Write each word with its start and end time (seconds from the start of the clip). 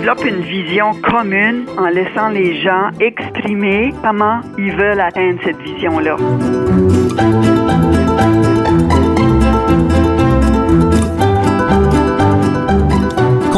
Développe 0.00 0.24
une 0.24 0.40
vision 0.40 0.94
commune 1.02 1.66
en 1.76 1.88
laissant 1.88 2.30
les 2.30 2.58
gens 2.62 2.88
exprimer 3.00 3.92
comment 4.02 4.40
ils 4.56 4.74
veulent 4.74 4.98
atteindre 4.98 5.38
cette 5.44 5.60
vision-là. 5.60 6.16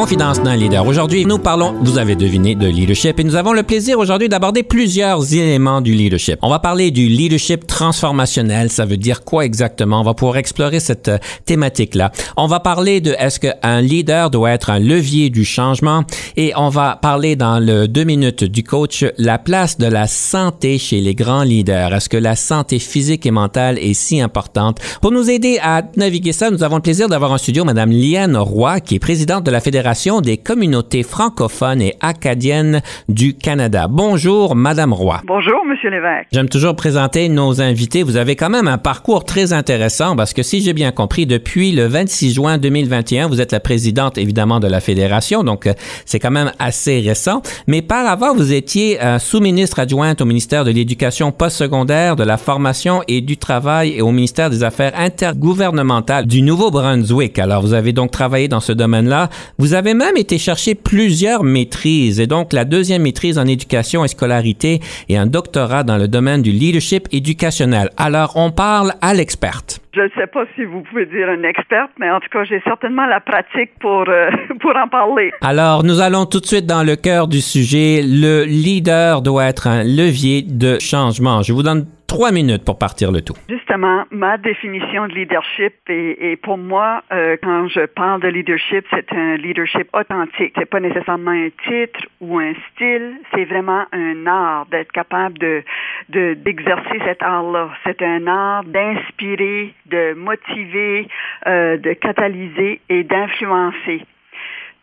Confidence 0.03 0.43
d'un 0.43 0.57
leader. 0.57 0.85
Aujourd'hui, 0.85 1.25
nous 1.27 1.39
parlons, 1.39 1.77
vous 1.81 1.97
avez 1.97 2.17
deviné, 2.17 2.57
de 2.57 2.67
leadership 2.67 3.21
et 3.21 3.23
nous 3.23 3.37
avons 3.37 3.53
le 3.53 3.63
plaisir 3.63 4.01
aujourd'hui 4.01 4.29
d'aborder 4.29 4.65
plusieurs 4.65 5.33
éléments 5.33 5.81
du 5.81 5.93
leadership. 5.93 6.41
On 6.43 6.51
va 6.51 6.59
parler 6.59 6.91
du 6.91 7.07
leadership 7.07 7.69
transformationnel. 7.69 8.69
Ça 8.69 8.85
veut 8.85 8.97
dire 8.97 9.23
quoi 9.23 9.45
exactement? 9.45 10.01
On 10.01 10.03
va 10.03 10.15
pouvoir 10.15 10.39
explorer 10.39 10.81
cette 10.81 11.07
euh, 11.07 11.19
thématique-là. 11.45 12.11
On 12.37 12.49
va 12.49 12.59
parler 12.59 13.01
de 13.01 13.13
est-ce 13.17 13.39
qu'un 13.39 13.81
leader 13.81 14.31
doit 14.31 14.51
être 14.51 14.71
un 14.71 14.81
levier 14.81 15.31
du 15.31 15.45
changement 15.45 16.03
et 16.37 16.53
on 16.57 16.69
va 16.69 16.99
parler 17.01 17.37
dans 17.37 17.61
le 17.61 17.87
deux 17.87 18.03
minutes 18.03 18.43
du 18.43 18.65
coach 18.65 19.05
la 19.19 19.39
place 19.39 19.79
de 19.79 19.87
la 19.87 20.09
santé 20.09 20.79
chez 20.79 21.01
les 21.01 21.15
grands 21.15 21.45
leaders. 21.45 21.95
Est-ce 21.95 22.09
que 22.09 22.17
la 22.17 22.35
santé 22.35 22.81
physique 22.81 23.25
et 23.25 23.31
mentale 23.31 23.79
est 23.79 23.95
si 23.95 24.21
importante? 24.21 24.81
Pour 25.01 25.13
nous 25.13 25.31
aider 25.31 25.61
à 25.63 25.83
naviguer 25.97 26.33
ça, 26.33 26.51
nous 26.51 26.65
avons 26.65 26.77
le 26.77 26.83
plaisir 26.83 27.09
d'avoir 27.09 27.31
en 27.31 27.39
studio 27.39 27.65
Madame 27.65 27.93
Liane 27.93 28.37
Roy, 28.37 28.81
qui 28.81 28.97
est 28.97 28.99
présidente 28.99 29.45
de 29.45 29.53
la 29.53 29.61
Fédération 29.61 29.92
des 30.23 30.39
communautés 30.39 31.03
francophones 31.03 31.83
et 31.83 31.95
acadiennes 32.01 32.81
du 33.11 33.35
Canada. 33.35 33.89
Bonjour, 33.91 34.57
Madame 34.57 34.95
Roy. 34.95 35.21
Bonjour, 35.27 35.67
Monsieur 35.67 35.91
Lévesque. 35.91 36.29
J'aime 36.33 36.49
toujours 36.49 36.75
présenter 36.77 37.29
nos 37.29 37.61
invités. 37.61 38.03
Vous 38.03 38.17
avez 38.17 38.35
quand 38.35 38.49
même 38.49 38.69
un 38.69 38.79
parcours 38.79 39.25
très 39.25 39.53
intéressant 39.53 40.17
parce 40.17 40.33
que 40.33 40.43
si 40.43 40.63
j'ai 40.63 40.73
bien 40.73 40.93
compris, 40.93 41.27
depuis 41.27 41.73
le 41.73 41.87
26 41.87 42.33
juin 42.33 42.57
2021, 42.57 43.29
vous 43.29 43.43
êtes 43.43 43.53
la 43.53 43.61
présidente 43.61 44.17
évidemment 44.17 44.61
de 44.61 44.67
la 44.67 44.81
fédération, 44.81 45.45
donc 45.45 45.67
euh, 45.67 45.75
c'est 46.07 46.19
quand 46.19 46.31
même 46.31 46.53
assez 46.59 47.01
récent. 47.01 47.43
Mais 47.67 47.83
par 47.83 48.07
avant, 48.07 48.35
vous 48.35 48.55
étiez 48.55 49.03
euh, 49.03 49.19
sous-ministre 49.19 49.79
adjointe 49.79 50.23
au 50.23 50.25
ministère 50.25 50.65
de 50.65 50.71
l'Éducation 50.71 51.33
postsecondaire, 51.33 52.17
de 52.17 52.25
la 52.25 52.39
formation 52.39 53.03
et 53.09 53.21
du 53.21 53.37
travail 53.37 53.93
et 53.97 54.01
au 54.01 54.11
ministère 54.11 54.49
des 54.49 54.65
Affaires 54.65 54.93
intergouvernementales 54.97 56.27
du 56.27 56.41
Nouveau-Brunswick. 56.41 57.39
Alors, 57.39 57.61
vous 57.61 57.75
avez 57.75 57.93
donc 57.93 58.11
travaillé 58.11 58.49
dans 58.49 58.61
ce 58.61 58.73
domaine-là. 58.73 59.29
Vous 59.59 59.75
avez 59.75 59.82
avez 59.83 59.95
même 59.95 60.17
été 60.17 60.39
chercher 60.39 60.77
plusieurs 60.77 61.43
maîtrises, 61.43 62.21
et 62.21 62.29
donc 62.29 62.53
la 62.53 62.65
deuxième 62.65 63.03
maîtrise 63.03 63.37
en 63.37 63.47
éducation 63.47 64.05
et 64.05 64.09
scolarité 64.09 64.79
et 65.09 65.17
un 65.17 65.27
doctorat 65.27 65.83
dans 65.83 65.99
le 65.99 66.07
domaine 66.07 66.41
du 66.41 66.53
leadership 66.53 67.09
éducationnel. 67.11 67.91
Alors, 67.97 68.35
on 68.37 68.53
parle 68.53 68.93
à 69.01 69.13
l'experte. 69.13 69.81
Je 69.95 70.03
ne 70.03 70.09
sais 70.17 70.29
pas 70.29 70.45
si 70.55 70.65
vous 70.65 70.83
pouvez 70.83 71.07
dire 71.07 71.31
une 71.33 71.45
experte, 71.45 71.91
mais 71.99 72.11
en 72.11 72.21
tout 72.21 72.29
cas, 72.33 72.45
j'ai 72.45 72.61
certainement 72.65 73.07
la 73.07 73.19
pratique 73.19 73.73
pour, 73.81 74.05
euh, 74.09 74.31
pour 74.61 74.77
en 74.77 74.87
parler. 74.89 75.33
Alors, 75.41 75.83
nous 75.83 76.01
allons 76.01 76.27
tout 76.27 76.39
de 76.39 76.47
suite 76.47 76.67
dans 76.67 76.85
le 76.85 76.95
cœur 76.95 77.27
du 77.27 77.41
sujet. 77.41 78.03
Le 78.05 78.45
leader 78.45 79.21
doit 79.21 79.47
être 79.47 79.67
un 79.67 79.83
levier 79.83 80.43
de 80.43 80.79
changement. 80.79 81.43
Je 81.43 81.53
vous 81.53 81.65
donne 81.65 81.87
trois 82.13 82.31
minutes 82.31 82.65
pour 82.65 82.79
partir 82.79 83.11
le 83.11 83.23
tout. 83.23 83.35
Justement, 83.49 84.05
ma 84.11 84.37
définition 84.37 85.09
de 85.09 85.15
leadership 85.15 85.73
et, 85.89 86.37
pour 86.43 86.59
moi, 86.59 87.03
euh, 87.11 87.39
quand 87.43 87.69
je 87.69 87.87
parle 87.87 88.21
de 88.21 88.29
leadership, 88.29 88.85
c'est 88.91 89.11
un 89.13 89.37
leadership 89.37 89.89
authentique. 89.95 90.53
C'est 90.59 90.69
pas 90.69 90.81
nécessairement 90.81 91.31
un 91.31 91.49
titre 91.67 92.01
ou 92.21 92.39
un 92.39 92.53
style, 92.69 93.15
c'est 93.35 93.47
vraiment 93.47 93.85
un 93.93 94.27
art 94.27 94.67
d'être 94.67 94.93
capable 94.93 95.39
de 95.39 95.63
d'exercer 96.11 96.99
cet 97.07 97.23
art-là. 97.23 97.71
C'est 97.85 98.03
un 98.03 98.27
art 98.27 98.65
d'inspirer, 98.65 99.73
de 99.87 100.13
motiver, 100.13 101.09
euh, 101.47 101.79
de 101.79 101.93
catalyser 101.95 102.81
et 102.91 103.05
d'influencer. 103.05 104.03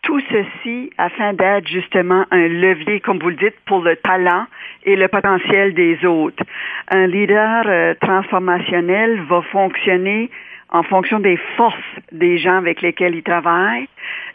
Tout 0.10 0.22
ceci 0.32 0.90
afin 0.98 1.34
d'être 1.34 1.68
justement 1.68 2.26
un 2.32 2.48
levier, 2.48 3.00
comme 3.00 3.20
vous 3.20 3.30
le 3.30 3.36
dites, 3.36 3.54
pour 3.68 3.84
le 3.84 3.96
talent 3.96 4.48
et 4.84 4.96
le 4.96 5.08
potentiel 5.08 5.76
des 5.76 6.04
autres. 6.04 6.44
Un 6.90 7.06
leader 7.06 7.66
euh, 7.68 7.94
transformationnel 8.02 9.22
va 9.30 9.44
fonctionner 9.52 10.32
en 10.72 10.82
fonction 10.82 11.20
des 11.20 11.38
forces 11.56 11.78
des 12.12 12.40
gens 12.40 12.58
avec 12.58 12.82
lesquels 12.82 13.14
il 13.14 13.22
travaille 13.22 13.88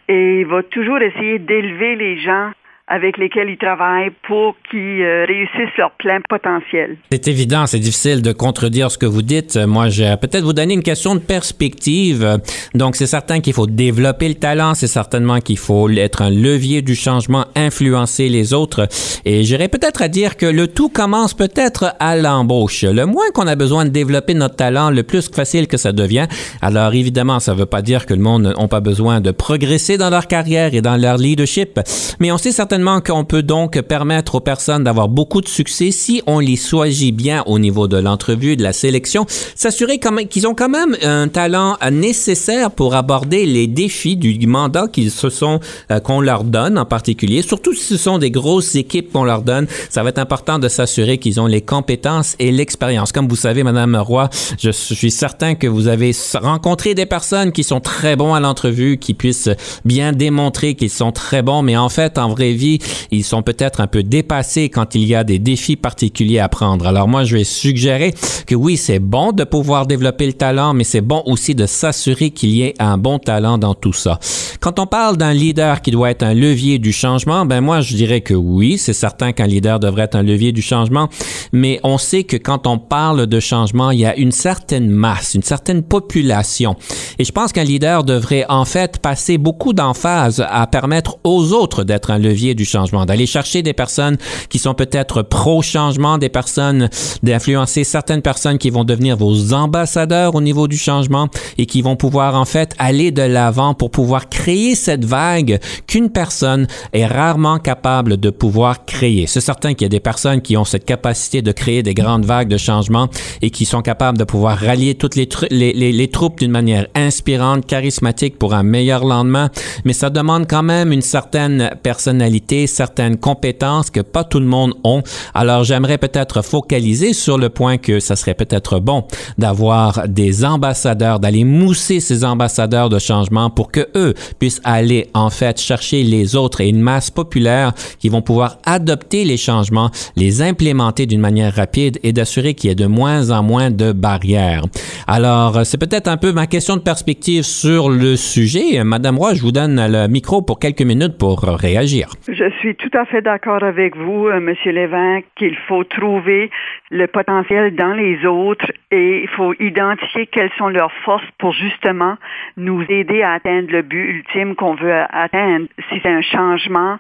et 0.06 0.42
il 0.42 0.46
va 0.46 0.62
toujours 0.62 0.98
essayer 0.98 1.40
d'élever 1.40 1.96
les 1.96 2.18
gens 2.18 2.52
avec 2.86 3.16
lesquels 3.16 3.48
ils 3.48 3.56
travaillent 3.56 4.12
pour 4.28 4.56
qu'ils 4.70 4.78
euh, 4.78 5.24
réussissent 5.26 5.74
leur 5.78 5.92
plein 5.92 6.20
potentiel. 6.28 6.98
C'est 7.10 7.28
évident, 7.28 7.66
c'est 7.66 7.78
difficile 7.78 8.20
de 8.20 8.32
contredire 8.32 8.90
ce 8.90 8.98
que 8.98 9.06
vous 9.06 9.22
dites. 9.22 9.56
Moi, 9.56 9.88
je 9.88 10.02
vais 10.02 10.16
peut-être 10.18 10.44
vous 10.44 10.52
donner 10.52 10.74
une 10.74 10.82
question 10.82 11.14
de 11.14 11.20
perspective. 11.20 12.38
Donc, 12.74 12.96
c'est 12.96 13.06
certain 13.06 13.40
qu'il 13.40 13.54
faut 13.54 13.66
développer 13.66 14.28
le 14.28 14.34
talent, 14.34 14.74
c'est 14.74 14.86
certainement 14.86 15.40
qu'il 15.40 15.56
faut 15.56 15.88
être 15.88 16.20
un 16.20 16.30
levier 16.30 16.82
du 16.82 16.94
changement, 16.94 17.46
influencer 17.56 18.28
les 18.28 18.52
autres. 18.52 18.86
Et 19.24 19.44
j'irais 19.44 19.68
peut-être 19.68 20.02
à 20.02 20.08
dire 20.08 20.36
que 20.36 20.46
le 20.46 20.68
tout 20.68 20.90
commence 20.90 21.32
peut-être 21.32 21.94
à 22.00 22.16
l'embauche. 22.16 22.84
Le 22.84 23.06
moins 23.06 23.30
qu'on 23.32 23.46
a 23.46 23.56
besoin 23.56 23.86
de 23.86 23.90
développer 23.90 24.34
notre 24.34 24.56
talent, 24.56 24.90
le 24.90 25.04
plus 25.04 25.30
facile 25.30 25.68
que 25.68 25.78
ça 25.78 25.92
devient. 25.92 26.26
Alors, 26.60 26.92
évidemment, 26.92 27.40
ça 27.40 27.54
ne 27.54 27.60
veut 27.60 27.66
pas 27.66 27.80
dire 27.80 28.04
que 28.04 28.12
le 28.12 28.20
monde 28.20 28.54
n'a 28.58 28.68
pas 28.68 28.80
besoin 28.80 29.22
de 29.22 29.30
progresser 29.30 29.96
dans 29.96 30.10
leur 30.10 30.26
carrière 30.26 30.74
et 30.74 30.82
dans 30.82 30.96
leur 30.98 31.16
leadership, 31.16 31.80
mais 32.20 32.30
on 32.30 32.36
sait 32.36 32.52
certainement 32.52 32.73
qu'on 33.04 33.24
peut 33.24 33.42
donc 33.42 33.80
permettre 33.82 34.34
aux 34.34 34.40
personnes 34.40 34.84
d'avoir 34.84 35.08
beaucoup 35.08 35.40
de 35.40 35.48
succès 35.48 35.90
si 35.92 36.22
on 36.26 36.40
les 36.40 36.56
choisit 36.56 37.14
bien 37.14 37.42
au 37.46 37.58
niveau 37.58 37.86
de 37.86 37.96
l'entrevue, 37.96 38.56
de 38.56 38.62
la 38.62 38.72
sélection, 38.72 39.26
s'assurer 39.54 40.00
qu'ils 40.28 40.48
ont 40.48 40.54
quand 40.54 40.68
même 40.68 40.96
un 41.02 41.28
talent 41.28 41.76
nécessaire 41.92 42.72
pour 42.72 42.94
aborder 42.94 43.46
les 43.46 43.66
défis 43.66 44.16
du 44.16 44.46
mandat 44.46 44.88
qu'ils 44.88 45.10
se 45.10 45.30
sont 45.30 45.60
euh, 45.90 46.00
qu'on 46.00 46.20
leur 46.20 46.42
donne 46.44 46.78
en 46.78 46.84
particulier. 46.84 47.42
Surtout 47.42 47.74
si 47.74 47.84
ce 47.84 47.96
sont 47.96 48.18
des 48.18 48.30
grosses 48.30 48.74
équipes 48.74 49.12
qu'on 49.12 49.24
leur 49.24 49.42
donne, 49.42 49.66
ça 49.88 50.02
va 50.02 50.08
être 50.08 50.18
important 50.18 50.58
de 50.58 50.68
s'assurer 50.68 51.18
qu'ils 51.18 51.40
ont 51.40 51.46
les 51.46 51.60
compétences 51.60 52.34
et 52.38 52.50
l'expérience. 52.50 53.12
Comme 53.12 53.28
vous 53.28 53.36
savez, 53.36 53.62
Madame 53.62 53.94
Roy, 53.96 54.28
je 54.58 54.70
suis 54.70 55.10
certain 55.10 55.54
que 55.54 55.66
vous 55.66 55.86
avez 55.86 56.12
rencontré 56.34 56.94
des 56.94 57.06
personnes 57.06 57.52
qui 57.52 57.62
sont 57.62 57.80
très 57.80 58.16
bons 58.16 58.34
à 58.34 58.40
l'entrevue, 58.40 58.98
qui 58.98 59.14
puissent 59.14 59.50
bien 59.84 60.12
démontrer 60.12 60.74
qu'ils 60.74 60.90
sont 60.90 61.12
très 61.12 61.42
bons, 61.42 61.62
mais 61.62 61.76
en 61.76 61.88
fait, 61.88 62.18
en 62.18 62.28
vraie 62.28 62.52
vie, 62.52 62.63
ils 63.10 63.24
sont 63.24 63.42
peut-être 63.42 63.80
un 63.80 63.86
peu 63.86 64.02
dépassés 64.02 64.68
quand 64.68 64.94
il 64.94 65.04
y 65.04 65.14
a 65.14 65.24
des 65.24 65.38
défis 65.38 65.76
particuliers 65.76 66.38
à 66.38 66.48
prendre. 66.48 66.86
Alors 66.86 67.08
moi, 67.08 67.24
je 67.24 67.36
vais 67.36 67.44
suggérer 67.44 68.14
que 68.46 68.54
oui, 68.54 68.76
c'est 68.76 68.98
bon 68.98 69.32
de 69.32 69.44
pouvoir 69.44 69.86
développer 69.86 70.26
le 70.26 70.32
talent, 70.32 70.74
mais 70.74 70.84
c'est 70.84 71.00
bon 71.00 71.22
aussi 71.26 71.54
de 71.54 71.66
s'assurer 71.66 72.30
qu'il 72.30 72.50
y 72.50 72.62
ait 72.62 72.74
un 72.78 72.98
bon 72.98 73.18
talent 73.18 73.58
dans 73.58 73.74
tout 73.74 73.92
ça. 73.92 74.18
Quand 74.60 74.78
on 74.78 74.86
parle 74.86 75.16
d'un 75.16 75.32
leader 75.32 75.82
qui 75.82 75.90
doit 75.90 76.10
être 76.10 76.22
un 76.22 76.34
levier 76.34 76.78
du 76.78 76.92
changement, 76.92 77.44
ben 77.44 77.60
moi, 77.60 77.80
je 77.80 77.94
dirais 77.94 78.20
que 78.20 78.34
oui, 78.34 78.78
c'est 78.78 78.92
certain 78.92 79.32
qu'un 79.32 79.46
leader 79.46 79.78
devrait 79.80 80.04
être 80.04 80.14
un 80.14 80.22
levier 80.22 80.52
du 80.52 80.62
changement, 80.62 81.08
mais 81.52 81.80
on 81.82 81.98
sait 81.98 82.24
que 82.24 82.36
quand 82.36 82.66
on 82.66 82.78
parle 82.78 83.26
de 83.26 83.40
changement, 83.40 83.90
il 83.90 84.00
y 84.00 84.06
a 84.06 84.16
une 84.16 84.32
certaine 84.32 84.88
masse, 84.88 85.34
une 85.34 85.42
certaine 85.42 85.82
population. 85.82 86.76
Et 87.18 87.24
je 87.24 87.32
pense 87.32 87.52
qu'un 87.52 87.64
leader 87.64 88.04
devrait 88.04 88.46
en 88.48 88.64
fait 88.64 88.98
passer 88.98 89.38
beaucoup 89.38 89.72
d'emphase 89.72 90.44
à 90.48 90.66
permettre 90.66 91.18
aux 91.24 91.52
autres 91.52 91.84
d'être 91.84 92.10
un 92.10 92.18
levier 92.18 92.53
du 92.54 92.64
changement, 92.64 93.04
d'aller 93.06 93.26
chercher 93.26 93.62
des 93.62 93.72
personnes 93.72 94.16
qui 94.48 94.58
sont 94.58 94.74
peut-être 94.74 95.22
pro-changement, 95.22 96.18
des 96.18 96.28
personnes, 96.28 96.88
d'influencer 97.22 97.84
certaines 97.84 98.22
personnes 98.22 98.58
qui 98.58 98.70
vont 98.70 98.84
devenir 98.84 99.16
vos 99.16 99.52
ambassadeurs 99.52 100.34
au 100.34 100.40
niveau 100.40 100.68
du 100.68 100.76
changement 100.76 101.28
et 101.58 101.66
qui 101.66 101.82
vont 101.82 101.96
pouvoir 101.96 102.34
en 102.34 102.44
fait 102.44 102.74
aller 102.78 103.10
de 103.10 103.22
l'avant 103.22 103.74
pour 103.74 103.90
pouvoir 103.90 104.28
créer 104.28 104.74
cette 104.74 105.04
vague 105.04 105.58
qu'une 105.86 106.10
personne 106.10 106.66
est 106.92 107.06
rarement 107.06 107.58
capable 107.58 108.16
de 108.18 108.30
pouvoir 108.30 108.84
créer. 108.84 109.26
C'est 109.26 109.40
certain 109.40 109.74
qu'il 109.74 109.84
y 109.84 109.86
a 109.86 109.88
des 109.88 110.00
personnes 110.00 110.40
qui 110.40 110.56
ont 110.56 110.64
cette 110.64 110.84
capacité 110.84 111.42
de 111.42 111.52
créer 111.52 111.82
des 111.82 111.94
grandes 111.94 112.24
vagues 112.24 112.48
de 112.48 112.56
changement 112.56 113.08
et 113.42 113.50
qui 113.50 113.64
sont 113.64 113.82
capables 113.82 114.18
de 114.18 114.24
pouvoir 114.24 114.58
rallier 114.58 114.94
toutes 114.94 115.16
les, 115.16 115.28
les, 115.50 115.72
les, 115.72 115.92
les 115.92 116.08
troupes 116.08 116.38
d'une 116.38 116.50
manière 116.50 116.86
inspirante, 116.94 117.66
charismatique 117.66 118.38
pour 118.38 118.54
un 118.54 118.62
meilleur 118.62 119.04
lendemain, 119.04 119.50
mais 119.84 119.92
ça 119.92 120.10
demande 120.10 120.46
quand 120.48 120.62
même 120.62 120.92
une 120.92 121.02
certaine 121.02 121.70
personnalité 121.82 122.43
certaines 122.66 123.16
compétences 123.16 123.90
que 123.90 124.00
pas 124.00 124.24
tout 124.24 124.40
le 124.40 124.46
monde 124.46 124.74
ont. 124.84 125.02
Alors, 125.34 125.64
j'aimerais 125.64 125.98
peut-être 125.98 126.42
focaliser 126.42 127.12
sur 127.12 127.38
le 127.38 127.48
point 127.48 127.76
que 127.76 128.00
ça 128.00 128.16
serait 128.16 128.34
peut-être 128.34 128.78
bon 128.78 129.04
d'avoir 129.38 130.08
des 130.08 130.44
ambassadeurs, 130.44 131.20
d'aller 131.20 131.44
mousser 131.44 132.00
ces 132.00 132.24
ambassadeurs 132.24 132.88
de 132.88 132.98
changement 132.98 133.50
pour 133.50 133.70
que 133.70 133.88
eux 133.94 134.14
puissent 134.38 134.60
aller, 134.64 135.08
en 135.14 135.30
fait, 135.30 135.60
chercher 135.60 136.02
les 136.02 136.36
autres 136.36 136.60
et 136.60 136.68
une 136.68 136.80
masse 136.80 137.10
populaire 137.10 137.72
qui 137.98 138.08
vont 138.08 138.22
pouvoir 138.22 138.58
adopter 138.64 139.24
les 139.24 139.36
changements, 139.36 139.90
les 140.16 140.42
implémenter 140.42 141.06
d'une 141.06 141.20
manière 141.20 141.54
rapide 141.54 141.98
et 142.02 142.12
d'assurer 142.12 142.54
qu'il 142.54 142.68
y 142.68 142.72
ait 142.72 142.76
de 142.76 142.86
moins 142.86 143.30
en 143.30 143.42
moins 143.42 143.70
de 143.70 143.92
barrières. 143.92 144.64
Alors, 145.06 145.64
c'est 145.64 145.78
peut-être 145.78 146.08
un 146.08 146.16
peu 146.16 146.32
ma 146.32 146.46
question 146.46 146.76
de 146.76 146.82
perspective 146.82 147.42
sur 147.42 147.88
le 147.88 148.16
sujet. 148.16 148.82
Madame 148.84 149.18
Roy, 149.18 149.34
je 149.34 149.42
vous 149.42 149.52
donne 149.52 149.84
le 149.86 150.08
micro 150.08 150.42
pour 150.42 150.58
quelques 150.58 150.82
minutes 150.82 151.16
pour 151.18 151.40
réagir. 151.40 152.10
Je 152.36 152.50
suis 152.58 152.74
tout 152.74 152.90
à 152.94 153.04
fait 153.04 153.22
d'accord 153.22 153.62
avec 153.62 153.96
vous, 153.96 154.26
euh, 154.26 154.40
Monsieur 154.40 154.72
Lévin, 154.72 155.20
qu'il 155.36 155.56
faut 155.68 155.84
trouver 155.84 156.50
le 156.90 157.06
potentiel 157.06 157.76
dans 157.76 157.92
les 157.92 158.26
autres 158.26 158.72
et 158.90 159.22
il 159.22 159.28
faut 159.28 159.54
identifier 159.60 160.26
quelles 160.26 160.50
sont 160.58 160.68
leurs 160.68 160.92
forces 161.04 161.30
pour 161.38 161.52
justement 161.52 162.16
nous 162.56 162.82
aider 162.88 163.22
à 163.22 163.34
atteindre 163.34 163.70
le 163.70 163.82
but 163.82 164.16
ultime 164.16 164.56
qu'on 164.56 164.74
veut 164.74 164.92
atteindre. 165.10 165.66
Si 165.88 166.00
c'est 166.02 166.08
un 166.08 166.22
changement 166.22 166.98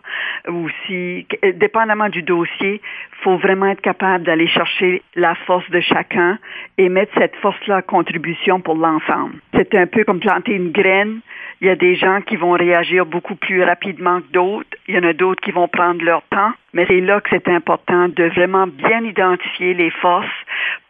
ou 0.48 0.68
si, 0.86 1.26
dépendamment 1.54 2.10
du 2.10 2.22
dossier, 2.22 2.80
faut 3.22 3.36
vraiment 3.38 3.66
être 3.66 3.80
capable 3.80 4.24
d'aller 4.24 4.46
chercher 4.46 5.02
la 5.16 5.34
force 5.34 5.68
de 5.70 5.80
chacun 5.80 6.38
et 6.78 6.88
mettre 6.88 7.12
cette 7.18 7.34
force-là 7.36 7.76
à 7.76 7.82
contribution 7.82 8.60
pour 8.60 8.76
l'ensemble. 8.76 9.34
C'est 9.54 9.74
un 9.74 9.86
peu 9.86 10.04
comme 10.04 10.20
planter 10.20 10.52
une 10.52 10.70
graine. 10.70 11.20
Il 11.60 11.66
y 11.66 11.70
a 11.70 11.76
des 11.76 11.96
gens 11.96 12.20
qui 12.20 12.36
vont 12.36 12.52
réagir 12.52 13.06
beaucoup 13.06 13.34
plus 13.36 13.62
rapidement 13.62 14.20
que 14.20 14.32
d'autres. 14.32 14.68
Il 14.88 14.94
y 14.94 14.98
en 14.98 15.04
a 15.04 15.12
d'autres 15.12 15.40
qui 15.42 15.50
vont 15.50 15.68
prendre 15.68 16.02
leur 16.04 16.22
temps. 16.30 16.52
Mais 16.74 16.84
c'est 16.88 17.00
là 17.00 17.20
que 17.20 17.28
c'est 17.30 17.48
important 17.48 18.08
de 18.08 18.24
vraiment 18.34 18.66
bien 18.66 19.04
identifier 19.04 19.74
les 19.74 19.90
forces 20.02 20.26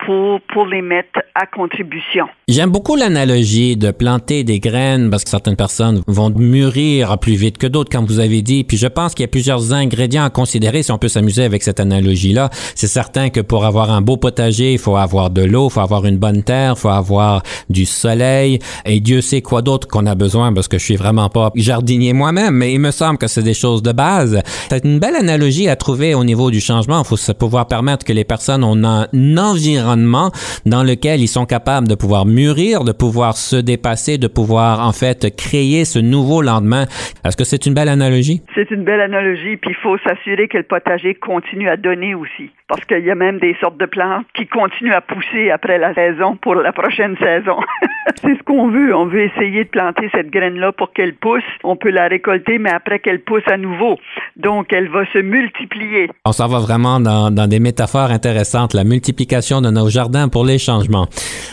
pour, 0.06 0.40
pour 0.40 0.66
les 0.66 0.80
mettre 0.80 1.20
à 1.34 1.44
contribution. 1.44 2.26
J'aime 2.48 2.70
beaucoup 2.70 2.96
l'analogie 2.96 3.76
de 3.76 3.90
planter 3.90 4.44
des 4.44 4.60
graines 4.60 5.10
parce 5.10 5.24
que 5.24 5.30
certaines 5.30 5.56
personnes 5.56 6.02
vont 6.06 6.30
mûrir 6.30 7.18
plus 7.18 7.34
vite 7.34 7.58
que 7.58 7.66
d'autres, 7.66 7.90
comme 7.90 8.06
vous 8.06 8.20
avez 8.20 8.40
dit. 8.40 8.64
Puis 8.64 8.78
je 8.78 8.86
pense 8.86 9.14
qu'il 9.14 9.24
y 9.24 9.28
a 9.28 9.30
plusieurs 9.30 9.74
ingrédients 9.74 10.24
à 10.24 10.30
considérer 10.30 10.82
si 10.82 10.90
on 10.90 10.98
peut 10.98 11.08
s'amuser 11.08 11.44
avec 11.44 11.62
cette 11.62 11.80
analogie-là. 11.80 12.48
C'est 12.74 12.86
certain 12.86 13.28
que 13.28 13.40
pour 13.40 13.66
avoir 13.66 13.90
un 13.90 14.00
beau 14.00 14.16
potager, 14.16 14.72
il 14.72 14.78
faut 14.78 14.96
avoir 14.96 15.28
de 15.28 15.42
l'eau, 15.42 15.68
il 15.68 15.72
faut 15.72 15.80
avoir 15.80 16.06
une 16.06 16.18
bonne 16.18 16.42
terre, 16.42 16.74
il 16.76 16.80
faut 16.80 16.88
avoir 16.88 17.42
du 17.68 17.84
soleil 17.84 18.58
et 18.86 19.00
Dieu 19.00 19.20
sait 19.20 19.42
quoi 19.42 19.60
d'autre 19.60 19.86
qu'on 19.86 20.06
a 20.06 20.14
besoin 20.14 20.50
parce 20.54 20.68
que 20.68 20.78
je 20.78 20.84
suis 20.84 20.96
vraiment 20.96 21.28
pas 21.28 21.50
jardinier 21.54 22.12
moi-même, 22.12 22.54
mais 22.54 22.72
il 22.72 22.80
me 22.80 22.90
semble 22.90 23.18
que 23.18 23.26
c'est 23.26 23.42
des 23.42 23.54
choses 23.54 23.82
de 23.82 23.92
base. 23.92 24.40
C'est 24.70 24.84
une 24.84 24.98
belle 24.98 25.16
analogie 25.16 25.68
à 25.68 25.76
trouver 25.76 26.14
au 26.14 26.24
niveau 26.24 26.50
du 26.50 26.60
changement. 26.60 27.02
Il 27.02 27.06
faut 27.06 27.34
pouvoir 27.34 27.66
permettre 27.66 28.04
que 28.04 28.12
les 28.12 28.24
personnes 28.24 28.64
ont 28.64 28.82
un 28.84 29.06
environnement 29.36 30.30
dans 30.66 30.82
lequel 30.82 31.20
ils 31.20 31.28
sont 31.28 31.46
capables 31.46 31.88
de 31.88 31.94
pouvoir 31.94 32.26
mûrir, 32.26 32.84
de 32.84 32.92
pouvoir 32.92 33.36
se 33.36 33.56
dépasser, 33.56 34.18
de 34.18 34.28
pouvoir 34.28 34.80
en 34.86 34.92
fait 34.92 35.34
créer 35.36 35.84
ce 35.84 35.98
nouveau 35.98 36.42
lendemain. 36.42 36.86
Est-ce 37.24 37.36
que 37.36 37.44
c'est 37.44 37.66
une 37.66 37.74
belle 37.74 37.88
analogie? 37.88 38.42
C'est 38.54 38.70
une 38.70 38.84
belle 38.84 39.00
analogie, 39.00 39.56
puis 39.56 39.70
il 39.70 39.82
faut 39.82 39.98
s'assurer 39.98 40.48
que 40.48 40.58
le 40.58 40.64
potager 40.64 41.14
continue 41.14 41.68
à 41.68 41.76
donner 41.76 42.14
aussi. 42.14 42.50
Parce 42.68 42.84
qu'il 42.86 43.04
y 43.04 43.10
a 43.10 43.14
même 43.14 43.38
des 43.38 43.54
sortes 43.60 43.78
de 43.78 43.86
plantes 43.86 44.26
qui 44.34 44.46
continuent 44.46 44.94
à 44.94 45.00
pousser 45.00 45.50
après 45.50 45.78
la 45.78 45.92
saison 45.94 46.36
pour 46.36 46.54
la 46.54 46.72
prochaine 46.72 47.16
saison. 47.18 47.58
c'est 48.16 48.36
ce 48.36 48.42
qu'on 48.42 48.68
veut. 48.68 48.94
On 48.94 49.06
veut 49.06 49.22
essayer 49.22 49.64
de 49.64 49.68
planter 49.68 50.08
cette 50.14 50.30
graine-là 50.44 50.72
pour 50.72 50.92
qu'elle 50.92 51.14
pousse. 51.14 51.42
On 51.62 51.76
peut 51.76 51.90
la 51.90 52.08
récolter, 52.08 52.58
mais 52.58 52.70
après 52.70 52.98
qu'elle 52.98 53.22
pousse 53.22 53.42
à 53.46 53.56
nouveau. 53.56 53.96
Donc, 54.36 54.72
elle 54.72 54.88
va 54.88 55.04
se 55.12 55.18
multiplier. 55.18 56.10
On 56.24 56.32
s'en 56.32 56.48
va 56.48 56.58
vraiment 56.58 57.00
dans, 57.00 57.30
dans, 57.30 57.46
des 57.46 57.60
métaphores 57.60 58.10
intéressantes, 58.10 58.74
la 58.74 58.84
multiplication 58.84 59.60
de 59.60 59.70
nos 59.70 59.88
jardins 59.88 60.28
pour 60.28 60.44
les 60.44 60.58
changements. 60.58 61.08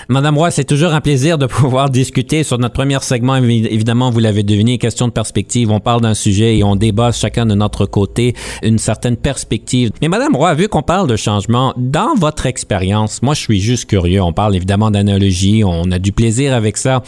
Madame 0.09 0.38
Roy, 0.38 0.51
c'est 0.51 0.65
toujours 0.65 0.93
un 0.93 1.01
plaisir 1.01 1.38
de 1.38 1.45
pouvoir 1.61 1.89
discuter 1.89 2.43
sur 2.43 2.57
notre 2.57 2.73
premier 2.73 2.99
segment. 3.01 3.35
Évidemment, 3.35 4.09
vous 4.09 4.19
l'avez 4.19 4.43
deviné, 4.43 4.77
question 4.77 5.07
de 5.07 5.13
perspective. 5.13 5.71
On 5.71 5.79
parle 5.79 6.01
d'un 6.01 6.13
sujet 6.13 6.57
et 6.57 6.63
on 6.63 6.75
débat 6.75 7.11
chacun 7.11 7.45
de 7.45 7.55
notre 7.55 7.85
côté 7.85 8.33
une 8.63 8.77
certaine 8.77 9.17
perspective. 9.17 9.91
Mais 10.01 10.07
Madame 10.07 10.35
Roy, 10.35 10.53
vu 10.55 10.67
qu'on 10.67 10.81
parle 10.81 11.07
de 11.07 11.15
changement, 11.15 11.73
dans 11.77 12.15
votre 12.15 12.45
expérience, 12.45 13.21
moi 13.21 13.33
je 13.33 13.41
suis 13.41 13.59
juste 13.59 13.85
curieux, 13.89 14.21
on 14.21 14.33
parle 14.33 14.55
évidemment 14.55 14.91
d'analogie, 14.91 15.63
on 15.65 15.91
a 15.91 15.99
du 15.99 16.11
plaisir 16.11 16.53
avec 16.53 16.77
ça, 16.77 17.03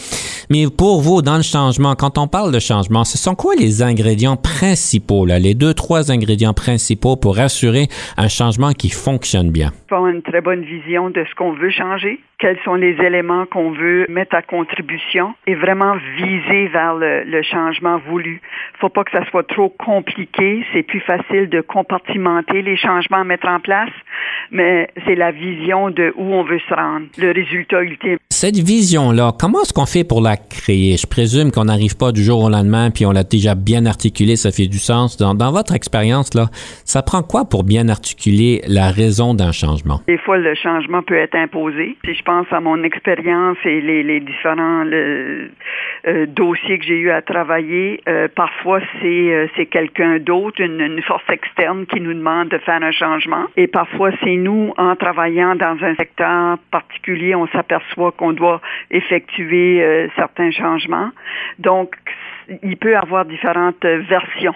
mais 0.49 0.67
pour 0.69 1.01
vous, 1.01 1.21
dans 1.21 1.37
le 1.37 1.43
changement, 1.43 1.72
quand 1.97 2.17
on 2.17 2.27
parle 2.27 2.51
de 2.51 2.59
changement, 2.59 3.03
ce 3.03 3.17
sont 3.17 3.35
quoi 3.35 3.55
les 3.55 3.81
ingrédients 3.81 4.37
principaux, 4.37 5.25
les 5.25 5.53
deux, 5.53 5.73
trois 5.73 6.11
ingrédients 6.11 6.53
principaux 6.53 7.15
pour 7.15 7.39
assurer 7.39 7.87
un 8.17 8.27
changement 8.27 8.71
qui 8.73 8.89
fonctionne 8.89 9.51
bien? 9.51 9.71
Avoir 9.89 10.07
une 10.07 10.21
très 10.21 10.41
bonne 10.41 10.63
vision 10.63 11.09
de 11.09 11.23
ce 11.29 11.35
qu'on 11.35 11.53
veut 11.53 11.69
changer, 11.69 12.19
quels 12.39 12.57
sont 12.65 12.75
les 12.75 12.95
éléments 13.01 13.45
qu'on 13.45 13.71
veut 13.71 14.05
mettre 14.09 14.35
à 14.35 14.41
contribution 14.41 15.33
et 15.47 15.55
vraiment 15.55 15.95
viser 16.17 16.67
vers 16.67 16.95
le, 16.95 17.23
le 17.23 17.43
changement 17.43 17.99
voulu. 18.09 18.41
Faut 18.79 18.89
pas 18.89 19.03
que 19.03 19.11
ça 19.11 19.23
soit 19.29 19.47
trop 19.47 19.69
compliqué, 19.69 20.65
c'est 20.73 20.83
plus 20.83 21.01
facile 21.01 21.49
de 21.49 21.61
compartimenter 21.61 22.61
les 22.61 22.77
changements 22.77 23.21
à 23.21 23.23
mettre 23.23 23.47
en 23.47 23.59
place 23.59 23.91
mais 24.51 24.87
c'est 25.05 25.15
la 25.15 25.31
vision 25.31 25.89
de 25.89 26.13
où 26.15 26.33
on 26.33 26.43
veut 26.43 26.59
se 26.59 26.73
rendre, 26.73 27.07
le 27.17 27.31
résultat 27.31 27.81
ultime. 27.81 28.17
Cette 28.43 28.59
vision-là, 28.59 29.31
comment 29.39 29.61
est-ce 29.61 29.71
qu'on 29.71 29.85
fait 29.85 30.03
pour 30.03 30.19
la 30.19 30.35
créer? 30.35 30.97
Je 30.97 31.07
présume 31.07 31.49
qu'on 31.49 31.63
n'arrive 31.63 31.95
pas 31.95 32.11
du 32.11 32.21
jour 32.21 32.43
au 32.43 32.49
lendemain, 32.49 32.91
puis 32.91 33.05
on 33.05 33.13
l'a 33.13 33.23
déjà 33.23 33.55
bien 33.55 33.85
articulé, 33.85 34.35
ça 34.35 34.51
fait 34.51 34.67
du 34.67 34.79
sens. 34.79 35.15
Dans, 35.15 35.51
votre 35.53 35.73
expérience, 35.73 36.33
là, 36.33 36.47
ça 36.83 37.01
prend 37.03 37.23
quoi 37.23 37.45
pour 37.49 37.63
bien 37.63 37.87
articuler 37.87 38.59
la 38.67 38.91
raison 38.91 39.33
d'un 39.33 39.53
changement? 39.53 40.01
Des 40.09 40.17
fois, 40.17 40.37
le 40.37 40.55
changement 40.55 41.01
peut 41.03 41.15
être 41.15 41.35
imposé. 41.35 41.95
Si 42.03 42.15
je 42.15 42.21
pense 42.23 42.45
à 42.51 42.59
mon 42.59 42.83
expérience 42.83 43.55
et 43.63 43.79
les, 43.79 44.19
différents 44.19 44.83
euh, 44.91 45.47
dossiers 46.27 46.79
que 46.79 46.85
j'ai 46.85 46.99
eu 46.99 47.11
à 47.11 47.21
travailler, 47.21 48.01
euh, 48.09 48.27
parfois 48.27 48.81
c'est 48.99 49.07
euh, 49.33 49.47
c'est 49.55 49.67
quelqu'un 49.67 50.19
d'autre, 50.19 50.59
une, 50.59 50.81
une 50.81 51.01
force 51.03 51.23
externe 51.29 51.85
qui 51.85 52.01
nous 52.01 52.13
demande 52.13 52.49
de 52.49 52.57
faire 52.57 52.83
un 52.83 52.91
changement. 52.91 53.45
Et 53.55 53.67
parfois, 53.67 54.11
c'est 54.21 54.35
nous, 54.35 54.73
en 54.77 54.97
travaillant 54.97 55.55
dans 55.55 55.77
un 55.81 55.95
secteur 55.95 56.57
particulier, 56.71 57.35
on 57.35 57.47
s'aperçoit 57.47 58.11
qu'on 58.11 58.32
doit 58.33 58.61
effectuer 58.91 59.83
euh, 59.83 60.07
certains 60.15 60.51
changements. 60.51 61.09
Donc, 61.59 61.95
il 62.61 62.77
peut 62.77 62.95
avoir 62.95 63.25
différentes 63.25 63.85
versions 63.85 64.55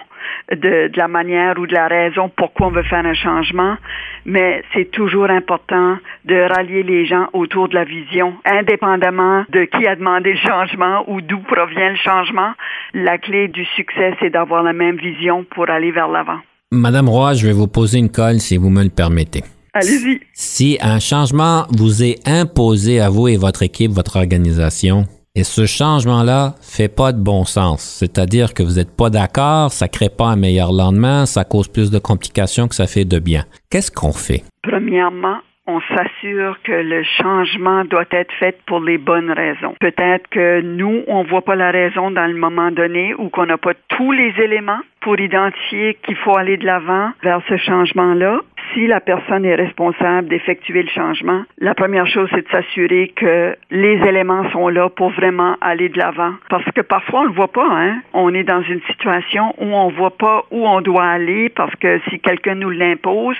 de, 0.52 0.90
la 0.94 1.08
manière 1.08 1.58
ou 1.58 1.66
de 1.66 1.74
la 1.74 1.88
raison 1.88 2.30
pourquoi 2.34 2.68
on 2.68 2.70
veut 2.70 2.82
faire 2.82 3.04
un 3.04 3.14
changement, 3.14 3.76
mais 4.24 4.62
c'est 4.72 4.90
toujours 4.90 5.30
important 5.30 5.96
de 6.24 6.54
rallier 6.54 6.82
les 6.82 7.06
gens 7.06 7.28
autour 7.32 7.68
de 7.68 7.74
la 7.74 7.84
vision, 7.84 8.34
indépendamment 8.44 9.44
de 9.50 9.64
qui 9.64 9.86
a 9.86 9.96
demandé 9.96 10.32
le 10.32 10.38
changement 10.38 11.04
ou 11.08 11.20
d'où 11.20 11.38
provient 11.40 11.90
le 11.90 11.96
changement. 11.96 12.52
La 12.94 13.18
clé 13.18 13.48
du 13.48 13.64
succès, 13.76 14.14
c'est 14.20 14.30
d'avoir 14.30 14.62
la 14.62 14.72
même 14.72 14.96
vision 14.96 15.44
pour 15.44 15.68
aller 15.70 15.90
vers 15.90 16.08
l'avant. 16.08 16.38
Madame 16.70 17.08
Roy, 17.08 17.34
je 17.34 17.46
vais 17.46 17.52
vous 17.52 17.68
poser 17.68 17.98
une 17.98 18.10
colle 18.10 18.40
si 18.40 18.56
vous 18.58 18.70
me 18.70 18.82
le 18.82 18.90
permettez. 18.90 19.42
Allez-y. 19.74 20.20
Si 20.32 20.78
un 20.80 20.98
changement 20.98 21.66
vous 21.70 22.02
est 22.02 22.26
imposé 22.26 23.00
à 23.00 23.10
vous 23.10 23.28
et 23.28 23.36
votre 23.36 23.62
équipe, 23.62 23.92
votre 23.92 24.16
organisation, 24.16 25.04
et 25.34 25.44
ce 25.44 25.66
changement-là 25.66 26.54
fait 26.60 26.88
pas 26.88 27.12
de 27.12 27.22
bon 27.22 27.44
sens, 27.44 27.82
c'est-à-dire 27.82 28.54
que 28.54 28.62
vous 28.62 28.74
n'êtes 28.74 28.96
pas 28.96 29.10
d'accord, 29.10 29.70
ça 29.70 29.86
crée 29.86 30.08
pas 30.08 30.26
un 30.26 30.36
meilleur 30.36 30.72
lendemain, 30.72 31.26
ça 31.26 31.44
cause 31.44 31.68
plus 31.68 31.90
de 31.90 31.98
complications 31.98 32.66
que 32.66 32.74
ça 32.74 32.86
fait 32.86 33.04
de 33.04 33.18
bien. 33.20 33.44
Qu'est-ce 33.70 33.92
qu'on 33.92 34.12
fait? 34.12 34.42
Premièrement, 34.62 35.38
on 35.68 35.80
s'assure 35.80 36.56
que 36.64 36.72
le 36.72 37.04
changement 37.04 37.84
doit 37.84 38.06
être 38.10 38.32
fait 38.40 38.58
pour 38.66 38.80
les 38.80 38.96
bonnes 38.96 39.30
raisons. 39.30 39.74
Peut-être 39.80 40.26
que 40.30 40.62
nous, 40.62 41.02
on 41.06 41.24
voit 41.24 41.42
pas 41.42 41.56
la 41.56 41.70
raison 41.70 42.10
dans 42.10 42.26
le 42.26 42.34
moment 42.34 42.70
donné 42.70 43.14
ou 43.14 43.28
qu'on 43.28 43.44
n'a 43.44 43.58
pas 43.58 43.74
tous 43.88 44.10
les 44.12 44.32
éléments 44.42 44.80
pour 45.02 45.20
identifier 45.20 45.98
qu'il 46.04 46.16
faut 46.16 46.36
aller 46.36 46.56
de 46.56 46.64
l'avant 46.64 47.10
vers 47.22 47.42
ce 47.48 47.58
changement-là. 47.58 48.40
Si 48.72 48.86
la 48.86 49.00
personne 49.00 49.44
est 49.44 49.54
responsable 49.54 50.28
d'effectuer 50.28 50.82
le 50.82 50.88
changement, 50.88 51.42
la 51.58 51.74
première 51.74 52.06
chose, 52.06 52.28
c'est 52.32 52.46
de 52.46 52.50
s'assurer 52.50 53.12
que 53.16 53.56
les 53.70 53.96
éléments 54.06 54.48
sont 54.50 54.68
là 54.68 54.88
pour 54.88 55.10
vraiment 55.10 55.56
aller 55.60 55.88
de 55.88 55.98
l'avant. 55.98 56.34
Parce 56.48 56.64
que 56.74 56.80
parfois, 56.80 57.20
on 57.20 57.24
ne 57.24 57.28
le 57.28 57.34
voit 57.34 57.52
pas. 57.52 57.68
Hein? 57.70 58.00
On 58.12 58.34
est 58.34 58.44
dans 58.44 58.62
une 58.62 58.80
situation 58.82 59.54
où 59.58 59.64
on 59.64 59.90
ne 59.90 59.96
voit 59.96 60.16
pas 60.16 60.44
où 60.50 60.66
on 60.66 60.80
doit 60.80 61.06
aller 61.06 61.48
parce 61.48 61.74
que 61.76 62.00
si 62.08 62.20
quelqu'un 62.20 62.54
nous 62.56 62.70
l'impose, 62.70 63.36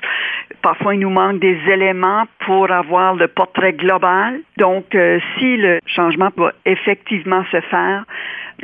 parfois 0.62 0.94
il 0.94 1.00
nous 1.00 1.10
manque 1.10 1.40
des 1.40 1.58
éléments 1.68 2.24
pour 2.46 2.70
avoir 2.70 3.14
le 3.14 3.28
portrait 3.28 3.72
global. 3.72 4.40
Donc, 4.56 4.94
euh, 4.94 5.18
si 5.38 5.56
le 5.56 5.78
changement 5.86 6.30
doit 6.36 6.52
effectivement 6.64 7.44
se 7.50 7.60
faire, 7.62 8.04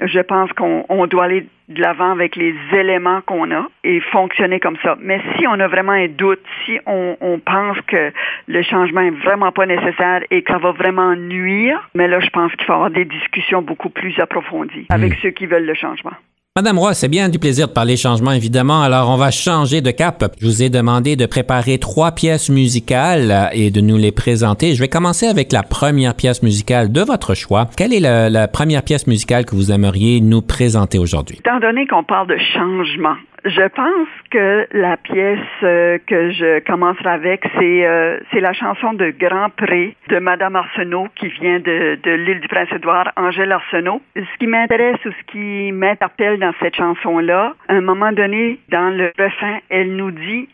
je 0.02 0.20
pense 0.20 0.52
qu'on 0.52 1.06
doit 1.06 1.24
aller 1.24 1.46
de 1.68 1.80
l'avant 1.80 2.10
avec 2.10 2.36
les 2.36 2.54
éléments 2.72 3.20
qu'on 3.22 3.50
a 3.50 3.66
et 3.84 4.00
fonctionner 4.00 4.60
comme 4.60 4.76
ça. 4.82 4.96
Mais 5.00 5.20
si 5.36 5.46
on 5.46 5.58
a 5.60 5.66
vraiment 5.66 5.92
un 5.92 6.08
doute, 6.08 6.40
si 6.64 6.78
on, 6.86 7.40
pense 7.44 7.80
que 7.86 8.12
le 8.46 8.62
changement 8.62 9.00
est 9.00 9.10
vraiment 9.10 9.52
pas 9.52 9.66
nécessaire 9.66 10.22
et 10.30 10.42
que 10.42 10.52
ça 10.52 10.58
va 10.58 10.72
vraiment 10.72 11.14
nuire, 11.16 11.88
mais 11.94 12.08
là, 12.08 12.20
je 12.20 12.28
pense 12.30 12.52
qu'il 12.52 12.64
faut 12.66 12.72
avoir 12.72 12.90
des 12.90 13.04
discussions 13.04 13.62
beaucoup 13.62 13.90
plus 13.90 14.18
approfondies 14.18 14.86
avec 14.90 15.14
ceux 15.22 15.30
qui 15.30 15.46
veulent 15.46 15.66
le 15.66 15.74
changement. 15.74 16.12
Madame 16.56 16.78
Roy, 16.78 16.94
c'est 16.94 17.08
bien 17.08 17.28
du 17.30 17.40
plaisir 17.40 17.66
de 17.66 17.72
parler 17.72 17.96
changement, 17.96 18.30
évidemment. 18.30 18.80
Alors, 18.80 19.10
on 19.10 19.16
va 19.16 19.32
changer 19.32 19.80
de 19.80 19.90
cap. 19.90 20.24
Je 20.38 20.46
vous 20.46 20.62
ai 20.62 20.70
demandé 20.70 21.16
de 21.16 21.26
préparer 21.26 21.78
trois 21.78 22.12
pièces 22.12 22.48
musicales 22.48 23.50
et 23.52 23.72
de 23.72 23.80
nous 23.80 23.96
les 23.96 24.12
présenter. 24.12 24.76
Je 24.76 24.80
vais 24.80 24.86
commencer 24.86 25.26
avec 25.26 25.50
la 25.50 25.64
première 25.64 26.14
pièce 26.14 26.44
musicale 26.44 26.92
de 26.92 27.00
votre 27.00 27.34
choix. 27.34 27.68
Quelle 27.76 27.92
est 27.92 27.98
la, 27.98 28.30
la 28.30 28.46
première 28.46 28.84
pièce 28.84 29.08
musicale 29.08 29.46
que 29.46 29.56
vous 29.56 29.72
aimeriez 29.72 30.20
nous 30.20 30.42
présenter 30.42 30.96
aujourd'hui? 30.96 31.38
Étant 31.40 31.58
donné 31.58 31.88
qu'on 31.88 32.04
parle 32.04 32.28
de 32.28 32.38
changement, 32.52 33.16
je 33.44 33.68
pense 33.68 34.08
que 34.30 34.66
la 34.72 34.96
pièce 34.96 35.38
euh, 35.62 35.98
que 36.06 36.30
je 36.32 36.60
commencerai 36.60 37.10
avec, 37.10 37.44
c'est 37.58 37.86
euh, 37.86 38.18
la 38.32 38.54
chanson 38.54 38.94
de 38.94 39.10
Grand 39.10 39.50
Pré 39.50 39.94
de 40.08 40.18
Madame 40.18 40.56
Arsenault 40.56 41.08
qui 41.14 41.28
vient 41.28 41.60
de, 41.60 41.98
de 42.02 42.10
l'île 42.10 42.40
du 42.40 42.48
Prince-Édouard, 42.48 43.12
Angèle 43.16 43.52
Arsenault. 43.52 44.00
Ce 44.16 44.38
qui 44.38 44.46
m'intéresse 44.46 44.98
ou 45.04 45.10
ce 45.10 45.32
qui 45.32 45.72
m'interpelle 45.72 46.38
dans 46.38 46.54
cette 46.60 46.76
chanson-là, 46.76 47.54
à 47.68 47.74
un 47.74 47.82
moment 47.82 48.12
donné, 48.12 48.60
dans 48.70 48.88
le 48.88 49.12
refrain, 49.18 49.58
elle 49.68 49.94
nous 49.94 50.10
dit 50.10 50.48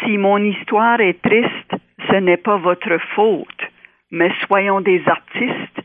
Si 0.00 0.16
mon 0.16 0.38
histoire 0.38 1.00
est 1.00 1.20
triste, 1.20 1.74
ce 2.08 2.16
n'est 2.16 2.36
pas 2.36 2.56
votre 2.56 2.98
faute, 3.16 3.62
mais 4.12 4.30
soyons 4.46 4.80
des 4.80 5.02
artistes, 5.06 5.80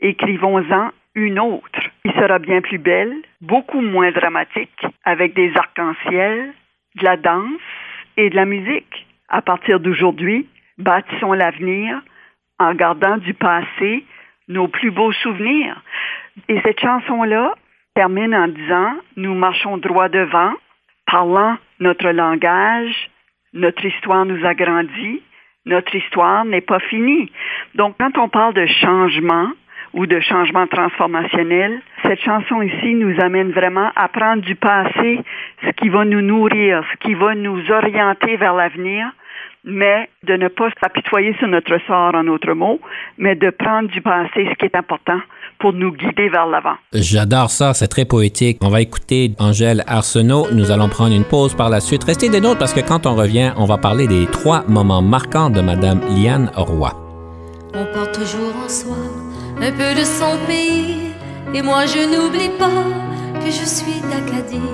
écrivons-en 0.00 0.90
une 1.14 1.38
autre 1.38 1.80
qui 2.04 2.12
sera 2.12 2.40
bien 2.40 2.60
plus 2.60 2.78
belle, 2.78 3.14
beaucoup 3.42 3.80
moins 3.80 4.12
dramatique, 4.12 4.86
avec 5.04 5.34
des 5.34 5.52
arcs-en-ciel, 5.56 6.54
de 6.96 7.04
la 7.04 7.16
danse 7.16 7.60
et 8.16 8.30
de 8.30 8.36
la 8.36 8.46
musique. 8.46 9.06
À 9.28 9.42
partir 9.42 9.80
d'aujourd'hui, 9.80 10.48
bâtissons 10.78 11.32
l'avenir 11.32 12.00
en 12.58 12.74
gardant 12.74 13.18
du 13.18 13.34
passé 13.34 14.04
nos 14.48 14.68
plus 14.68 14.90
beaux 14.90 15.12
souvenirs. 15.12 15.82
Et 16.48 16.60
cette 16.62 16.80
chanson-là 16.80 17.54
termine 17.94 18.34
en 18.34 18.48
disant, 18.48 18.94
nous 19.16 19.34
marchons 19.34 19.76
droit 19.78 20.08
devant, 20.08 20.52
parlant 21.06 21.56
notre 21.80 22.08
langage, 22.10 23.10
notre 23.52 23.84
histoire 23.84 24.24
nous 24.24 24.44
a 24.46 24.54
grandi, 24.54 25.22
notre 25.66 25.94
histoire 25.94 26.44
n'est 26.44 26.62
pas 26.62 26.80
finie. 26.80 27.30
Donc 27.74 27.96
quand 27.98 28.16
on 28.18 28.28
parle 28.28 28.54
de 28.54 28.66
changement, 28.66 29.50
ou 29.94 30.06
de 30.06 30.20
changement 30.20 30.66
transformationnel. 30.66 31.80
Cette 32.02 32.20
chanson 32.20 32.62
ici 32.62 32.94
nous 32.94 33.20
amène 33.20 33.52
vraiment 33.52 33.90
à 33.96 34.08
prendre 34.08 34.42
du 34.42 34.54
passé 34.54 35.20
ce 35.64 35.70
qui 35.70 35.88
va 35.88 36.04
nous 36.04 36.22
nourrir, 36.22 36.82
ce 36.92 37.06
qui 37.06 37.14
va 37.14 37.34
nous 37.34 37.70
orienter 37.70 38.36
vers 38.36 38.54
l'avenir, 38.54 39.06
mais 39.64 40.08
de 40.24 40.34
ne 40.34 40.48
pas 40.48 40.70
s'apitoyer 40.82 41.34
sur 41.38 41.46
notre 41.46 41.78
sort 41.86 42.14
en 42.14 42.26
autres 42.26 42.52
mots, 42.52 42.80
mais 43.18 43.36
de 43.36 43.50
prendre 43.50 43.88
du 43.88 44.00
passé 44.00 44.48
ce 44.50 44.54
qui 44.54 44.64
est 44.64 44.74
important 44.74 45.20
pour 45.58 45.72
nous 45.72 45.92
guider 45.92 46.28
vers 46.28 46.46
l'avant. 46.46 46.74
J'adore 46.92 47.50
ça, 47.50 47.72
c'est 47.72 47.86
très 47.86 48.04
poétique. 48.04 48.58
On 48.62 48.70
va 48.70 48.80
écouter 48.80 49.30
Angèle 49.38 49.84
Arsenault. 49.86 50.46
Nous 50.52 50.72
allons 50.72 50.88
prendre 50.88 51.14
une 51.14 51.24
pause 51.24 51.54
par 51.54 51.70
la 51.70 51.78
suite. 51.78 52.02
Restez 52.02 52.28
des 52.28 52.40
nôtres 52.40 52.58
parce 52.58 52.74
que 52.74 52.80
quand 52.80 53.06
on 53.06 53.14
revient, 53.14 53.52
on 53.56 53.66
va 53.66 53.78
parler 53.78 54.08
des 54.08 54.26
trois 54.26 54.64
moments 54.66 55.02
marquants 55.02 55.50
de 55.50 55.60
Madame 55.60 56.00
Liane 56.08 56.50
Roy. 56.56 56.90
On 57.74 57.84
porte 57.94 58.18
toujours 58.18 58.56
en 58.64 58.68
soi 58.68 59.21
un 59.62 59.70
peu 59.70 59.94
de 59.94 60.04
son 60.04 60.36
pays. 60.46 61.12
Et 61.54 61.62
moi 61.62 61.86
je 61.86 62.00
n'oublie 62.10 62.52
pas 62.58 62.84
que 63.40 63.50
je 63.50 63.64
suis 63.64 64.00
d'Acadie. 64.10 64.72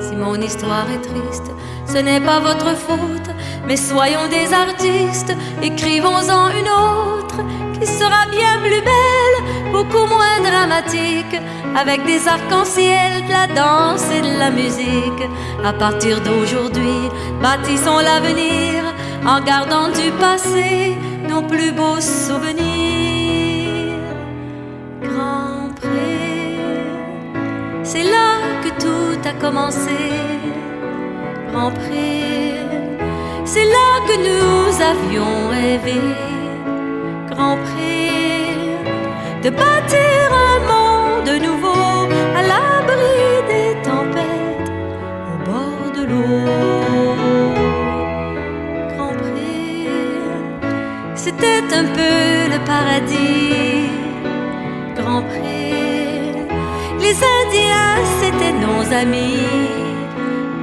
Si 0.00 0.16
mon 0.16 0.36
histoire 0.36 0.86
est 0.90 1.02
triste, 1.10 1.50
ce 1.86 1.98
n'est 1.98 2.20
pas 2.20 2.40
votre 2.40 2.74
faute, 2.74 3.30
mais 3.66 3.76
soyons 3.76 4.26
des 4.30 4.52
artistes, 4.52 5.34
écrivons-en 5.62 6.48
une 6.60 6.70
autre 6.86 7.40
qui 7.78 7.86
sera 7.86 8.26
bien 8.30 8.54
plus 8.62 8.82
belle, 8.92 9.38
beaucoup 9.72 10.06
moins 10.06 10.40
dramatique, 10.42 11.36
avec 11.76 12.04
des 12.06 12.26
arcs-en-ciel, 12.26 13.24
de 13.26 13.32
la 13.32 13.46
danse 13.46 14.06
et 14.10 14.22
de 14.22 14.38
la 14.38 14.50
musique. 14.50 15.24
À 15.64 15.72
partir 15.72 16.20
d'aujourd'hui, 16.22 17.10
bâtissons 17.42 17.98
l'avenir 17.98 18.84
en 19.26 19.40
gardant 19.40 19.88
du 19.88 20.10
passé 20.12 20.96
nos 21.28 21.42
plus 21.42 21.72
beaux 21.72 22.00
souvenirs. 22.00 22.73
C'est 27.96 28.02
là 28.02 28.40
que 28.64 28.70
tout 28.82 29.20
a 29.24 29.32
commencé. 29.40 30.00
Grand 31.52 31.70
Prix, 31.70 32.54
c'est 33.44 33.66
là 33.76 33.88
que 34.08 34.16
nous 34.28 34.82
avions 34.92 35.48
rêvé. 35.48 36.00
Grand 37.30 37.56
Prix, 37.66 38.56
de 39.44 39.50
bâtir 39.50 40.28
un 40.48 40.58
monde 40.72 41.40
nouveau 41.40 42.08
à 42.38 42.42
l'abri 42.50 43.16
des 43.52 43.70
tempêtes, 43.88 44.72
au 45.30 45.36
bord 45.48 45.86
de 45.96 46.02
l'eau. 46.10 46.50
Grand 48.96 49.14
Prix, 49.22 49.86
c'était 51.14 51.62
un 51.80 51.86
peu 51.98 52.16
le 52.54 52.58
paradis. 52.66 53.43
Les 57.14 57.24
Indiens, 57.24 58.04
c'était 58.20 58.52
nos 58.52 58.92
amis. 58.92 59.46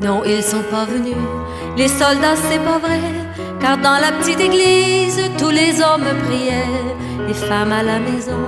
Non, 0.00 0.22
ils 0.24 0.42
sont 0.42 0.62
pas 0.70 0.84
venus, 0.84 1.16
les 1.76 1.88
soldats, 1.88 2.36
c'est 2.36 2.64
pas 2.64 2.78
vrai 2.78 3.19
car 3.60 3.76
dans 3.78 3.98
la 3.98 4.12
petite 4.18 4.40
église, 4.40 5.20
tous 5.38 5.50
les 5.50 5.80
hommes 5.80 6.10
priaient, 6.26 6.94
les 7.26 7.34
femmes 7.34 7.72
à 7.72 7.82
la 7.82 7.98
maison 7.98 8.44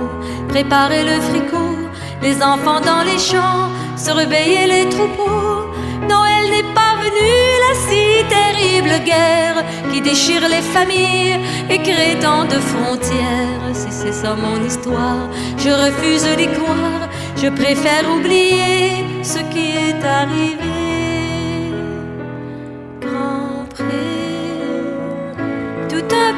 préparaient 0.49 1.03
le 1.03 1.21
fricot, 1.21 1.77
les 2.21 2.41
enfants 2.41 2.81
dans 2.81 3.03
les 3.03 3.19
champs 3.19 3.69
surveillaient 3.95 4.67
les 4.67 4.89
troupeaux. 4.89 5.69
Noël 6.09 6.45
n'est 6.51 6.73
pas 6.79 6.95
venu, 7.05 7.31
la 7.65 7.73
si 7.85 8.05
terrible 8.37 9.03
guerre 9.05 9.63
qui 9.91 10.01
déchire 10.01 10.47
les 10.49 10.61
familles 10.75 11.39
et 11.69 11.77
crée 11.77 12.17
tant 12.19 12.45
de 12.45 12.59
frontières. 12.71 13.69
Si 13.73 13.91
c'est 13.91 14.13
ça 14.13 14.35
mon 14.35 14.63
histoire, 14.65 15.29
je 15.57 15.69
refuse 15.69 16.27
d'y 16.37 16.47
croire, 16.47 17.07
je 17.41 17.49
préfère 17.49 18.05
oublier 18.15 19.05
ce 19.23 19.39
qui 19.51 19.65
est 19.87 20.03
arrivé. 20.05 20.72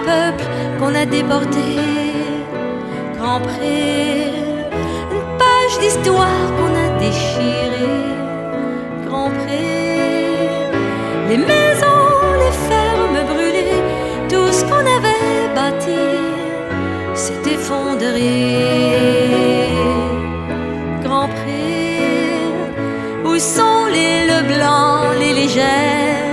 Peuple 0.06 0.46
qu'on 0.80 0.94
a 0.96 1.06
déporté. 1.06 1.68
Grand 3.18 3.40
Pré, 3.40 4.32
une 5.16 5.28
page 5.42 5.76
d'histoire 5.82 6.46
qu'on 6.56 6.74
a 6.86 6.88
déchirée. 7.06 8.04
Grand 9.08 9.32
Pré, 9.40 9.66
les 11.30 11.38
maisons, 11.52 12.14
les 12.44 12.56
fermes 12.70 13.22
brûlées, 13.32 13.82
tout 14.32 14.50
ce 14.58 14.64
qu'on 14.68 14.86
avait 14.98 15.46
bâti 15.60 16.06
s'est 17.22 17.46
effondré. 17.56 18.34
Grand 21.04 21.28
Pré, 21.38 21.66
où 23.26 23.34
sont 23.40 23.86
les 23.96 24.16
Leblancs, 24.32 25.14
les 25.20 25.34
légères? 25.42 26.25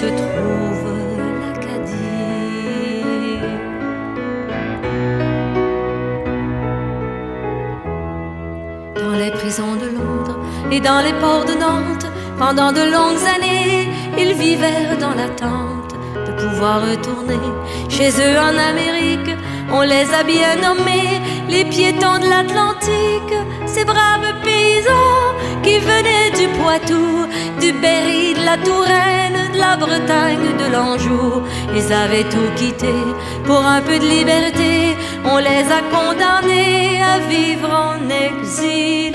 Se 0.00 0.06
trouve 0.06 0.84
l'Acadie. 1.40 1.92
Dans 9.02 9.16
les 9.22 9.32
prisons 9.32 9.74
de 9.74 9.88
Londres 9.98 10.38
et 10.70 10.80
dans 10.80 11.00
les 11.00 11.14
ports 11.14 11.44
de 11.50 11.54
Nantes, 11.64 12.06
pendant 12.38 12.70
de 12.70 12.84
longues 12.96 13.26
années, 13.36 13.88
ils 14.16 14.34
vivèrent 14.34 14.98
dans 14.98 15.14
l'attente 15.20 15.92
de 16.26 16.32
pouvoir 16.42 16.76
retourner 16.90 17.44
chez 17.88 18.10
eux 18.10 18.36
en 18.48 18.54
Amérique. 18.70 19.34
On 19.72 19.82
les 19.82 20.06
a 20.20 20.22
bien 20.22 20.52
nommés 20.66 21.20
les 21.48 21.64
piétons 21.64 22.18
de 22.18 22.28
l'Atlantique, 22.28 23.34
ces 23.66 23.84
braves 23.84 24.34
paysans 24.42 25.34
qui 25.62 25.78
venaient 25.78 26.30
du 26.40 26.48
Poitou, 26.58 27.26
du 27.60 27.72
Berry, 27.72 28.34
de 28.34 28.44
la 28.44 28.56
Touraine, 28.58 29.52
de 29.52 29.58
la 29.58 29.76
Bretagne, 29.76 30.56
de 30.58 30.72
l'Anjou. 30.72 31.42
Ils 31.74 31.92
avaient 31.92 32.24
tout 32.24 32.50
quitté 32.56 32.94
pour 33.44 33.64
un 33.64 33.80
peu 33.80 33.98
de 33.98 34.04
liberté, 34.04 34.96
on 35.24 35.38
les 35.38 35.64
a 35.78 35.80
condamnés 35.94 37.02
à 37.02 37.18
vivre 37.28 37.70
en 37.70 38.08
exil. 38.08 39.14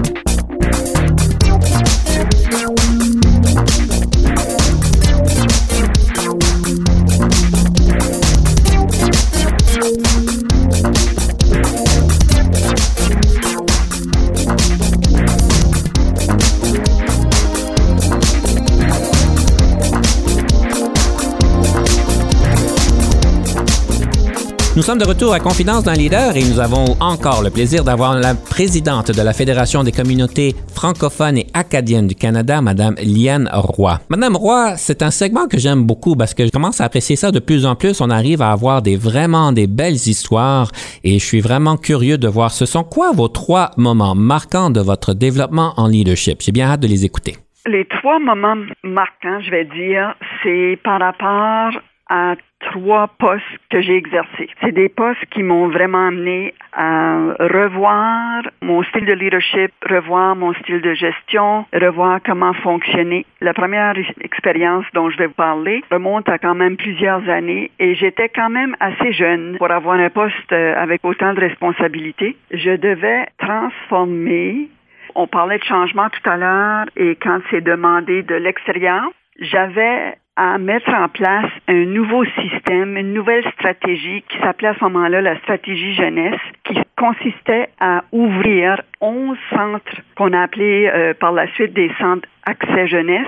Nous 24.81 24.87
sommes 24.87 24.97
de 24.97 25.05
retour 25.05 25.31
à 25.31 25.39
Confidence 25.39 25.83
d'un 25.83 25.93
leader 25.93 26.35
et 26.35 26.41
nous 26.41 26.59
avons 26.59 26.97
encore 26.99 27.43
le 27.43 27.51
plaisir 27.51 27.83
d'avoir 27.83 28.15
la 28.15 28.33
présidente 28.33 29.11
de 29.11 29.21
la 29.21 29.31
Fédération 29.31 29.83
des 29.83 29.91
communautés 29.91 30.55
francophones 30.73 31.37
et 31.37 31.45
acadiennes 31.53 32.07
du 32.07 32.15
Canada, 32.15 32.63
Madame 32.63 32.95
Liane 32.95 33.47
Roy. 33.53 33.99
Madame 34.09 34.35
Roy, 34.35 34.77
c'est 34.77 35.03
un 35.03 35.11
segment 35.11 35.47
que 35.47 35.59
j'aime 35.59 35.83
beaucoup 35.83 36.15
parce 36.15 36.33
que 36.33 36.47
je 36.47 36.49
commence 36.49 36.81
à 36.81 36.85
apprécier 36.85 37.15
ça 37.15 37.29
de 37.29 37.37
plus 37.37 37.67
en 37.67 37.75
plus. 37.75 38.01
On 38.01 38.09
arrive 38.09 38.41
à 38.41 38.51
avoir 38.51 38.81
des 38.81 38.97
vraiment 38.97 39.51
des 39.51 39.67
belles 39.67 40.01
histoires 40.07 40.71
et 41.03 41.19
je 41.19 41.23
suis 41.23 41.41
vraiment 41.41 41.77
curieux 41.77 42.17
de 42.17 42.27
voir 42.27 42.49
ce 42.49 42.65
sont 42.65 42.83
quoi 42.83 43.11
vos 43.11 43.27
trois 43.27 43.69
moments 43.77 44.15
marquants 44.15 44.71
de 44.71 44.81
votre 44.81 45.13
développement 45.13 45.75
en 45.77 45.89
leadership. 45.89 46.41
J'ai 46.41 46.51
bien 46.51 46.71
hâte 46.71 46.79
de 46.79 46.87
les 46.87 47.05
écouter. 47.05 47.35
Les 47.67 47.85
trois 47.85 48.17
moments 48.17 48.57
marquants, 48.83 49.41
je 49.45 49.51
vais 49.51 49.65
dire, 49.65 50.15
c'est 50.41 50.79
par 50.83 50.99
rapport 50.99 51.79
à 52.11 52.35
trois 52.59 53.07
postes 53.07 53.45
que 53.69 53.81
j'ai 53.81 53.95
exercés. 53.95 54.49
C'est 54.59 54.73
des 54.73 54.89
postes 54.89 55.25
qui 55.31 55.43
m'ont 55.43 55.69
vraiment 55.69 56.09
amené 56.09 56.53
à 56.73 57.17
revoir 57.39 58.43
mon 58.61 58.83
style 58.83 59.05
de 59.05 59.13
leadership, 59.13 59.71
revoir 59.89 60.35
mon 60.35 60.53
style 60.55 60.81
de 60.81 60.93
gestion, 60.93 61.65
revoir 61.73 62.19
comment 62.23 62.53
fonctionner. 62.53 63.25
La 63.39 63.53
première 63.53 63.95
expérience 64.19 64.85
dont 64.93 65.09
je 65.09 65.17
vais 65.17 65.27
vous 65.27 65.33
parler 65.33 65.83
remonte 65.89 66.27
à 66.27 66.37
quand 66.37 66.53
même 66.53 66.75
plusieurs 66.75 67.27
années 67.29 67.71
et 67.79 67.95
j'étais 67.95 68.27
quand 68.27 68.49
même 68.49 68.75
assez 68.81 69.13
jeune 69.13 69.55
pour 69.57 69.71
avoir 69.71 69.95
un 69.97 70.09
poste 70.09 70.51
euh, 70.51 70.75
avec 70.75 70.99
autant 71.03 71.33
de 71.33 71.39
responsabilités. 71.39 72.35
Je 72.51 72.75
devais 72.75 73.27
transformer 73.37 74.69
on 75.13 75.27
parlait 75.27 75.57
de 75.57 75.63
changement 75.65 76.09
tout 76.09 76.29
à 76.29 76.37
l'heure 76.37 76.85
et 76.95 77.15
quand 77.15 77.39
c'est 77.49 77.59
demandé 77.59 78.23
de 78.23 78.35
l'extérieur, 78.35 79.03
j'avais 79.41 80.15
à 80.35 80.57
mettre 80.57 80.89
en 80.93 81.09
place 81.09 81.51
un 81.67 81.85
nouveau 81.85 82.23
système, 82.25 82.97
une 82.97 83.13
nouvelle 83.13 83.43
stratégie 83.53 84.23
qui 84.29 84.37
s'appelait 84.39 84.69
à 84.69 84.75
ce 84.75 84.83
moment-là 84.85 85.21
la 85.21 85.37
stratégie 85.39 85.93
jeunesse, 85.93 86.39
qui 86.63 86.79
consistait 86.97 87.69
à 87.79 88.03
ouvrir 88.11 88.81
11 89.01 89.37
centres 89.49 90.01
qu'on 90.15 90.33
a 90.33 90.41
appelés 90.41 90.89
euh, 90.93 91.13
par 91.13 91.33
la 91.33 91.47
suite 91.53 91.73
des 91.73 91.91
centres 91.99 92.27
accès 92.45 92.87
jeunesse. 92.87 93.27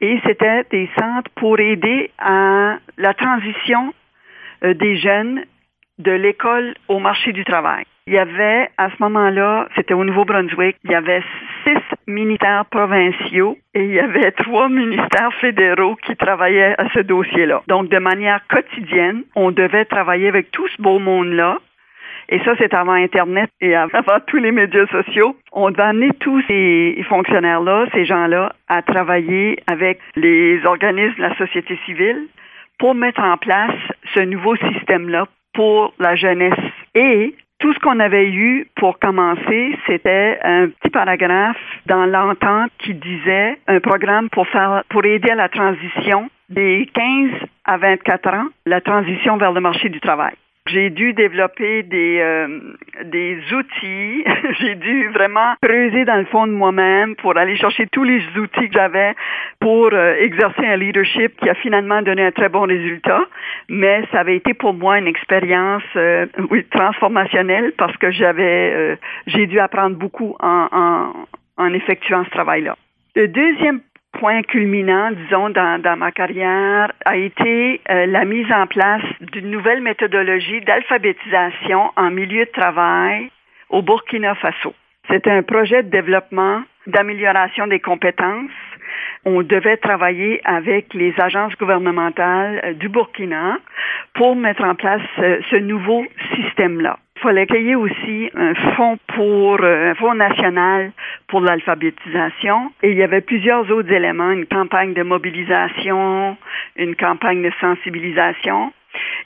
Et 0.00 0.18
c'était 0.24 0.64
des 0.70 0.88
centres 0.98 1.30
pour 1.36 1.60
aider 1.60 2.10
à 2.18 2.78
la 2.96 3.14
transition 3.14 3.92
euh, 4.64 4.74
des 4.74 4.96
jeunes 4.96 5.44
de 5.98 6.12
l'école 6.12 6.74
au 6.88 6.98
marché 6.98 7.32
du 7.32 7.44
travail. 7.44 7.84
Il 8.06 8.12
y 8.12 8.18
avait, 8.18 8.68
à 8.76 8.90
ce 8.90 8.96
moment-là, 9.00 9.66
c'était 9.74 9.94
au 9.94 10.04
Nouveau-Brunswick, 10.04 10.76
il 10.84 10.90
y 10.90 10.94
avait 10.94 11.22
six 11.64 11.78
ministères 12.06 12.66
provinciaux 12.66 13.56
et 13.72 13.84
il 13.84 13.92
y 13.92 14.00
avait 14.00 14.30
trois 14.44 14.68
ministères 14.68 15.32
fédéraux 15.40 15.96
qui 15.96 16.14
travaillaient 16.14 16.74
à 16.78 16.90
ce 16.90 17.00
dossier-là. 17.00 17.62
Donc, 17.66 17.88
de 17.88 17.98
manière 17.98 18.46
quotidienne, 18.48 19.22
on 19.34 19.52
devait 19.52 19.86
travailler 19.86 20.28
avec 20.28 20.50
tout 20.50 20.68
ce 20.68 20.82
beau 20.82 20.98
monde-là. 20.98 21.58
Et 22.28 22.40
ça, 22.40 22.52
c'est 22.58 22.74
avant 22.74 22.92
Internet 22.92 23.48
et 23.62 23.74
avant 23.74 24.20
tous 24.26 24.36
les 24.36 24.52
médias 24.52 24.86
sociaux. 24.88 25.36
On 25.52 25.70
devait 25.70 25.84
amener 25.84 26.10
tous 26.20 26.42
ces 26.46 27.02
fonctionnaires-là, 27.08 27.86
ces 27.94 28.04
gens-là, 28.04 28.54
à 28.68 28.82
travailler 28.82 29.62
avec 29.66 29.98
les 30.16 30.60
organismes 30.66 31.16
de 31.16 31.22
la 31.22 31.36
société 31.36 31.78
civile 31.86 32.28
pour 32.78 32.94
mettre 32.94 33.22
en 33.22 33.38
place 33.38 33.72
ce 34.12 34.20
nouveau 34.20 34.56
système-là 34.56 35.26
pour 35.54 35.94
la 35.98 36.16
jeunesse. 36.16 36.52
Et 36.94 37.34
tout 37.58 37.72
ce 37.72 37.78
qu'on 37.78 37.98
avait 38.00 38.30
eu 38.30 38.68
pour 38.76 38.98
commencer, 38.98 39.76
c'était 39.86 40.38
un 40.42 40.68
petit 40.68 40.90
paragraphe 40.90 41.56
dans 41.86 42.04
l'entente 42.04 42.70
qui 42.78 42.94
disait 42.94 43.58
un 43.66 43.80
programme 43.80 44.28
pour 44.30 44.46
faire, 44.48 44.82
pour 44.90 45.04
aider 45.04 45.30
à 45.30 45.34
la 45.34 45.48
transition 45.48 46.28
des 46.50 46.88
15 46.92 47.30
à 47.64 47.78
24 47.78 48.28
ans, 48.34 48.46
la 48.66 48.80
transition 48.80 49.38
vers 49.38 49.52
le 49.52 49.60
marché 49.60 49.88
du 49.88 50.00
travail. 50.00 50.34
J'ai 50.66 50.88
dû 50.88 51.12
développer 51.12 51.82
des, 51.82 52.20
euh, 52.20 52.58
des 53.04 53.38
outils. 53.52 54.24
J'ai 54.60 54.74
dû 54.76 55.08
vraiment 55.08 55.54
creuser 55.60 56.06
dans 56.06 56.16
le 56.16 56.24
fond 56.24 56.46
de 56.46 56.52
moi-même 56.52 57.16
pour 57.16 57.36
aller 57.36 57.54
chercher 57.56 57.86
tous 57.88 58.02
les 58.02 58.22
outils 58.38 58.68
que 58.68 58.72
j'avais 58.72 59.14
pour 59.60 59.90
euh, 59.92 60.14
exercer 60.20 60.64
un 60.64 60.76
leadership 60.76 61.38
qui 61.38 61.50
a 61.50 61.54
finalement 61.54 62.00
donné 62.00 62.24
un 62.24 62.32
très 62.32 62.48
bon 62.48 62.62
résultat. 62.62 63.20
Mais 63.68 64.04
ça 64.10 64.20
avait 64.20 64.36
été 64.36 64.54
pour 64.54 64.72
moi 64.72 64.98
une 64.98 65.06
expérience 65.06 65.82
euh, 65.96 66.24
oui, 66.50 66.64
transformationnelle 66.70 67.74
parce 67.76 67.96
que 67.98 68.10
j'avais 68.10 68.96
j'ai 69.26 69.46
dû 69.46 69.58
apprendre 69.60 69.96
beaucoup 69.96 70.34
en, 70.40 70.68
en, 70.72 71.12
en 71.62 71.74
effectuant 71.74 72.24
ce 72.24 72.30
travail-là. 72.30 72.74
Le 73.16 73.28
deuxième 73.28 73.80
point 74.18 74.42
culminant, 74.42 75.10
disons, 75.12 75.50
dans, 75.50 75.80
dans 75.80 75.96
ma 75.96 76.10
carrière 76.12 76.92
a 77.04 77.16
été 77.16 77.80
euh, 77.90 78.06
la 78.06 78.24
mise 78.24 78.50
en 78.52 78.66
place 78.66 79.02
d'une 79.20 79.50
nouvelle 79.50 79.80
méthodologie 79.82 80.60
d'alphabétisation 80.62 81.90
en 81.96 82.10
milieu 82.10 82.44
de 82.44 82.50
travail 82.50 83.30
au 83.70 83.82
Burkina 83.82 84.34
Faso. 84.36 84.74
C'était 85.10 85.30
un 85.30 85.42
projet 85.42 85.82
de 85.82 85.90
développement 85.90 86.62
d'amélioration 86.86 87.66
des 87.66 87.80
compétences. 87.80 88.50
On 89.24 89.42
devait 89.42 89.76
travailler 89.76 90.40
avec 90.44 90.94
les 90.94 91.14
agences 91.18 91.56
gouvernementales 91.56 92.60
euh, 92.64 92.72
du 92.74 92.88
Burkina 92.88 93.58
pour 94.14 94.36
mettre 94.36 94.64
en 94.64 94.74
place 94.74 95.02
euh, 95.18 95.38
ce 95.50 95.56
nouveau 95.56 96.04
système-là 96.34 96.98
fallait 97.24 97.46
qu'il 97.46 97.74
aussi 97.76 98.30
un 98.34 98.54
fonds 98.76 98.98
pour 99.14 99.58
euh, 99.62 99.90
un 99.90 99.94
fonds 99.94 100.14
national 100.14 100.92
pour 101.26 101.40
l'alphabétisation. 101.40 102.70
Et 102.82 102.90
il 102.90 102.98
y 102.98 103.02
avait 103.02 103.22
plusieurs 103.22 103.70
autres 103.70 103.90
éléments, 103.90 104.30
une 104.30 104.44
campagne 104.44 104.92
de 104.92 105.02
mobilisation, 105.02 106.36
une 106.76 106.94
campagne 106.94 107.42
de 107.42 107.50
sensibilisation 107.60 108.72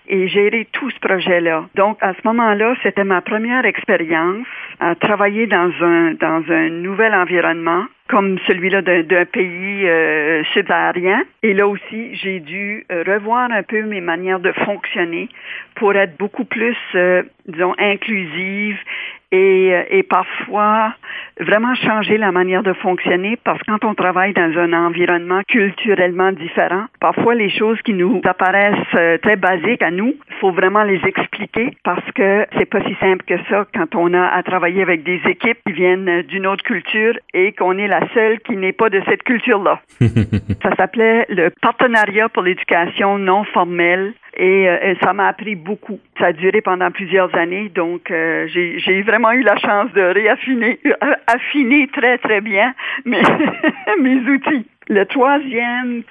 et 0.08 0.28
gérer 0.28 0.66
tout 0.72 0.90
ce 0.90 0.98
projet-là. 1.00 1.66
Donc, 1.74 1.98
à 2.00 2.14
ce 2.14 2.20
moment-là, 2.24 2.74
c'était 2.82 3.04
ma 3.04 3.20
première 3.20 3.64
expérience 3.64 4.46
à 4.80 4.94
travailler 4.94 5.46
dans 5.46 5.70
un, 5.80 6.14
dans 6.14 6.42
un 6.50 6.68
nouvel 6.70 7.14
environnement 7.14 7.84
comme 8.08 8.38
celui-là 8.46 8.80
d'un 8.80 9.24
pays 9.26 9.86
euh, 9.86 10.42
subaérien. 10.54 11.24
Et 11.42 11.52
là 11.52 11.68
aussi, 11.68 12.14
j'ai 12.14 12.40
dû 12.40 12.86
euh, 12.90 13.04
revoir 13.06 13.50
un 13.52 13.62
peu 13.62 13.82
mes 13.82 14.00
manières 14.00 14.40
de 14.40 14.50
fonctionner 14.52 15.28
pour 15.74 15.94
être 15.94 16.16
beaucoup 16.16 16.44
plus, 16.44 16.76
euh, 16.94 17.22
disons, 17.46 17.74
inclusive 17.78 18.78
et, 19.30 19.74
euh, 19.74 19.82
et 19.90 20.02
parfois 20.02 20.94
vraiment 21.40 21.74
changer 21.74 22.18
la 22.18 22.32
manière 22.32 22.62
de 22.62 22.72
fonctionner 22.72 23.38
parce 23.44 23.58
que 23.60 23.66
quand 23.66 23.84
on 23.84 23.94
travaille 23.94 24.32
dans 24.32 24.58
un 24.58 24.72
environnement 24.72 25.42
culturellement 25.48 26.32
différent, 26.32 26.86
parfois 27.00 27.34
les 27.34 27.50
choses 27.50 27.80
qui 27.82 27.94
nous 27.94 28.20
apparaissent 28.24 28.76
euh, 28.94 29.18
très 29.18 29.36
basiques 29.36 29.82
à 29.82 29.90
nous, 29.90 30.14
il 30.28 30.34
faut 30.40 30.52
vraiment 30.52 30.82
les 30.82 31.00
expliquer 31.04 31.70
parce 31.84 32.04
que 32.14 32.46
c'est 32.56 32.66
pas 32.66 32.80
si 32.82 32.94
simple 33.00 33.24
que 33.24 33.36
ça 33.48 33.66
quand 33.74 33.94
on 33.94 34.14
a 34.14 34.26
à 34.26 34.42
travailler 34.42 34.82
avec 34.82 35.02
des 35.02 35.20
équipes 35.26 35.58
qui 35.66 35.72
viennent 35.72 36.22
d'une 36.22 36.46
autre 36.46 36.64
culture 36.64 37.14
et 37.34 37.52
qu'on 37.52 37.78
est 37.78 37.88
la 37.88 38.00
seule 38.14 38.40
qui 38.40 38.56
n'est 38.56 38.72
pas 38.72 38.90
de 38.90 39.00
cette 39.08 39.22
culture-là. 39.22 39.80
ça 40.00 40.74
s'appelait 40.76 41.26
le 41.28 41.50
partenariat 41.60 42.28
pour 42.28 42.42
l'éducation 42.42 43.18
non 43.18 43.44
formelle 43.44 44.12
et, 44.38 44.68
euh, 44.68 44.94
ça 45.02 45.12
m'a 45.12 45.26
appris 45.26 45.56
beaucoup. 45.56 45.98
Ça 46.18 46.26
a 46.26 46.32
duré 46.32 46.60
pendant 46.60 46.90
plusieurs 46.90 47.34
années, 47.34 47.70
donc 47.74 48.10
euh, 48.10 48.46
j'ai 48.46 49.02
vraiment 49.02 49.32
eu 49.32 49.42
la 49.42 49.56
chance 49.56 49.92
de 49.92 50.00
réaffiner, 50.02 50.78
euh, 50.86 51.14
affiner 51.28 51.88
très 51.88 52.18
très 52.18 52.40
bien 52.40 52.74
mes, 53.04 53.22
mes 54.00 54.20
outils. 54.30 54.66
Le 54.88 55.04
troisième 55.04 56.02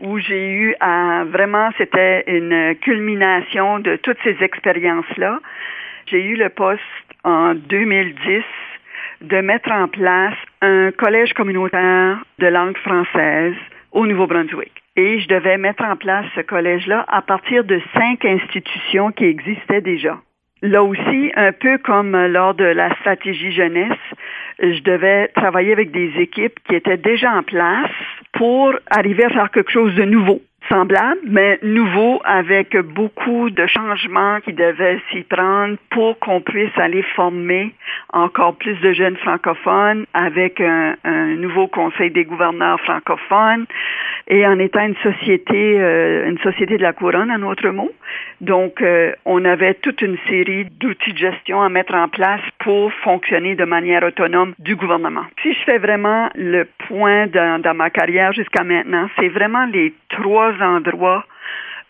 où 0.00 0.18
j'ai 0.18 0.50
eu 0.50 0.74
à 0.80 1.24
vraiment, 1.24 1.70
c'était 1.78 2.24
une 2.26 2.74
culmination 2.76 3.78
de 3.78 3.96
toutes 3.96 4.18
ces 4.24 4.36
expériences-là. 4.42 5.40
J'ai 6.06 6.24
eu 6.24 6.36
le 6.36 6.48
poste 6.48 6.82
en 7.22 7.54
2010 7.54 8.42
de 9.22 9.40
mettre 9.40 9.70
en 9.70 9.88
place 9.88 10.34
un 10.60 10.90
collège 10.92 11.32
communautaire 11.34 12.22
de 12.38 12.46
langue 12.46 12.76
française 12.78 13.54
au 13.92 14.06
Nouveau-Brunswick. 14.06 14.72
Et 14.96 15.20
je 15.20 15.28
devais 15.28 15.58
mettre 15.58 15.84
en 15.84 15.96
place 15.96 16.26
ce 16.34 16.40
collège-là 16.40 17.04
à 17.08 17.22
partir 17.22 17.64
de 17.64 17.80
cinq 17.94 18.24
institutions 18.24 19.12
qui 19.12 19.24
existaient 19.24 19.80
déjà. 19.80 20.18
Là 20.64 20.82
aussi, 20.82 21.30
un 21.36 21.52
peu 21.52 21.76
comme 21.76 22.16
lors 22.16 22.54
de 22.54 22.64
la 22.64 22.88
stratégie 23.00 23.52
jeunesse, 23.52 23.98
je 24.58 24.80
devais 24.80 25.28
travailler 25.36 25.72
avec 25.72 25.90
des 25.90 26.10
équipes 26.18 26.58
qui 26.66 26.74
étaient 26.74 26.96
déjà 26.96 27.32
en 27.32 27.42
place 27.42 27.90
pour 28.32 28.72
arriver 28.88 29.24
à 29.24 29.28
faire 29.28 29.50
quelque 29.50 29.70
chose 29.70 29.94
de 29.94 30.04
nouveau 30.04 30.40
semblable, 30.68 31.20
mais 31.26 31.58
nouveau 31.62 32.20
avec 32.24 32.76
beaucoup 32.76 33.50
de 33.50 33.66
changements 33.66 34.40
qui 34.40 34.52
devaient 34.52 35.00
s'y 35.10 35.22
prendre 35.22 35.76
pour 35.90 36.18
qu'on 36.18 36.40
puisse 36.40 36.76
aller 36.76 37.02
former 37.14 37.74
encore 38.12 38.56
plus 38.56 38.78
de 38.80 38.92
jeunes 38.92 39.16
francophones 39.16 40.06
avec 40.14 40.60
un, 40.60 40.96
nouveau 41.36 41.66
conseil 41.66 42.10
des 42.10 42.24
gouverneurs 42.24 42.80
francophones 42.80 43.66
et 44.26 44.46
en 44.46 44.58
étant 44.58 44.86
une 44.86 44.96
société, 44.96 45.78
euh, 45.78 46.28
une 46.28 46.38
société 46.38 46.78
de 46.78 46.82
la 46.82 46.92
couronne, 46.92 47.30
en 47.30 47.42
autre 47.42 47.68
mot. 47.68 47.90
Donc, 48.40 48.80
euh, 48.80 49.12
on 49.24 49.44
avait 49.44 49.74
toute 49.74 50.00
une 50.00 50.16
série 50.28 50.64
d'outils 50.80 51.12
de 51.12 51.18
gestion 51.18 51.62
à 51.62 51.68
mettre 51.68 51.94
en 51.94 52.08
place 52.08 52.40
pour 52.60 52.92
fonctionner 53.04 53.54
de 53.54 53.64
manière 53.64 54.02
autonome 54.02 54.54
du 54.58 54.76
gouvernement. 54.76 55.24
Si 55.42 55.52
je 55.52 55.62
fais 55.64 55.78
vraiment 55.78 56.30
le 56.34 56.66
point 56.88 57.26
dans, 57.26 57.60
dans 57.60 57.74
ma 57.74 57.90
carrière 57.90 58.32
jusqu'à 58.32 58.64
maintenant, 58.64 59.08
c'est 59.18 59.28
vraiment 59.28 59.66
les 59.66 59.92
trois 60.08 60.53
endroits, 60.60 61.24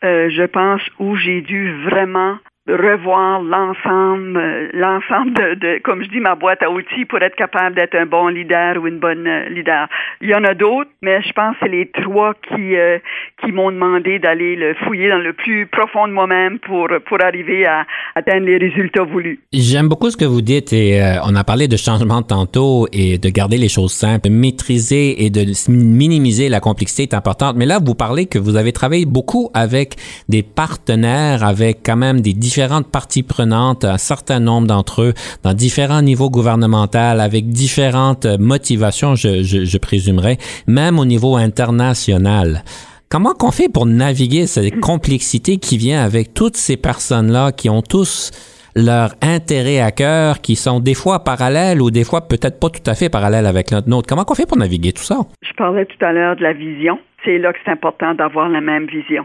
euh, 0.04 0.30
je 0.30 0.44
pense, 0.44 0.82
où 0.98 1.16
j'ai 1.16 1.40
dû 1.40 1.72
vraiment 1.84 2.38
revoir 2.66 3.42
l'ensemble, 3.42 4.38
euh, 4.38 4.68
l'ensemble 4.72 5.34
de, 5.34 5.54
de, 5.54 5.82
comme 5.82 6.02
je 6.02 6.08
dis, 6.08 6.20
ma 6.20 6.34
boîte 6.34 6.62
à 6.62 6.70
outils 6.70 7.04
pour 7.04 7.20
être 7.20 7.36
capable 7.36 7.76
d'être 7.76 7.94
un 7.94 8.06
bon 8.06 8.28
leader 8.28 8.82
ou 8.82 8.86
une 8.86 8.98
bonne 8.98 9.26
euh, 9.26 9.48
leader. 9.50 9.86
Il 10.22 10.30
y 10.30 10.34
en 10.34 10.44
a 10.44 10.54
d'autres, 10.54 10.90
mais 11.02 11.20
je 11.22 11.32
pense 11.32 11.54
que 11.56 11.64
c'est 11.64 11.68
les 11.68 11.90
trois 11.90 12.32
qui 12.48 12.76
euh, 12.76 12.98
qui 13.42 13.52
m'ont 13.52 13.70
demandé 13.70 14.18
d'aller 14.18 14.56
le 14.56 14.74
fouiller 14.74 15.10
dans 15.10 15.18
le 15.18 15.34
plus 15.34 15.66
profond 15.66 16.08
de 16.08 16.12
moi-même 16.12 16.58
pour 16.60 16.88
pour 17.06 17.22
arriver 17.22 17.66
à 17.66 17.84
atteindre 18.14 18.46
les 18.46 18.56
résultats 18.56 19.04
voulus. 19.04 19.40
J'aime 19.52 19.88
beaucoup 19.88 20.08
ce 20.10 20.16
que 20.16 20.24
vous 20.24 20.40
dites 20.40 20.72
et 20.72 21.00
on 21.24 21.34
a 21.34 21.44
parlé 21.44 21.68
de 21.68 21.76
changement 21.76 22.22
tantôt 22.22 22.86
et 22.92 23.18
de 23.18 23.28
garder 23.28 23.58
les 23.58 23.68
choses 23.68 23.92
simples, 23.92 24.30
maîtriser 24.30 25.24
et 25.24 25.30
de 25.30 25.44
minimiser 25.70 26.48
la 26.48 26.60
complexité 26.60 27.02
est 27.02 27.14
importante. 27.14 27.56
Mais 27.56 27.66
là, 27.66 27.78
vous 27.84 27.94
parlez 27.94 28.26
que 28.26 28.38
vous 28.38 28.56
avez 28.56 28.72
travaillé 28.72 29.04
beaucoup 29.04 29.50
avec 29.54 29.96
des 30.28 30.42
partenaires, 30.42 31.44
avec 31.44 31.80
quand 31.84 31.96
même 31.96 32.20
des 32.20 32.32
différentes 32.54 32.92
parties 32.92 33.24
prenantes, 33.24 33.84
un 33.84 33.98
certain 33.98 34.38
nombre 34.38 34.68
d'entre 34.68 35.02
eux, 35.02 35.12
dans 35.42 35.54
différents 35.54 36.02
niveaux 36.02 36.30
gouvernementaux, 36.30 36.98
avec 36.98 37.48
différentes 37.48 38.26
motivations, 38.38 39.16
je, 39.16 39.42
je, 39.42 39.64
je 39.64 39.78
présumerais, 39.78 40.38
même 40.68 41.00
au 41.00 41.04
niveau 41.04 41.34
international. 41.34 42.62
Comment 43.08 43.32
qu'on 43.32 43.50
fait 43.50 43.68
pour 43.68 43.86
naviguer 43.86 44.46
cette 44.46 44.78
complexité 44.78 45.56
qui 45.56 45.78
vient 45.78 46.04
avec 46.04 46.32
toutes 46.32 46.56
ces 46.56 46.76
personnes-là 46.76 47.50
qui 47.50 47.68
ont 47.68 47.82
tous 47.82 48.30
leur 48.76 49.14
intérêt 49.20 49.80
à 49.80 49.90
cœur, 49.90 50.40
qui 50.40 50.54
sont 50.54 50.78
des 50.78 50.94
fois 50.94 51.24
parallèles 51.24 51.82
ou 51.82 51.90
des 51.90 52.04
fois 52.04 52.28
peut-être 52.28 52.60
pas 52.60 52.70
tout 52.70 52.88
à 52.88 52.94
fait 52.94 53.08
parallèles 53.08 53.46
avec 53.46 53.72
notre 53.72 53.88
nôtre. 53.88 54.06
Comment 54.08 54.22
qu'on 54.22 54.36
fait 54.36 54.46
pour 54.46 54.58
naviguer 54.58 54.92
tout 54.92 55.02
ça? 55.02 55.18
Je 55.42 55.52
parlais 55.54 55.86
tout 55.86 56.04
à 56.04 56.12
l'heure 56.12 56.36
de 56.36 56.42
la 56.42 56.52
vision. 56.52 57.00
C'est 57.24 57.38
là 57.38 57.52
que 57.52 57.58
c'est 57.64 57.72
important 57.72 58.14
d'avoir 58.14 58.48
la 58.48 58.60
même 58.60 58.86
vision 58.86 59.24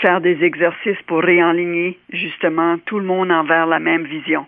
faire 0.00 0.20
des 0.20 0.42
exercices 0.42 1.00
pour 1.06 1.22
réaligner 1.22 1.98
justement 2.10 2.76
tout 2.86 2.98
le 2.98 3.04
monde 3.04 3.30
envers 3.30 3.66
la 3.66 3.78
même 3.78 4.04
vision. 4.04 4.46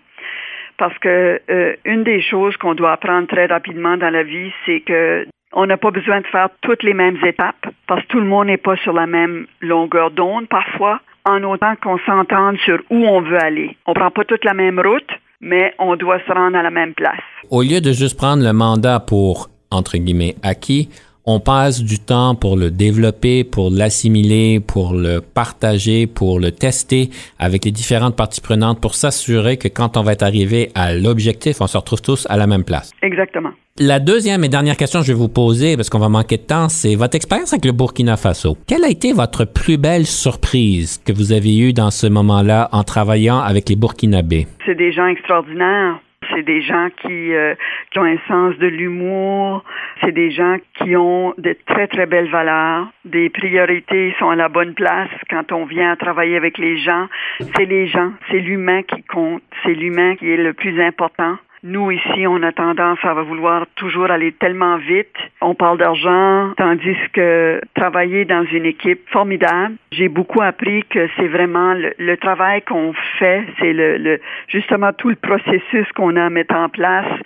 Parce 0.77 0.97
que 0.99 1.39
euh, 1.49 1.75
une 1.85 2.03
des 2.03 2.21
choses 2.21 2.57
qu'on 2.57 2.73
doit 2.73 2.93
apprendre 2.93 3.27
très 3.27 3.45
rapidement 3.45 3.97
dans 3.97 4.09
la 4.09 4.23
vie, 4.23 4.51
c'est 4.65 4.81
que 4.81 5.27
on 5.53 5.65
n'a 5.65 5.77
pas 5.77 5.91
besoin 5.91 6.21
de 6.21 6.27
faire 6.27 6.49
toutes 6.61 6.83
les 6.83 6.93
mêmes 6.93 7.17
étapes 7.25 7.65
parce 7.87 8.01
que 8.03 8.07
tout 8.07 8.19
le 8.19 8.25
monde 8.25 8.47
n'est 8.47 8.57
pas 8.57 8.77
sur 8.77 8.93
la 8.93 9.05
même 9.05 9.47
longueur 9.59 10.11
d'onde 10.11 10.47
parfois, 10.47 11.01
en 11.25 11.43
autant 11.43 11.75
qu'on 11.75 11.99
s'entende 11.99 12.57
sur 12.65 12.79
où 12.89 13.05
on 13.05 13.21
veut 13.21 13.41
aller. 13.41 13.77
On 13.85 13.93
prend 13.93 14.11
pas 14.11 14.23
toute 14.23 14.45
la 14.45 14.53
même 14.53 14.79
route, 14.79 15.11
mais 15.39 15.73
on 15.77 15.95
doit 15.95 16.19
se 16.25 16.31
rendre 16.31 16.57
à 16.57 16.63
la 16.63 16.71
même 16.71 16.93
place. 16.93 17.19
Au 17.49 17.61
lieu 17.61 17.81
de 17.81 17.91
juste 17.91 18.17
prendre 18.17 18.43
le 18.43 18.53
mandat 18.53 18.99
pour, 18.99 19.49
entre 19.71 19.97
guillemets, 19.97 20.35
acquis, 20.41 20.89
on 21.25 21.39
passe 21.39 21.83
du 21.83 21.99
temps 21.99 22.35
pour 22.35 22.55
le 22.55 22.71
développer, 22.71 23.43
pour 23.43 23.69
l'assimiler, 23.69 24.59
pour 24.59 24.93
le 24.93 25.21
partager, 25.21 26.07
pour 26.07 26.39
le 26.39 26.51
tester 26.51 27.09
avec 27.39 27.65
les 27.65 27.71
différentes 27.71 28.15
parties 28.15 28.41
prenantes 28.41 28.81
pour 28.81 28.95
s'assurer 28.95 29.57
que 29.57 29.67
quand 29.67 29.97
on 29.97 30.03
va 30.03 30.13
être 30.13 30.23
arrivé 30.23 30.71
à 30.75 30.93
l'objectif, 30.93 31.61
on 31.61 31.67
se 31.67 31.77
retrouve 31.77 32.01
tous 32.01 32.27
à 32.29 32.37
la 32.37 32.47
même 32.47 32.63
place. 32.63 32.91
Exactement. 33.01 33.51
La 33.79 33.99
deuxième 33.99 34.43
et 34.43 34.49
dernière 34.49 34.75
question 34.75 34.99
que 34.99 35.05
je 35.05 35.13
vais 35.13 35.17
vous 35.17 35.29
poser, 35.29 35.77
parce 35.77 35.89
qu'on 35.89 35.99
va 35.99 36.09
manquer 36.09 36.37
de 36.37 36.43
temps, 36.43 36.67
c'est 36.69 36.95
votre 36.95 37.15
expérience 37.15 37.53
avec 37.53 37.65
le 37.65 37.71
Burkina 37.71 38.17
Faso. 38.17 38.57
Quelle 38.67 38.83
a 38.83 38.89
été 38.89 39.13
votre 39.13 39.45
plus 39.45 39.77
belle 39.77 40.05
surprise 40.05 41.01
que 41.03 41.13
vous 41.13 41.31
avez 41.31 41.57
eue 41.57 41.73
dans 41.73 41.89
ce 41.89 42.07
moment-là 42.07 42.69
en 42.73 42.83
travaillant 42.83 43.39
avec 43.39 43.69
les 43.69 43.75
Burkinabés? 43.75 44.47
C'est 44.65 44.75
des 44.75 44.91
gens 44.91 45.07
extraordinaires 45.07 45.99
c'est 46.33 46.43
des 46.43 46.61
gens 46.61 46.89
qui, 47.01 47.33
euh, 47.33 47.55
qui 47.91 47.99
ont 47.99 48.03
un 48.03 48.17
sens 48.27 48.57
de 48.57 48.67
l'humour, 48.67 49.63
c'est 50.01 50.11
des 50.11 50.31
gens 50.31 50.57
qui 50.75 50.95
ont 50.95 51.33
de 51.37 51.55
très, 51.65 51.87
très 51.87 52.05
belles 52.05 52.29
valeurs, 52.29 52.87
des 53.05 53.29
priorités 53.29 54.15
sont 54.19 54.29
à 54.29 54.35
la 54.35 54.49
bonne 54.49 54.73
place 54.73 55.09
quand 55.29 55.51
on 55.51 55.65
vient 55.65 55.95
travailler 55.95 56.37
avec 56.37 56.57
les 56.57 56.77
gens. 56.77 57.07
C'est 57.55 57.65
les 57.65 57.87
gens, 57.87 58.11
c'est 58.29 58.39
l'humain 58.39 58.83
qui 58.83 59.03
compte, 59.03 59.43
c'est 59.63 59.73
l'humain 59.73 60.15
qui 60.15 60.29
est 60.31 60.37
le 60.37 60.53
plus 60.53 60.81
important. 60.81 61.37
Nous, 61.63 61.91
ici, 61.91 62.25
on 62.25 62.41
a 62.41 62.51
tendance 62.51 62.97
à 63.03 63.13
vouloir 63.13 63.67
toujours 63.75 64.09
aller 64.09 64.31
tellement 64.31 64.77
vite. 64.77 65.15
On 65.41 65.53
parle 65.53 65.77
d'argent, 65.77 66.53
tandis 66.57 66.97
que 67.13 67.61
travailler 67.75 68.25
dans 68.25 68.43
une 68.45 68.65
équipe 68.65 69.07
formidable, 69.11 69.75
j'ai 69.91 70.09
beaucoup 70.09 70.41
appris 70.41 70.83
que 70.89 71.07
c'est 71.15 71.27
vraiment 71.27 71.75
le, 71.75 72.17
travail 72.17 72.63
qu'on 72.63 72.93
fait, 73.19 73.43
c'est 73.59 73.73
le, 73.73 74.19
justement 74.47 74.91
tout 74.91 75.09
le 75.09 75.15
processus 75.15 75.87
qu'on 75.93 76.15
a 76.15 76.25
à 76.25 76.57
en 76.63 76.69
place. 76.69 77.19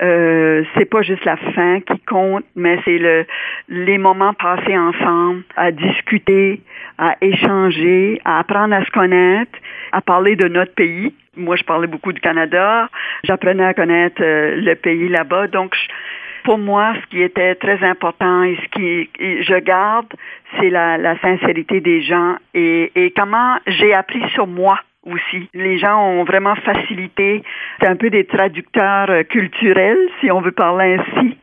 Euh, 0.00 0.64
c'est 0.74 0.88
pas 0.88 1.02
juste 1.02 1.26
la 1.26 1.36
fin 1.36 1.80
qui 1.80 2.00
compte, 2.00 2.44
mais 2.56 2.78
c'est 2.86 2.98
le 2.98 3.26
les 3.68 3.98
moments 3.98 4.32
passés 4.32 4.76
ensemble, 4.76 5.42
à 5.56 5.70
discuter, 5.70 6.62
à 6.96 7.16
échanger, 7.20 8.22
à 8.24 8.38
apprendre 8.38 8.74
à 8.74 8.84
se 8.86 8.90
connaître, 8.90 9.52
à 9.92 10.00
parler 10.00 10.34
de 10.34 10.48
notre 10.48 10.74
pays 10.74 11.12
moi, 11.36 11.56
je 11.56 11.64
parlais 11.64 11.86
beaucoup 11.86 12.12
du 12.12 12.20
Canada. 12.20 12.88
J'apprenais 13.24 13.64
à 13.64 13.74
connaître 13.74 14.22
euh, 14.22 14.56
le 14.56 14.74
pays 14.74 15.08
là-bas. 15.08 15.46
Donc, 15.48 15.74
pour 16.44 16.58
moi, 16.58 16.94
ce 17.00 17.06
qui 17.06 17.22
était 17.22 17.54
très 17.54 17.82
important 17.84 18.42
et 18.42 18.56
ce 18.56 18.68
qui 18.68 19.10
je 19.18 19.58
garde, 19.60 20.12
c'est 20.58 20.70
la, 20.70 20.98
la, 20.98 21.18
sincérité 21.20 21.80
des 21.80 22.02
gens 22.02 22.36
et, 22.52 22.92
et 22.94 23.12
comment 23.12 23.56
j'ai 23.66 23.94
appris 23.94 24.22
sur 24.30 24.46
moi 24.46 24.78
aussi. 25.04 25.48
Les 25.54 25.78
gens 25.78 26.00
ont 26.00 26.24
vraiment 26.24 26.54
facilité. 26.56 27.42
C'est 27.80 27.88
un 27.88 27.96
peu 27.96 28.10
des 28.10 28.24
traducteurs 28.24 29.10
euh, 29.10 29.22
culturels, 29.22 29.98
si 30.20 30.30
on 30.30 30.40
veut 30.40 30.52
parler 30.52 30.98
ainsi. 30.98 31.36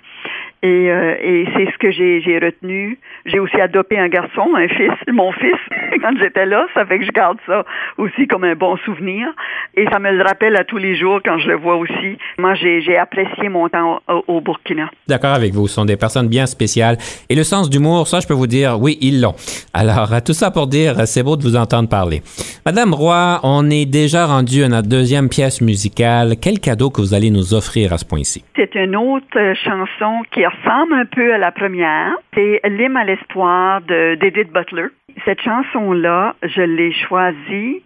Et, 0.62 0.91
euh, 0.91 1.15
et 1.22 1.45
c'est 1.56 1.72
ce 1.72 1.78
que 1.78 1.89
j'ai, 1.91 2.39
retenu. 2.39 3.00
J'ai 3.26 3.39
aussi 3.39 3.60
adopté 3.62 3.98
un 3.98 4.10
garçon, 4.10 4.56
un 4.56 4.67
fils, 4.67 4.91
mon 5.08 5.32
fils, 5.32 5.56
quand 6.02 6.12
j'étais 6.22 6.45
là. 6.45 6.67
Ça 6.74 6.86
fait 6.86 7.00
que 7.00 7.06
je 7.06 7.12
garde 7.12 7.38
ça 7.45 7.65
aussi 7.98 8.28
comme 8.28 8.43
un 8.43 8.56
bon 8.56 8.76
souvenir. 8.78 9.28
Et 9.76 9.86
ça 9.89 10.00
me 10.00 10.12
le 10.12 10.22
rappelle 10.22 10.58
à 10.58 10.65
tous 10.65 10.78
les 10.78 10.95
jours 10.95 11.22
quand 11.24 11.38
je 11.39 11.48
le 11.48 11.56
vois 11.56 11.78
aussi. 11.78 12.17
Moi, 12.38 12.56
j'ai, 12.56 12.82
j'ai 12.82 12.98
apprécié 12.98 13.48
mon 13.48 13.69
temps 13.69 14.02
au, 14.28 14.41
Burkina. 14.41 14.89
D'accord 15.08 15.34
avec 15.34 15.54
vous. 15.54 15.67
Ce 15.67 15.76
sont 15.76 15.86
des 15.86 15.98
personnes 15.98 16.28
bien 16.28 16.45
spéciales. 16.45 16.98
Et 17.30 17.36
le 17.36 17.43
sens 17.43 17.69
d'humour, 17.69 18.08
ça, 18.08 18.19
je 18.19 18.28
peux 18.28 18.34
vous 18.34 18.48
dire, 18.48 18.78
oui, 18.82 18.98
ils 19.02 19.22
l'ont. 19.22 19.36
Alors, 19.74 20.10
tout 20.26 20.34
ça 20.34 20.52
pour 20.52 20.67
dire, 20.67 21.08
c'est 21.08 21.24
beau 21.24 21.38
de 21.38 21.43
vous 21.43 21.56
entendre 21.56 21.88
parler. 21.88 22.22
Madame 22.65 22.93
Roy, 22.93 23.39
on 23.43 23.69
est 23.69 23.86
déjà 23.86 24.26
rendu 24.26 24.63
à 24.63 24.67
notre 24.67 24.89
deuxième 24.89 25.30
pièce 25.30 25.62
musicale. 25.62 26.36
Quel 26.41 26.60
cadeau 26.60 26.89
que 26.89 27.00
vous 27.00 27.13
allez 27.13 27.32
nous 27.32 27.54
offrir 27.54 27.93
à 27.93 27.98
ce 27.98 28.06
point-ci? 28.06 28.43
C'est 28.56 28.76
une 28.76 28.95
autre 28.95 29.26
euh, 29.38 29.54
chanson 29.63 30.22
qui 30.32 30.45
ressemble 30.50 30.94
un 30.94 31.06
peu 31.06 31.34
à 31.34 31.38
la 31.38 31.52
première. 31.52 32.14
C'est 32.34 32.62
L'hymne 32.66 32.98
à 32.98 33.04
l'espoir 33.04 33.82
de 33.82 34.16
David 34.16 34.52
Butler. 34.52 34.88
Cette 35.26 35.42
chanson-là, 35.42 36.36
je 36.44 36.62
l'ai 36.62 36.92
choisie 36.92 37.82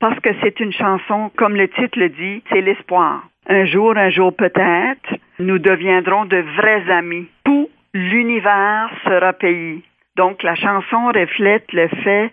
parce 0.00 0.18
que 0.20 0.30
c'est 0.42 0.60
une 0.60 0.72
chanson, 0.72 1.30
comme 1.36 1.56
le 1.56 1.68
titre 1.68 1.98
le 1.98 2.08
dit, 2.08 2.42
c'est 2.50 2.60
l'espoir. 2.60 3.24
Un 3.48 3.64
jour, 3.64 3.96
un 3.96 4.10
jour 4.10 4.34
peut-être, 4.34 5.14
nous 5.38 5.58
deviendrons 5.58 6.24
de 6.24 6.38
vrais 6.56 6.88
amis. 6.90 7.26
Tout 7.44 7.68
l'univers 7.94 8.90
sera 9.04 9.32
pays. 9.32 9.82
Donc 10.16 10.42
la 10.42 10.54
chanson 10.54 11.06
reflète 11.06 11.72
le 11.72 11.88
fait, 11.88 12.30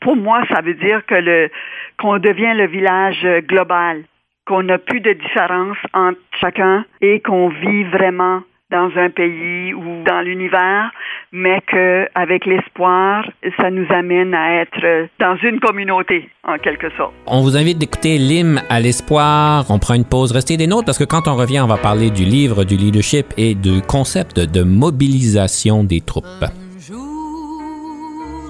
pour 0.00 0.16
moi, 0.16 0.42
ça 0.52 0.60
veut 0.62 0.74
dire 0.74 1.04
que 1.06 1.14
le 1.14 1.50
qu'on 1.98 2.18
devient 2.18 2.54
le 2.54 2.66
village 2.66 3.26
global, 3.46 4.04
qu'on 4.46 4.62
n'a 4.62 4.78
plus 4.78 5.00
de 5.00 5.12
différence 5.12 5.76
entre 5.92 6.18
chacun 6.40 6.84
et 7.00 7.20
qu'on 7.20 7.48
vit 7.48 7.84
vraiment 7.84 8.42
dans 8.70 8.90
un 8.96 9.10
pays 9.10 9.74
ou 9.74 10.02
dans 10.04 10.20
l'univers, 10.20 10.90
mais 11.32 11.60
qu'avec 11.66 12.46
l'espoir, 12.46 13.28
ça 13.58 13.70
nous 13.70 13.86
amène 13.90 14.34
à 14.34 14.62
être 14.62 15.08
dans 15.18 15.36
une 15.42 15.60
communauté, 15.60 16.28
en 16.44 16.56
quelque 16.58 16.90
sorte. 16.96 17.12
On 17.26 17.42
vous 17.42 17.56
invite 17.56 17.78
d'écouter 17.78 18.18
l'hymne 18.18 18.62
à 18.68 18.80
l'espoir. 18.80 19.66
On 19.70 19.78
prend 19.78 19.94
une 19.94 20.04
pause. 20.04 20.32
Restez 20.32 20.56
des 20.56 20.66
nôtres 20.66 20.86
parce 20.86 20.98
que 20.98 21.04
quand 21.04 21.28
on 21.28 21.34
revient, 21.34 21.60
on 21.60 21.66
va 21.66 21.76
parler 21.78 22.10
du 22.10 22.24
livre, 22.24 22.64
du 22.64 22.76
leadership 22.76 23.26
et 23.36 23.54
du 23.54 23.82
concept 23.82 24.38
de 24.38 24.62
mobilisation 24.62 25.84
des 25.84 26.00
troupes. 26.00 26.24
Un 26.42 26.80
jour, 26.80 27.62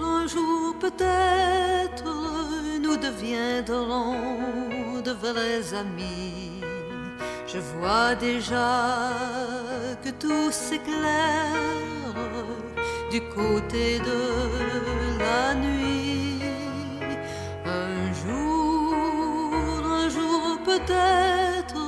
un 0.02 0.26
jour 0.26 0.74
peut-être, 0.80 2.04
nous 2.82 2.96
deviendrons 2.96 4.16
de 5.04 5.10
vrais 5.12 5.74
amis 5.78 6.29
je 7.52 7.58
vois 7.58 8.14
déjà 8.14 9.10
que 10.04 10.10
tout 10.10 10.50
s'éclaire 10.52 12.14
du 13.10 13.20
côté 13.22 13.98
de 13.98 14.20
la 15.18 15.54
nuit. 15.54 16.42
Un 17.64 18.02
jour, 18.22 19.84
un 19.84 20.08
jour 20.08 20.58
peut-être, 20.64 21.86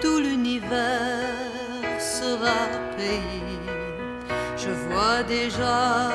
tout 0.00 0.18
l'univers 0.18 2.00
sera 2.00 2.60
pays. 2.96 3.58
Je 4.56 4.70
vois 4.88 5.22
déjà 5.22 6.10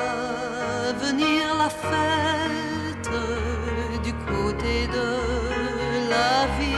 venir 1.04 1.42
la 1.62 1.70
fête 1.90 3.10
du 4.02 4.12
côté 4.32 4.88
de 4.98 5.08
la 6.10 6.46
vie 6.58 6.73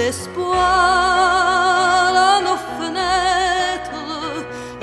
l'espoir 0.00 0.56
à 2.32 2.34
nos 2.46 2.60
fenêtres, 2.78 4.06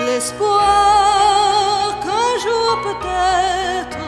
l'espoir 0.05 1.99
qu'un 2.03 2.33
jour 2.45 2.69
peut-être 2.87 4.07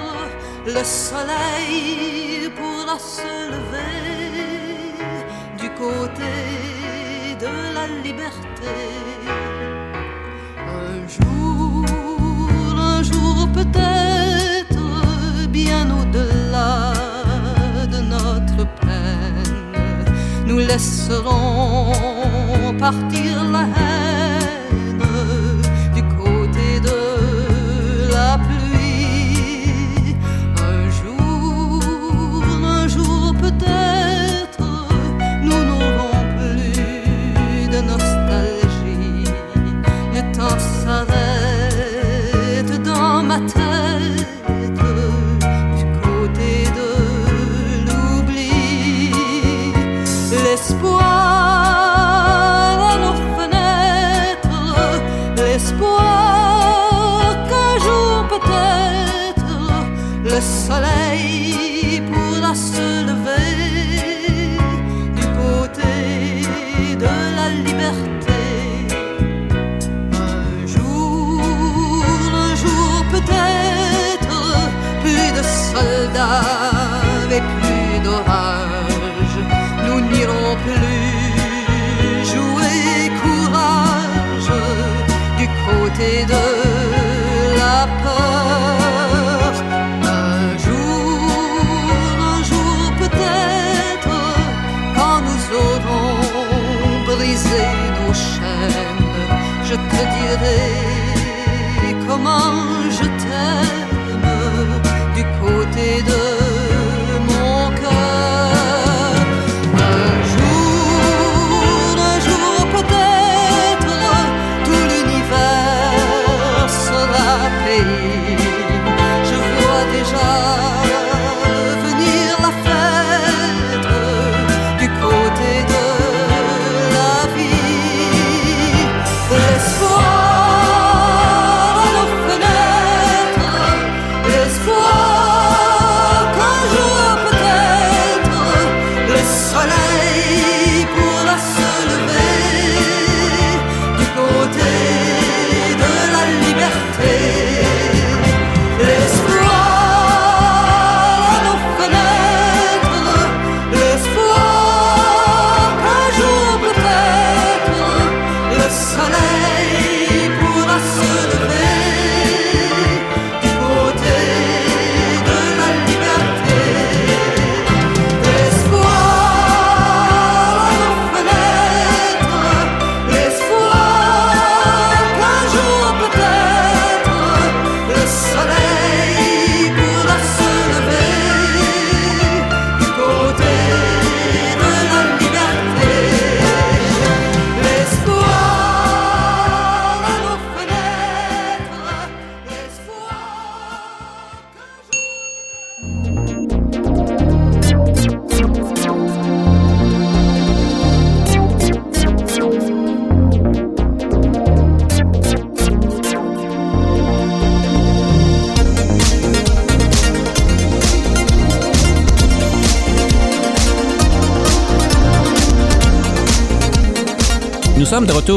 le 0.76 0.84
soleil 0.84 2.50
pourra 2.58 2.98
se 3.16 3.34
lever 3.54 4.98
du 5.62 5.70
côté 5.84 6.34
de 7.44 7.54
la 7.76 7.86
liberté. 8.06 8.78
Un 10.86 10.98
jour, 11.16 11.86
un 12.92 13.02
jour 13.12 13.38
peut-être 13.60 14.86
bien 15.60 15.84
au-delà 16.00 16.39
nous 20.70 20.76
laisserons 20.76 21.92
partir 22.80 23.44
la 23.52 23.62
haine 23.62 24.19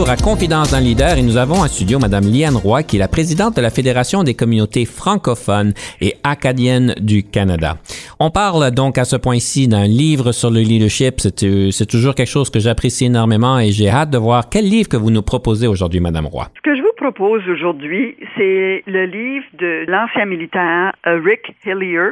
à 0.09 0.17
Confidence 0.17 0.73
d'un 0.73 0.81
leader 0.81 1.17
et 1.17 1.23
nous 1.23 1.37
avons 1.37 1.57
en 1.57 1.67
studio 1.67 1.99
Madame 1.99 2.25
Liane 2.25 2.57
Roy, 2.57 2.83
qui 2.83 2.97
est 2.97 2.99
la 2.99 3.09
présidente 3.09 3.57
de 3.57 3.61
la 3.61 3.71
Fédération 3.71 4.25
des 4.25 4.35
communautés 4.35 4.85
francophones 4.85 5.75
et 6.01 6.15
acadiennes 6.25 6.95
du 7.01 7.23
Canada. 7.23 7.77
On 8.19 8.31
parle 8.31 8.73
donc 8.73 8.99
à 8.99 9.05
ce 9.05 9.17
point-ci 9.17 9.69
d'un 9.69 9.87
livre 9.87 10.33
sur 10.33 10.51
le 10.51 10.61
leadership. 10.61 11.21
C'est 11.21 11.87
toujours 11.87 12.15
quelque 12.15 12.31
chose 12.31 12.51
que 12.51 12.59
j'apprécie 12.59 13.05
énormément 13.05 13.61
et 13.61 13.71
j'ai 13.71 13.91
hâte 13.91 14.11
de 14.11 14.19
voir 14.19 14.49
quel 14.51 14.65
livre 14.65 14.89
que 14.89 14.97
vous 14.97 15.11
nous 15.11 15.23
proposez 15.23 15.67
aujourd'hui, 15.67 16.01
Madame 16.01 16.27
Roy. 16.27 16.49
Ce 16.57 16.63
que 16.63 16.77
je 16.77 16.83
vous 16.83 16.95
propose 16.97 17.43
aujourd'hui, 17.49 18.17
c'est 18.37 18.83
le 18.87 19.07
livre 19.07 19.47
de 19.59 19.85
l'ancien 19.89 20.27
militaire 20.27 20.93
euh, 21.07 21.21
Rick 21.25 21.55
Hillier 21.65 22.11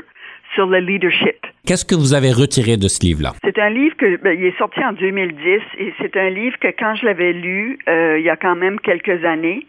sur 0.55 0.67
le 0.67 0.79
leadership. 0.79 1.47
Qu'est-ce 1.67 1.85
que 1.85 1.95
vous 1.95 2.15
avez 2.15 2.33
retiré 2.33 2.77
de 2.77 2.89
ce 2.89 3.05
livre-là? 3.05 3.33
C'est 3.45 3.59
un 3.59 3.71
livre 3.71 3.97
que 3.97 4.17
ben, 4.17 4.37
il 4.39 4.47
est 4.47 4.59
sorti 4.59 4.83
en 4.85 4.93
2010 4.93 5.61
et 5.79 5.95
c'est 6.01 6.17
un 6.17 6.31
livre 6.31 6.59
que 6.59 6.69
quand 6.69 6.95
je 6.97 7.05
l'avais 7.07 7.33
lu 7.33 7.79
euh, 7.89 8.19
il 8.19 8.25
y 8.25 8.31
a 8.31 8.37
quand 8.37 8.57
même 8.57 8.81
quelques 8.81 9.25
années, 9.25 9.67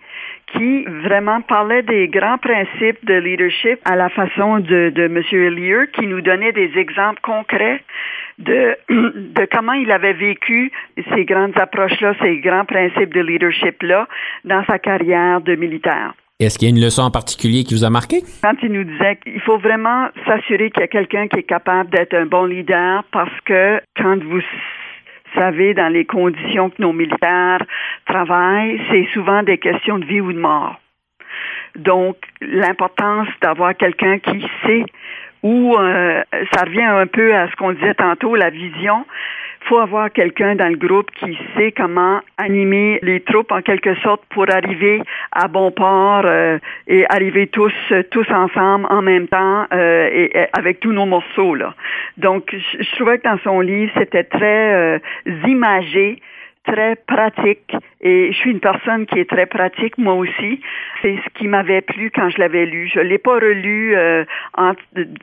qui 0.53 0.83
vraiment 0.83 1.41
parlait 1.41 1.81
des 1.83 2.07
grands 2.07 2.37
principes 2.37 3.03
de 3.05 3.13
leadership 3.13 3.79
à 3.85 3.95
la 3.95 4.09
façon 4.09 4.59
de, 4.59 4.89
de 4.89 5.03
M. 5.03 5.21
Hillier, 5.31 5.87
qui 5.93 6.07
nous 6.07 6.21
donnait 6.21 6.51
des 6.51 6.71
exemples 6.77 7.21
concrets 7.21 7.81
de, 8.39 8.75
de 8.89 9.45
comment 9.51 9.73
il 9.73 9.91
avait 9.91 10.13
vécu 10.13 10.71
ces 11.13 11.25
grandes 11.25 11.57
approches-là, 11.57 12.15
ces 12.21 12.37
grands 12.39 12.65
principes 12.65 13.13
de 13.13 13.21
leadership-là 13.21 14.07
dans 14.43 14.63
sa 14.65 14.79
carrière 14.79 15.41
de 15.41 15.55
militaire. 15.55 16.13
Est-ce 16.41 16.57
qu'il 16.57 16.67
y 16.67 16.71
a 16.71 16.75
une 16.75 16.83
leçon 16.83 17.03
en 17.03 17.11
particulier 17.11 17.63
qui 17.63 17.75
vous 17.75 17.83
a 17.83 17.91
marqué? 17.91 18.23
Quand 18.41 18.55
il 18.63 18.71
nous 18.71 18.83
disait 18.83 19.17
qu'il 19.17 19.39
faut 19.41 19.59
vraiment 19.59 20.07
s'assurer 20.25 20.71
qu'il 20.71 20.81
y 20.81 20.85
a 20.85 20.87
quelqu'un 20.87 21.27
qui 21.27 21.37
est 21.37 21.43
capable 21.43 21.91
d'être 21.91 22.15
un 22.15 22.25
bon 22.25 22.45
leader 22.45 23.03
parce 23.11 23.39
que 23.45 23.79
quand 23.95 24.17
vous 24.23 24.41
savez 25.35 25.75
dans 25.75 25.89
les 25.89 26.03
conditions 26.03 26.71
que 26.71 26.81
nos 26.81 26.93
militaires 26.93 27.63
travaillent, 28.07 28.81
c'est 28.89 29.07
souvent 29.13 29.43
des 29.43 29.59
questions 29.59 29.99
de 29.99 30.05
vie 30.05 30.19
ou 30.19 30.33
de 30.33 30.39
mort. 30.39 30.81
Donc, 31.75 32.17
l'importance 32.41 33.27
d'avoir 33.43 33.77
quelqu'un 33.77 34.17
qui 34.17 34.43
sait 34.65 34.85
où 35.43 35.75
euh, 35.77 36.23
ça 36.53 36.63
revient 36.63 36.81
un 36.81 37.05
peu 37.05 37.35
à 37.35 37.49
ce 37.51 37.55
qu'on 37.55 37.73
disait 37.73 37.93
tantôt, 37.93 38.35
la 38.35 38.49
vision 38.49 39.05
faut 39.65 39.77
avoir 39.77 40.11
quelqu'un 40.11 40.55
dans 40.55 40.69
le 40.69 40.75
groupe 40.75 41.11
qui 41.11 41.37
sait 41.55 41.71
comment 41.71 42.19
animer 42.37 42.99
les 43.03 43.21
troupes 43.21 43.51
en 43.51 43.61
quelque 43.61 43.95
sorte 43.95 44.21
pour 44.29 44.45
arriver 44.49 45.01
à 45.31 45.47
bon 45.47 45.71
port 45.71 46.23
euh, 46.25 46.57
et 46.87 47.05
arriver 47.09 47.47
tous 47.47 47.73
tous 48.09 48.29
ensemble 48.31 48.87
en 48.89 49.01
même 49.01 49.27
temps 49.27 49.65
euh, 49.73 50.09
et, 50.11 50.47
avec 50.53 50.79
tous 50.79 50.91
nos 50.91 51.05
morceaux 51.05 51.55
là. 51.55 51.75
Donc 52.17 52.53
je, 52.53 52.95
trouvais 52.95 53.19
que 53.19 53.23
dans 53.23 53.39
son 53.43 53.59
livre 53.61 53.91
c'était 53.97 54.23
très 54.23 54.73
euh, 54.73 54.99
imagé 55.47 56.21
très 56.65 56.95
pratique 56.95 57.75
et 58.01 58.31
je 58.31 58.37
suis 58.37 58.51
une 58.51 58.59
personne 58.59 59.05
qui 59.05 59.19
est 59.19 59.29
très 59.29 59.45
pratique 59.45 59.97
moi 59.97 60.15
aussi. 60.15 60.61
C'est 61.01 61.15
ce 61.15 61.39
qui 61.39 61.47
m'avait 61.47 61.81
plu 61.81 62.11
quand 62.11 62.29
je 62.29 62.39
l'avais 62.39 62.65
lu. 62.65 62.89
Je 62.93 62.99
l'ai 62.99 63.17
pas 63.17 63.35
relu 63.35 63.95
euh, 63.95 64.23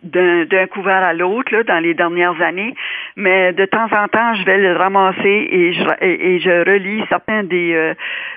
d'un 0.03 0.66
couvert 0.66 1.03
à 1.03 1.12
l'autre 1.12 1.62
dans 1.62 1.79
les 1.79 1.94
dernières 1.94 2.40
années, 2.40 2.74
mais 3.16 3.53
de 3.53 3.64
temps 3.66 3.88
en 3.92 4.09
temps 4.09 4.35
je 4.35 4.44
vais 4.44 4.59
le 4.59 4.77
ramasser 4.77 5.48
et 5.51 5.72
je, 5.72 5.85
et, 6.01 6.38
je 6.40 6.64
relis 6.70 7.05
certains 7.09 7.44
des 7.44 7.74
euh, 7.74 7.94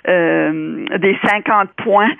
euh, 0.07 0.85
des 0.97 1.17
50 1.23 1.69
points 1.77 2.11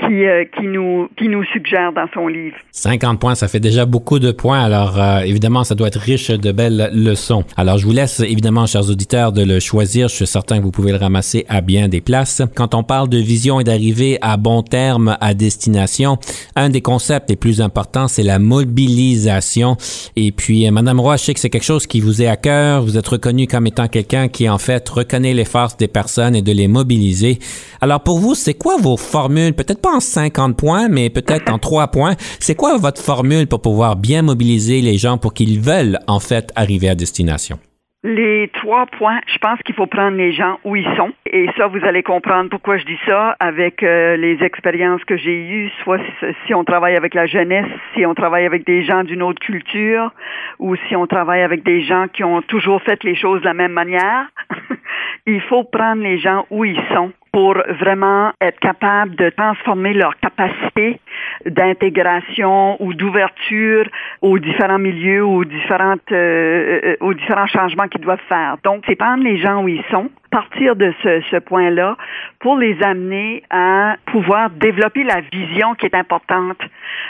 qui, 0.00 0.26
euh, 0.26 0.44
qui, 0.56 0.66
nous, 0.66 1.08
qui 1.16 1.28
nous 1.28 1.44
suggère 1.44 1.92
dans 1.92 2.06
son 2.14 2.26
livre. 2.26 2.56
50 2.72 3.20
points, 3.20 3.34
ça 3.34 3.48
fait 3.48 3.60
déjà 3.60 3.86
beaucoup 3.86 4.18
de 4.18 4.32
points. 4.32 4.60
Alors, 4.60 5.00
euh, 5.00 5.20
évidemment, 5.20 5.64
ça 5.64 5.74
doit 5.74 5.88
être 5.88 5.98
riche 5.98 6.30
de 6.30 6.52
belles 6.52 6.90
leçons. 6.92 7.44
Alors, 7.56 7.78
je 7.78 7.86
vous 7.86 7.92
laisse, 7.92 8.20
évidemment, 8.20 8.66
chers 8.66 8.88
auditeurs, 8.88 9.32
de 9.32 9.42
le 9.42 9.60
choisir. 9.60 10.08
Je 10.08 10.14
suis 10.14 10.26
certain 10.26 10.58
que 10.58 10.62
vous 10.62 10.70
pouvez 10.70 10.92
le 10.92 10.98
ramasser 10.98 11.44
à 11.48 11.60
bien 11.60 11.88
des 11.88 12.00
places. 12.00 12.42
Quand 12.54 12.74
on 12.74 12.82
parle 12.82 13.08
de 13.08 13.18
vision 13.18 13.60
et 13.60 13.64
d'arriver 13.64 14.18
à 14.20 14.36
bon 14.36 14.62
terme 14.62 15.16
à 15.20 15.34
destination, 15.34 16.18
un 16.56 16.70
des 16.70 16.80
concepts 16.80 17.30
les 17.30 17.36
plus 17.36 17.60
importants, 17.60 18.08
c'est 18.08 18.22
la 18.22 18.38
mobilisation. 18.38 19.76
Et 20.16 20.32
puis, 20.32 20.66
euh, 20.66 20.70
Madame 20.70 21.00
Roy, 21.00 21.16
je 21.16 21.24
sais 21.24 21.34
que 21.34 21.40
c'est 21.40 21.50
quelque 21.50 21.64
chose 21.64 21.86
qui 21.86 22.00
vous 22.00 22.22
est 22.22 22.28
à 22.28 22.36
cœur. 22.36 22.82
Vous 22.82 22.96
êtes 22.96 23.08
reconnu 23.08 23.46
comme 23.46 23.66
étant 23.66 23.88
quelqu'un 23.88 24.28
qui, 24.28 24.48
en 24.48 24.58
fait, 24.58 24.88
reconnaît 24.88 25.34
les 25.34 25.44
forces 25.44 25.76
des 25.76 25.88
personnes 25.88 26.36
et 26.36 26.42
de 26.42 26.52
les 26.52 26.68
mobiliser. 26.68 27.38
Alors, 27.80 28.00
pour 28.00 28.18
vous, 28.18 28.34
c'est 28.34 28.54
quoi 28.54 28.76
vos 28.78 28.96
formules? 28.96 29.54
Peut-être 29.54 29.80
pas 29.80 29.87
en 29.88 30.00
50 30.00 30.56
points, 30.56 30.88
mais 30.88 31.10
peut-être 31.10 31.52
en 31.52 31.58
3 31.58 31.88
points. 31.88 32.14
C'est 32.40 32.54
quoi 32.54 32.76
votre 32.76 33.02
formule 33.02 33.46
pour 33.46 33.62
pouvoir 33.62 33.96
bien 33.96 34.22
mobiliser 34.22 34.80
les 34.80 34.98
gens 34.98 35.18
pour 35.18 35.34
qu'ils 35.34 35.60
veulent 35.60 35.98
en 36.06 36.20
fait 36.20 36.52
arriver 36.56 36.88
à 36.88 36.94
destination? 36.94 37.58
Les 38.04 38.48
trois 38.54 38.86
points, 38.86 39.18
je 39.26 39.38
pense 39.38 39.58
qu'il 39.64 39.74
faut 39.74 39.86
prendre 39.86 40.16
les 40.16 40.30
gens 40.30 40.60
où 40.62 40.76
ils 40.76 40.86
sont. 40.96 41.10
Et 41.26 41.48
ça, 41.56 41.66
vous 41.66 41.84
allez 41.84 42.04
comprendre 42.04 42.48
pourquoi 42.48 42.76
je 42.76 42.84
dis 42.84 42.98
ça 43.04 43.34
avec 43.40 43.82
euh, 43.82 44.16
les 44.16 44.40
expériences 44.40 45.02
que 45.02 45.16
j'ai 45.16 45.36
eues, 45.36 45.68
soit 45.82 45.98
si 46.46 46.54
on 46.54 46.62
travaille 46.62 46.94
avec 46.94 47.12
la 47.12 47.26
jeunesse, 47.26 47.66
si 47.94 48.06
on 48.06 48.14
travaille 48.14 48.46
avec 48.46 48.64
des 48.64 48.84
gens 48.84 49.02
d'une 49.02 49.20
autre 49.20 49.40
culture, 49.40 50.12
ou 50.60 50.76
si 50.86 50.94
on 50.94 51.08
travaille 51.08 51.42
avec 51.42 51.64
des 51.64 51.82
gens 51.82 52.06
qui 52.06 52.22
ont 52.22 52.40
toujours 52.42 52.80
fait 52.82 53.02
les 53.02 53.16
choses 53.16 53.40
de 53.40 53.46
la 53.46 53.54
même 53.54 53.72
manière. 53.72 54.26
il 55.26 55.40
faut 55.42 55.64
prendre 55.64 56.00
les 56.00 56.18
gens 56.18 56.46
où 56.50 56.64
ils 56.64 56.80
sont 56.94 57.10
pour 57.32 57.54
vraiment 57.80 58.32
être 58.40 58.58
capable 58.60 59.14
de 59.16 59.30
transformer 59.30 59.92
leur 59.92 60.16
capacité 60.18 61.00
d'intégration 61.46 62.82
ou 62.82 62.94
d'ouverture 62.94 63.86
aux 64.22 64.38
différents 64.38 64.78
milieux, 64.78 65.24
aux 65.24 65.44
différentes, 65.44 66.12
euh, 66.12 66.80
euh, 66.84 66.96
aux 67.00 67.14
différents 67.14 67.46
changements 67.46 67.88
qu'ils 67.88 68.00
doivent 68.00 68.18
faire. 68.28 68.56
Donc, 68.64 68.84
c'est 68.86 68.96
prendre 68.96 69.22
les 69.22 69.38
gens 69.38 69.62
où 69.62 69.68
ils 69.68 69.84
sont, 69.90 70.10
partir 70.30 70.76
de 70.76 70.92
ce, 71.02 71.20
ce 71.30 71.36
point-là 71.36 71.96
pour 72.40 72.56
les 72.56 72.80
amener 72.82 73.42
à 73.50 73.96
pouvoir 74.06 74.50
développer 74.50 75.04
la 75.04 75.20
vision 75.20 75.74
qui 75.74 75.86
est 75.86 75.94
importante. 75.94 76.58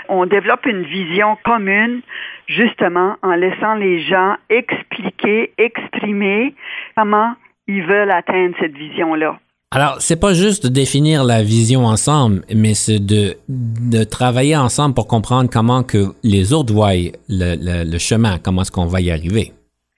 On 0.09 0.27
développe 0.27 0.67
une 0.67 0.83
vision 0.83 1.37
commune 1.45 2.03
justement 2.47 3.17
en 3.23 3.35
laissant 3.35 3.75
les 3.75 4.01
gens 4.01 4.37
expliquer, 4.49 5.53
exprimer 5.59 6.55
comment 6.97 7.35
ils 7.67 7.83
veulent 7.83 8.11
atteindre 8.11 8.55
cette 8.59 8.77
vision-là. 8.77 9.39
Alors, 9.71 9.97
c'est 10.01 10.19
pas 10.19 10.33
juste 10.33 10.65
de 10.65 10.73
définir 10.73 11.25
la 11.25 11.43
vision 11.43 11.85
ensemble, 11.85 12.41
mais 12.57 12.73
c'est 12.73 13.05
de, 13.05 13.37
de 13.49 14.03
travailler 14.03 14.57
ensemble 14.57 14.95
pour 14.95 15.07
comprendre 15.07 15.51
comment 15.53 15.83
que 15.83 16.15
les 16.25 16.55
autres 16.55 16.73
voient 16.73 16.97
le, 17.29 17.85
le, 17.85 17.99
chemin, 17.99 18.39
comment 18.43 18.63
est-ce 18.63 18.73
qu'on 18.73 18.87
va 18.87 19.03
y 19.03 19.11
arriver. 19.11 19.53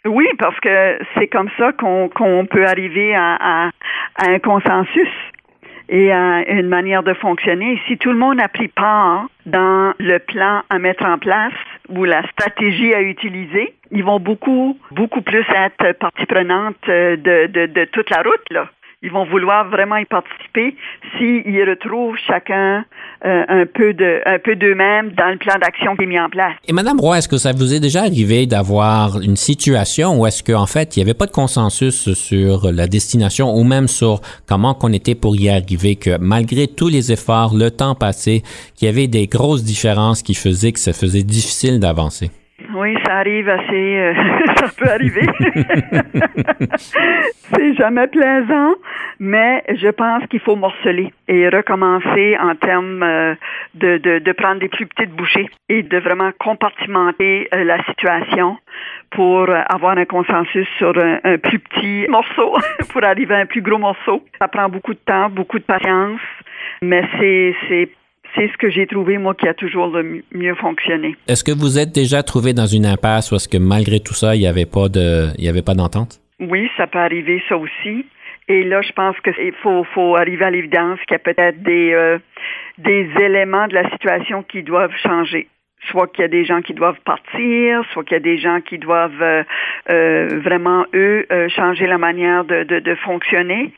Oui, 0.04 0.26
parce 0.40 0.58
que 0.58 0.98
c'est 1.14 1.28
comme 1.28 1.50
ça 1.56 1.70
qu'on 1.72 2.46
peut 2.50 2.66
arriver 2.66 3.14
à, 3.14 3.68
à, 3.68 3.70
un 4.18 4.40
consensus 4.40 5.08
et 5.88 6.10
à 6.10 6.50
une 6.50 6.68
manière 6.68 7.04
de 7.04 7.14
fonctionner. 7.14 7.80
Si 7.86 7.96
tout 7.96 8.10
le 8.10 8.18
monde 8.18 8.40
a 8.40 8.48
pris 8.48 8.68
part 8.68 9.28
dans 9.46 9.94
le 10.00 10.18
plan 10.18 10.62
à 10.68 10.80
mettre 10.80 11.04
en 11.04 11.18
place 11.18 11.52
ou 11.90 12.04
la 12.04 12.26
stratégie 12.30 12.92
à 12.92 13.02
utiliser, 13.02 13.72
ils 13.92 14.02
vont 14.02 14.18
beaucoup, 14.18 14.76
beaucoup 14.90 15.22
plus 15.22 15.44
être 15.54 15.92
partie 15.98 16.26
prenante 16.26 16.74
de, 16.88 17.46
de, 17.46 17.66
de 17.66 17.84
toute 17.84 18.10
la 18.10 18.22
route, 18.22 18.42
là 18.50 18.66
ils 19.02 19.10
vont 19.10 19.24
vouloir 19.24 19.68
vraiment 19.70 19.96
y 19.96 20.04
participer 20.04 20.76
s'ils 21.16 21.68
retrouvent 21.68 22.16
chacun 22.26 22.84
euh, 23.24 23.44
un 23.48 23.64
peu 23.66 23.94
de 23.94 24.20
un 24.26 24.38
peu 24.38 24.56
d'eux-mêmes 24.56 25.12
dans 25.12 25.30
le 25.30 25.38
plan 25.38 25.54
d'action 25.58 25.96
qui 25.96 26.04
est 26.04 26.06
mis 26.06 26.20
en 26.20 26.28
place. 26.28 26.54
Et 26.68 26.72
Madame 26.72 27.00
Roy, 27.00 27.18
est-ce 27.18 27.28
que 27.28 27.38
ça 27.38 27.52
vous 27.52 27.72
est 27.74 27.80
déjà 27.80 28.00
arrivé 28.00 28.46
d'avoir 28.46 29.18
une 29.20 29.36
situation 29.36 30.20
où 30.20 30.26
est-ce 30.26 30.42
qu'en 30.42 30.66
fait 30.66 30.96
il 30.96 31.00
n'y 31.00 31.04
avait 31.04 31.18
pas 31.18 31.26
de 31.26 31.32
consensus 31.32 32.12
sur 32.12 32.70
la 32.70 32.86
destination 32.86 33.54
ou 33.54 33.64
même 33.64 33.88
sur 33.88 34.20
comment 34.46 34.74
qu'on 34.74 34.92
était 34.92 35.14
pour 35.14 35.34
y 35.36 35.48
arriver, 35.48 35.96
que 35.96 36.18
malgré 36.18 36.66
tous 36.66 36.88
les 36.88 37.10
efforts, 37.10 37.54
le 37.54 37.70
temps 37.70 37.94
passé, 37.94 38.42
qu'il 38.74 38.86
y 38.86 38.88
avait 38.90 39.08
des 39.08 39.26
grosses 39.26 39.64
différences 39.64 40.22
qui 40.22 40.34
faisaient 40.34 40.72
que 40.72 40.80
ça 40.80 40.92
faisait 40.92 41.22
difficile 41.22 41.80
d'avancer? 41.80 42.30
Oui, 42.74 42.96
ça 43.04 43.16
arrive 43.18 43.48
assez, 43.48 43.98
euh, 43.98 44.14
ça 44.56 44.66
peut 44.76 44.88
arriver. 44.88 45.26
c'est 46.76 47.74
jamais 47.74 48.06
plaisant, 48.06 48.74
mais 49.18 49.62
je 49.68 49.88
pense 49.88 50.24
qu'il 50.28 50.40
faut 50.40 50.56
morceler 50.56 51.12
et 51.26 51.48
recommencer 51.48 52.36
en 52.38 52.54
termes 52.54 53.02
euh, 53.02 53.34
de, 53.74 53.98
de, 53.98 54.18
de, 54.20 54.32
prendre 54.32 54.60
des 54.60 54.68
plus 54.68 54.86
petites 54.86 55.10
bouchées 55.10 55.50
et 55.68 55.82
de 55.82 55.98
vraiment 55.98 56.30
compartimenter 56.38 57.48
euh, 57.52 57.64
la 57.64 57.82
situation 57.84 58.56
pour 59.10 59.48
avoir 59.50 59.98
un 59.98 60.04
consensus 60.04 60.68
sur 60.78 60.96
un, 60.96 61.18
un 61.24 61.38
plus 61.38 61.58
petit 61.58 62.06
morceau 62.08 62.56
pour 62.92 63.02
arriver 63.02 63.34
à 63.34 63.38
un 63.38 63.46
plus 63.46 63.62
gros 63.62 63.78
morceau. 63.78 64.22
Ça 64.38 64.48
prend 64.48 64.68
beaucoup 64.68 64.94
de 64.94 65.00
temps, 65.04 65.28
beaucoup 65.28 65.58
de 65.58 65.64
patience, 65.64 66.20
mais 66.82 67.04
c'est, 67.18 67.88
c'est 68.34 68.48
ce 68.48 68.56
que 68.58 68.70
j'ai 68.70 68.86
trouvé, 68.86 69.18
moi, 69.18 69.34
qui 69.34 69.48
a 69.48 69.54
toujours 69.54 69.88
le 69.88 70.22
mieux 70.32 70.54
fonctionné. 70.54 71.16
Est-ce 71.26 71.44
que 71.44 71.52
vous 71.52 71.78
êtes 71.78 71.94
déjà 71.94 72.22
trouvé 72.22 72.52
dans 72.52 72.66
une 72.66 72.86
impasse 72.86 73.32
ou 73.32 73.36
est-ce 73.36 73.48
que 73.48 73.58
malgré 73.58 74.00
tout 74.00 74.14
ça, 74.14 74.34
il 74.34 74.40
n'y 74.40 74.46
avait 74.46 74.66
pas 74.66 74.88
de, 74.88 75.28
il 75.38 75.44
y 75.44 75.48
avait 75.48 75.62
pas 75.62 75.74
d'entente? 75.74 76.20
Oui, 76.40 76.70
ça 76.76 76.86
peut 76.86 76.98
arriver, 76.98 77.42
ça 77.48 77.56
aussi. 77.56 78.06
Et 78.48 78.64
là, 78.64 78.82
je 78.82 78.92
pense 78.92 79.16
qu'il 79.20 79.52
faut, 79.62 79.84
faut 79.94 80.16
arriver 80.16 80.44
à 80.44 80.50
l'évidence 80.50 80.98
qu'il 81.06 81.12
y 81.12 81.16
a 81.16 81.18
peut-être 81.18 81.62
des, 81.62 81.92
euh, 81.92 82.18
des 82.78 83.08
éléments 83.20 83.68
de 83.68 83.74
la 83.74 83.88
situation 83.90 84.42
qui 84.42 84.62
doivent 84.62 84.96
changer. 85.02 85.48
Soit 85.88 86.06
qu'il 86.08 86.22
y 86.22 86.24
a 86.24 86.28
des 86.28 86.44
gens 86.44 86.60
qui 86.60 86.74
doivent 86.74 87.00
partir, 87.04 87.82
soit 87.92 88.04
qu'il 88.04 88.14
y 88.14 88.16
a 88.16 88.20
des 88.20 88.38
gens 88.38 88.60
qui 88.60 88.78
doivent 88.78 89.22
euh, 89.22 89.42
euh, 89.90 90.40
vraiment, 90.44 90.84
eux, 90.94 91.26
euh, 91.32 91.48
changer 91.48 91.86
la 91.86 91.98
manière 91.98 92.44
de, 92.44 92.64
de, 92.64 92.80
de 92.80 92.94
fonctionner. 92.96 93.72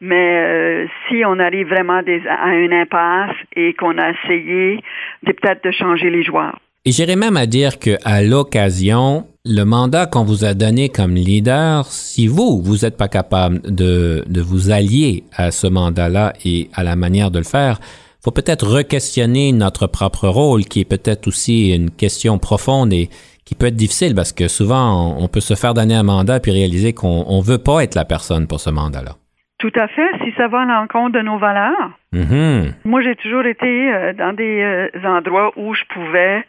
Mais 0.00 0.86
si 1.08 1.24
on 1.24 1.38
arrive 1.38 1.68
vraiment 1.68 2.02
des, 2.02 2.22
à 2.28 2.54
une 2.54 2.72
impasse 2.72 3.36
et 3.54 3.72
qu'on 3.74 3.96
a 3.98 4.10
essayé, 4.10 4.80
peut-être 5.24 5.64
de 5.64 5.70
changer 5.70 6.10
les 6.10 6.22
joueurs. 6.22 6.58
Et 6.84 6.92
j'irais 6.92 7.16
même 7.16 7.36
à 7.36 7.46
dire 7.46 7.78
qu'à 7.78 8.22
l'occasion, 8.22 9.26
le 9.44 9.64
mandat 9.64 10.06
qu'on 10.06 10.22
vous 10.22 10.44
a 10.44 10.54
donné 10.54 10.88
comme 10.88 11.14
leader, 11.14 11.84
si 11.86 12.28
vous, 12.28 12.62
vous 12.62 12.84
n'êtes 12.84 12.96
pas 12.96 13.08
capable 13.08 13.60
de, 13.62 14.22
de 14.26 14.40
vous 14.40 14.70
allier 14.70 15.24
à 15.36 15.50
ce 15.50 15.66
mandat-là 15.66 16.34
et 16.44 16.68
à 16.74 16.84
la 16.84 16.94
manière 16.94 17.30
de 17.30 17.38
le 17.38 17.44
faire, 17.44 17.80
faut 18.26 18.32
peut-être 18.32 18.66
re-questionner 18.66 19.52
notre 19.52 19.86
propre 19.86 20.26
rôle, 20.26 20.62
qui 20.64 20.80
est 20.80 20.84
peut-être 20.84 21.28
aussi 21.28 21.72
une 21.72 21.92
question 21.92 22.38
profonde 22.38 22.92
et 22.92 23.08
qui 23.44 23.54
peut 23.54 23.66
être 23.66 23.76
difficile 23.76 24.16
parce 24.16 24.32
que 24.32 24.48
souvent, 24.48 25.14
on 25.16 25.28
peut 25.28 25.38
se 25.38 25.54
faire 25.54 25.74
donner 25.74 25.94
un 25.94 26.02
mandat 26.02 26.40
puis 26.40 26.50
réaliser 26.50 26.92
qu'on 26.92 27.22
ne 27.22 27.44
veut 27.44 27.62
pas 27.62 27.84
être 27.84 27.94
la 27.94 28.04
personne 28.04 28.48
pour 28.48 28.58
ce 28.58 28.70
mandat-là. 28.70 29.12
Tout 29.60 29.70
à 29.76 29.86
fait, 29.86 30.10
si 30.24 30.32
ça 30.36 30.48
va 30.48 30.62
à 30.62 30.64
l'encontre 30.64 31.12
de 31.12 31.22
nos 31.22 31.38
valeurs. 31.38 31.90
Mm-hmm. 32.12 32.72
Moi, 32.84 33.00
j'ai 33.02 33.14
toujours 33.14 33.46
été 33.46 33.94
euh, 33.94 34.12
dans 34.12 34.32
des 34.34 34.60
euh, 34.60 34.88
endroits 35.04 35.52
où 35.56 35.72
je 35.72 35.84
pouvais 35.94 36.44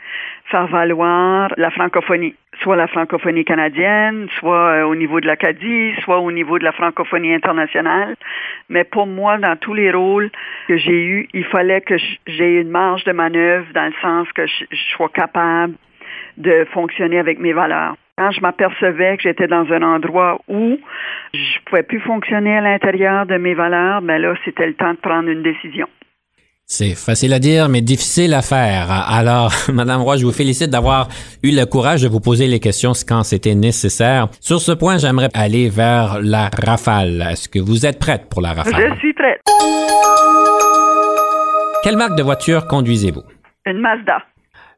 faire 0.50 0.66
valoir 0.68 1.54
la 1.58 1.70
francophonie, 1.70 2.34
soit 2.62 2.76
la 2.76 2.88
francophonie 2.88 3.46
canadienne, 3.46 4.28
soit 4.40 4.70
euh, 4.70 4.84
au 4.84 4.96
niveau 4.96 5.20
de 5.20 5.28
l'Acadie, 5.28 5.94
soit 6.04 6.20
au 6.20 6.32
niveau 6.32 6.60
de 6.60 6.64
la 6.64 6.72
francophonie 6.72 7.34
internationale. 7.34 8.16
Mais 8.70 8.84
pour 8.84 9.08
moi, 9.08 9.38
dans 9.38 9.56
tous 9.56 9.74
les 9.74 9.92
rôles 9.92 10.30
que 10.68 10.78
j'ai 10.78 11.04
eus, 11.06 11.30
il 11.34 11.46
fallait 11.46 11.82
que 11.82 11.96
j'ai 12.26 12.62
une 12.62 12.70
marge 12.70 13.04
de 13.04 13.12
manœuvre 13.12 13.68
dans 13.74 13.86
le 13.86 13.94
sens 14.02 14.28
que 14.34 14.46
je, 14.46 14.66
sois 14.96 15.10
capable 15.10 15.74
de 16.38 16.66
fonctionner 16.72 17.20
avec 17.20 17.40
mes 17.40 17.54
valeurs. 17.54 17.96
Quand 18.18 18.32
je 18.32 18.42
m'apercevais 18.42 19.18
que 19.18 19.24
j'étais 19.24 19.48
dans 19.48 19.72
un 19.72 19.84
endroit 19.84 20.40
où 20.48 20.80
je 21.34 21.60
pouvais 21.66 21.84
plus 21.84 22.00
fonctionner 22.00 22.58
à 22.58 22.62
l'intérieur 22.62 23.26
de 23.26 23.38
mes 23.38 23.54
valeurs, 23.54 24.02
ben 24.02 24.20
là, 24.20 24.34
c'était 24.44 24.66
le 24.66 24.74
temps 24.74 24.92
de 24.92 24.98
prendre 24.98 25.30
une 25.30 25.44
décision. 25.44 25.88
C'est 26.70 26.96
facile 26.96 27.32
à 27.32 27.40
dire, 27.40 27.70
mais 27.70 27.80
difficile 27.80 28.34
à 28.34 28.42
faire. 28.42 28.92
Alors, 28.92 29.54
Madame 29.74 30.02
Roy, 30.02 30.18
je 30.18 30.26
vous 30.26 30.34
félicite 30.34 30.70
d'avoir 30.70 31.08
eu 31.42 31.56
le 31.56 31.66
courage 31.66 32.02
de 32.02 32.10
vous 32.10 32.20
poser 32.20 32.48
les 32.48 32.60
questions 32.60 32.92
quand 33.08 33.24
c'était 33.24 33.56
nécessaire. 33.56 34.28
Sur 34.42 34.60
ce 34.60 34.74
point, 34.74 34.98
j'aimerais 34.98 35.30
aller 35.34 35.70
vers 35.70 36.20
la 36.22 36.50
rafale. 36.62 37.26
Est-ce 37.32 37.48
que 37.48 37.60
vous 37.60 37.86
êtes 37.86 38.00
prête 38.00 38.28
pour 38.30 38.42
la 38.42 38.52
rafale? 38.52 38.94
Je 38.94 39.00
suis 39.00 39.14
prête. 39.14 39.40
Quelle 41.84 41.96
marque 41.96 42.18
de 42.18 42.24
voiture 42.24 42.68
conduisez-vous? 42.68 43.24
Une 43.66 43.80
Mazda. 43.80 44.18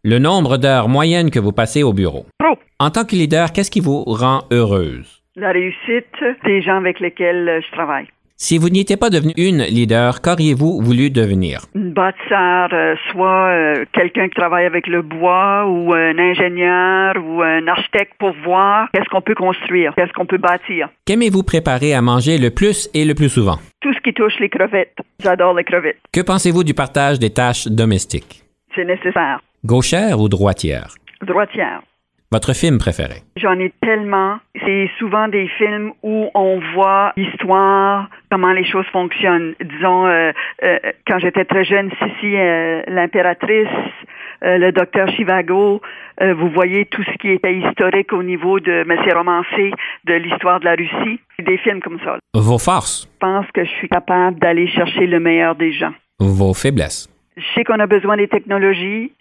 Le 0.04 0.20
nombre 0.20 0.58
d'heures 0.58 0.90
moyennes 0.90 1.32
que 1.32 1.40
vous 1.40 1.54
passez 1.54 1.82
au 1.82 1.92
bureau? 1.92 2.28
Trop. 2.40 2.56
En 2.78 2.92
tant 2.92 3.04
que 3.04 3.16
leader, 3.16 3.52
qu'est-ce 3.52 3.72
qui 3.72 3.80
vous 3.80 4.04
rend 4.04 4.44
heureuse? 4.52 5.24
La 5.36 5.52
réussite 5.52 6.06
des 6.46 6.62
gens 6.62 6.78
avec 6.78 7.00
lesquels 7.00 7.64
je 7.66 7.72
travaille. 7.72 8.08
Si 8.42 8.58
vous 8.58 8.70
n'étiez 8.70 8.96
pas 8.96 9.10
devenu 9.10 9.34
une 9.36 9.64
leader, 9.64 10.22
qu'auriez-vous 10.22 10.82
voulu 10.82 11.10
devenir? 11.10 11.60
Une 11.76 11.92
bâtisseur, 11.92 12.70
euh, 12.72 12.96
soit 13.12 13.50
euh, 13.50 13.86
quelqu'un 13.92 14.30
qui 14.30 14.36
travaille 14.36 14.66
avec 14.66 14.88
le 14.88 15.02
bois 15.02 15.66
ou 15.68 15.94
un 15.94 16.18
ingénieur 16.18 17.16
ou 17.18 17.42
un 17.42 17.68
architecte 17.68 18.14
pour 18.18 18.34
voir 18.46 18.88
qu'est-ce 18.94 19.10
qu'on 19.10 19.20
peut 19.20 19.36
construire, 19.36 19.94
qu'est-ce 19.94 20.14
qu'on 20.14 20.26
peut 20.26 20.38
bâtir. 20.38 20.88
Qu'aimez-vous 21.04 21.44
préparer 21.44 21.94
à 21.94 22.02
manger 22.02 22.38
le 22.38 22.50
plus 22.50 22.90
et 22.94 23.04
le 23.04 23.14
plus 23.14 23.28
souvent? 23.28 23.58
Tout 23.82 23.94
ce 23.94 24.00
qui 24.00 24.14
touche 24.14 24.40
les 24.40 24.48
crevettes. 24.48 24.96
J'adore 25.22 25.54
les 25.54 25.66
crevettes. 25.66 26.00
Que 26.14 26.22
pensez-vous 26.22 26.64
du 26.64 26.74
partage 26.74 27.20
des 27.20 27.32
tâches 27.32 27.68
domestiques? 27.68 28.46
C'est 28.74 28.86
nécessaire. 28.86 29.42
Gauchère 29.66 30.18
ou 30.22 30.30
droitière? 30.30 30.96
Droitière. 31.28 31.82
Votre 32.32 32.53
film 32.53 32.77
préféré? 32.77 33.23
J'en 33.38 33.57
ai 33.57 33.73
tellement. 33.82 34.38
C'est 34.63 34.88
souvent 34.99 35.27
des 35.27 35.47
films 35.57 35.93
où 36.03 36.30
on 36.36 36.59
voit 36.75 37.11
l'histoire, 37.17 38.07
comment 38.30 38.51
les 38.51 38.65
choses 38.65 38.86
fonctionnent. 38.91 39.55
Disons, 39.59 40.05
euh, 40.05 40.32
euh, 40.61 40.77
quand 41.07 41.17
j'étais 41.17 41.45
très 41.45 41.63
jeune, 41.63 41.89
Sissi, 41.89 42.36
euh, 42.36 42.84
l'impératrice, 42.88 43.67
le 44.41 44.71
docteur 44.71 45.09
Chivago, 45.09 45.82
vous 46.21 46.49
voyez 46.51 46.86
tout 46.86 47.03
ce 47.03 47.17
qui 47.17 47.30
était 47.30 47.55
historique 47.55 48.13
au 48.13 48.23
niveau 48.23 48.61
de, 48.61 48.86
c'est 49.03 49.13
romancé, 49.13 49.71
de 50.05 50.13
l'histoire 50.13 50.61
de 50.61 50.65
la 50.65 50.75
Russie. 50.75 51.19
Des 51.39 51.57
films 51.57 51.82
comme 51.82 51.99
ça. 52.05 52.19
Vos 52.34 52.57
forces? 52.57 53.09
Je 53.11 53.19
pense 53.19 53.45
que 53.53 53.65
je 53.65 53.69
suis 53.71 53.89
capable 53.89 54.39
d'aller 54.39 54.67
chercher 54.67 55.07
le 55.07 55.19
meilleur 55.19 55.55
des 55.55 55.73
gens. 55.73 55.93
Vos 56.19 56.53
faiblesses? 56.53 57.09
Je 57.36 57.43
sais 57.55 57.63
qu'on 57.65 57.80
a 57.80 57.88
besoin 57.88 58.15
des 58.15 58.27
technologies, 58.27 59.11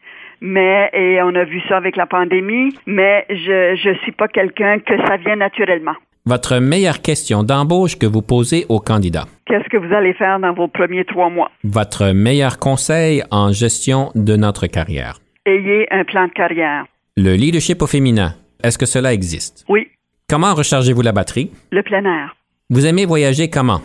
mais 0.40 0.90
et 0.92 1.20
on 1.22 1.34
a 1.34 1.44
vu 1.44 1.60
ça 1.68 1.76
avec 1.76 1.96
la 1.96 2.06
pandémie, 2.06 2.74
mais 2.86 3.26
je 3.30 3.76
je 3.76 3.94
suis 4.02 4.12
pas 4.12 4.28
quelqu'un 4.28 4.78
que 4.78 4.96
ça 5.06 5.16
vient 5.16 5.36
naturellement. 5.36 5.94
Votre 6.26 6.58
meilleure 6.58 7.00
question 7.00 7.42
d'embauche 7.42 7.98
que 7.98 8.04
vous 8.04 8.20
posez 8.20 8.66
aux 8.68 8.80
candidats. 8.80 9.24
Qu'est-ce 9.46 9.68
que 9.70 9.78
vous 9.78 9.94
allez 9.94 10.12
faire 10.12 10.38
dans 10.38 10.52
vos 10.52 10.68
premiers 10.68 11.06
trois 11.06 11.30
mois? 11.30 11.50
Votre 11.64 12.12
meilleur 12.12 12.58
conseil 12.58 13.22
en 13.30 13.50
gestion 13.50 14.10
de 14.14 14.36
notre 14.36 14.66
carrière. 14.66 15.20
Ayez 15.46 15.86
un 15.90 16.04
plan 16.04 16.26
de 16.26 16.32
carrière. 16.32 16.84
Le 17.16 17.34
leadership 17.34 17.80
au 17.80 17.86
féminin, 17.86 18.34
est-ce 18.62 18.76
que 18.76 18.84
cela 18.84 19.14
existe? 19.14 19.64
Oui. 19.68 19.88
Comment 20.28 20.54
rechargez-vous 20.54 21.00
la 21.00 21.12
batterie? 21.12 21.50
Le 21.72 21.82
plein 21.82 22.04
air. 22.04 22.36
Vous 22.68 22.86
aimez 22.86 23.06
voyager 23.06 23.48
comment? 23.48 23.80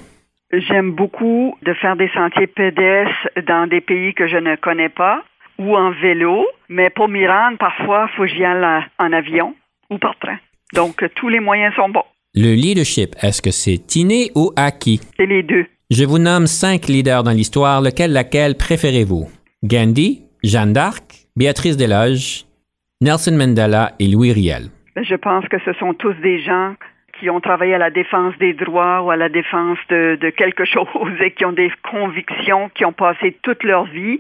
J'aime 0.52 0.92
beaucoup 0.92 1.56
de 1.64 1.74
faire 1.74 1.96
des 1.96 2.10
sentiers 2.10 2.48
pédestres 2.48 3.30
dans 3.48 3.68
des 3.68 3.80
pays 3.80 4.14
que 4.14 4.28
je 4.28 4.38
ne 4.38 4.56
connais 4.58 4.90
pas 4.90 5.24
ou 5.64 5.76
en 5.76 5.92
vélo, 5.92 6.46
mais 6.70 6.90
pour 6.90 7.08
m'y 7.08 7.26
rendre, 7.28 7.58
parfois, 7.58 8.08
il 8.10 8.16
faut 8.16 8.24
que 8.24 8.30
j'y 8.30 8.44
aille 8.44 8.84
en 9.00 9.14
avion 9.14 9.56
ou 9.90 9.98
par 9.98 10.18
train. 10.20 10.38
Donc, 10.74 11.04
tous 11.16 11.30
les 11.30 11.40
moyens 11.40 11.74
sont 11.76 11.90
bons. 11.90 12.04
Le 12.36 12.56
leadership, 12.56 13.16
est-ce 13.22 13.42
que 13.42 13.52
c'est 13.52 13.96
inné 13.96 14.32
ou 14.36 14.52
acquis? 14.56 15.00
C'est 15.18 15.28
les 15.28 15.44
deux. 15.44 15.66
Je 15.92 16.04
vous 16.04 16.18
nomme 16.18 16.48
cinq 16.48 16.88
leaders 16.88 17.24
dans 17.24 17.32
l'histoire. 17.32 17.82
Lequel, 17.82 18.12
laquelle 18.12 18.56
préférez-vous? 18.58 19.30
Gandhi, 19.64 20.24
Jeanne 20.44 20.74
d'Arc, 20.74 21.28
Béatrice 21.36 21.78
Desloges, 21.78 22.46
Nelson 23.02 23.36
Mandela 23.38 23.92
et 24.00 24.08
Louis 24.08 24.34
Riel. 24.34 24.70
Je 24.96 25.16
pense 25.16 25.48
que 25.48 25.58
ce 25.64 25.74
sont 25.74 25.94
tous 25.94 26.16
des 26.24 26.40
gens 26.42 26.74
qui 27.24 27.30
ont 27.30 27.40
travaillé 27.40 27.74
à 27.74 27.78
la 27.78 27.90
défense 27.90 28.34
des 28.38 28.52
droits 28.52 29.02
ou 29.02 29.10
à 29.10 29.16
la 29.16 29.30
défense 29.30 29.78
de, 29.90 30.18
de 30.20 30.30
quelque 30.30 30.66
chose 30.74 31.14
et 31.22 31.32
qui 31.32 31.46
ont 31.46 31.54
des 31.54 31.72
convictions, 31.90 32.70
qui 32.76 32.84
ont 32.84 32.92
passé 32.92 33.38
toute 33.44 33.64
leur 33.64 33.86
vie, 33.86 34.20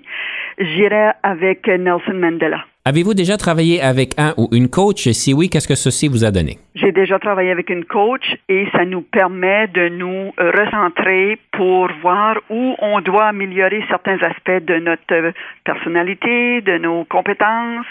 j'irais 0.57 1.11
avec 1.21 1.67
Nelson 1.67 2.13
Mandela. 2.13 2.63
Avez-vous 2.85 3.13
déjà 3.13 3.35
travaillé 3.35 3.81
avec 3.81 4.13
un 4.17 4.33
ou 4.37 4.47
une 4.53 4.69
coach? 4.69 5.05
Et 5.05 5.11
si 5.11 5.33
oui, 5.33 5.49
qu'est-ce 5.49 5.67
que 5.67 5.75
ceci 5.75 6.07
vous 6.07 6.23
a 6.23 6.31
donné? 6.31 6.59
J'ai 6.75 6.93
déjà 6.93 7.19
travaillé 7.19 7.51
avec 7.51 7.69
une 7.69 7.83
coach 7.83 8.23
et 8.47 8.67
ça 8.71 8.85
nous 8.85 9.01
permet 9.01 9.67
de 9.67 9.89
nous 9.89 10.31
recentrer 10.37 11.37
pour 11.51 11.89
voir 12.01 12.37
où 12.49 12.75
on 12.79 13.01
doit 13.01 13.25
améliorer 13.27 13.83
certains 13.89 14.17
aspects 14.19 14.65
de 14.65 14.79
notre 14.79 15.33
personnalité, 15.65 16.61
de 16.61 16.77
nos 16.77 17.03
compétences, 17.03 17.85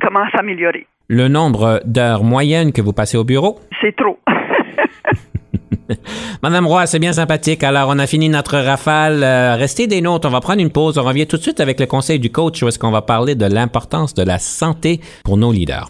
comment 0.00 0.28
s'améliorer? 0.34 0.86
Le 1.08 1.28
nombre 1.28 1.80
d'heures 1.84 2.24
moyennes 2.24 2.72
que 2.72 2.82
vous 2.82 2.92
passez 2.92 3.16
au 3.16 3.24
bureau? 3.24 3.60
C'est 3.80 3.94
trop. 3.94 4.18
Madame 6.42 6.66
Roy, 6.66 6.86
c'est 6.86 6.98
bien 6.98 7.12
sympathique. 7.12 7.62
Alors, 7.62 7.88
on 7.90 7.98
a 7.98 8.06
fini 8.06 8.28
notre 8.28 8.58
rafale. 8.58 9.22
Euh, 9.22 9.56
restez 9.56 9.86
des 9.86 10.00
notes. 10.00 10.24
On 10.24 10.30
va 10.30 10.40
prendre 10.40 10.60
une 10.60 10.70
pause. 10.70 10.98
On 10.98 11.04
revient 11.04 11.26
tout 11.26 11.36
de 11.36 11.42
suite 11.42 11.60
avec 11.60 11.80
le 11.80 11.86
conseil 11.86 12.18
du 12.18 12.30
coach 12.30 12.62
où 12.62 12.68
est-ce 12.68 12.78
qu'on 12.78 12.90
va 12.90 13.02
parler 13.02 13.34
de 13.34 13.46
l'importance 13.46 14.14
de 14.14 14.22
la 14.22 14.38
santé 14.38 15.00
pour 15.24 15.36
nos 15.36 15.52
leaders. 15.52 15.88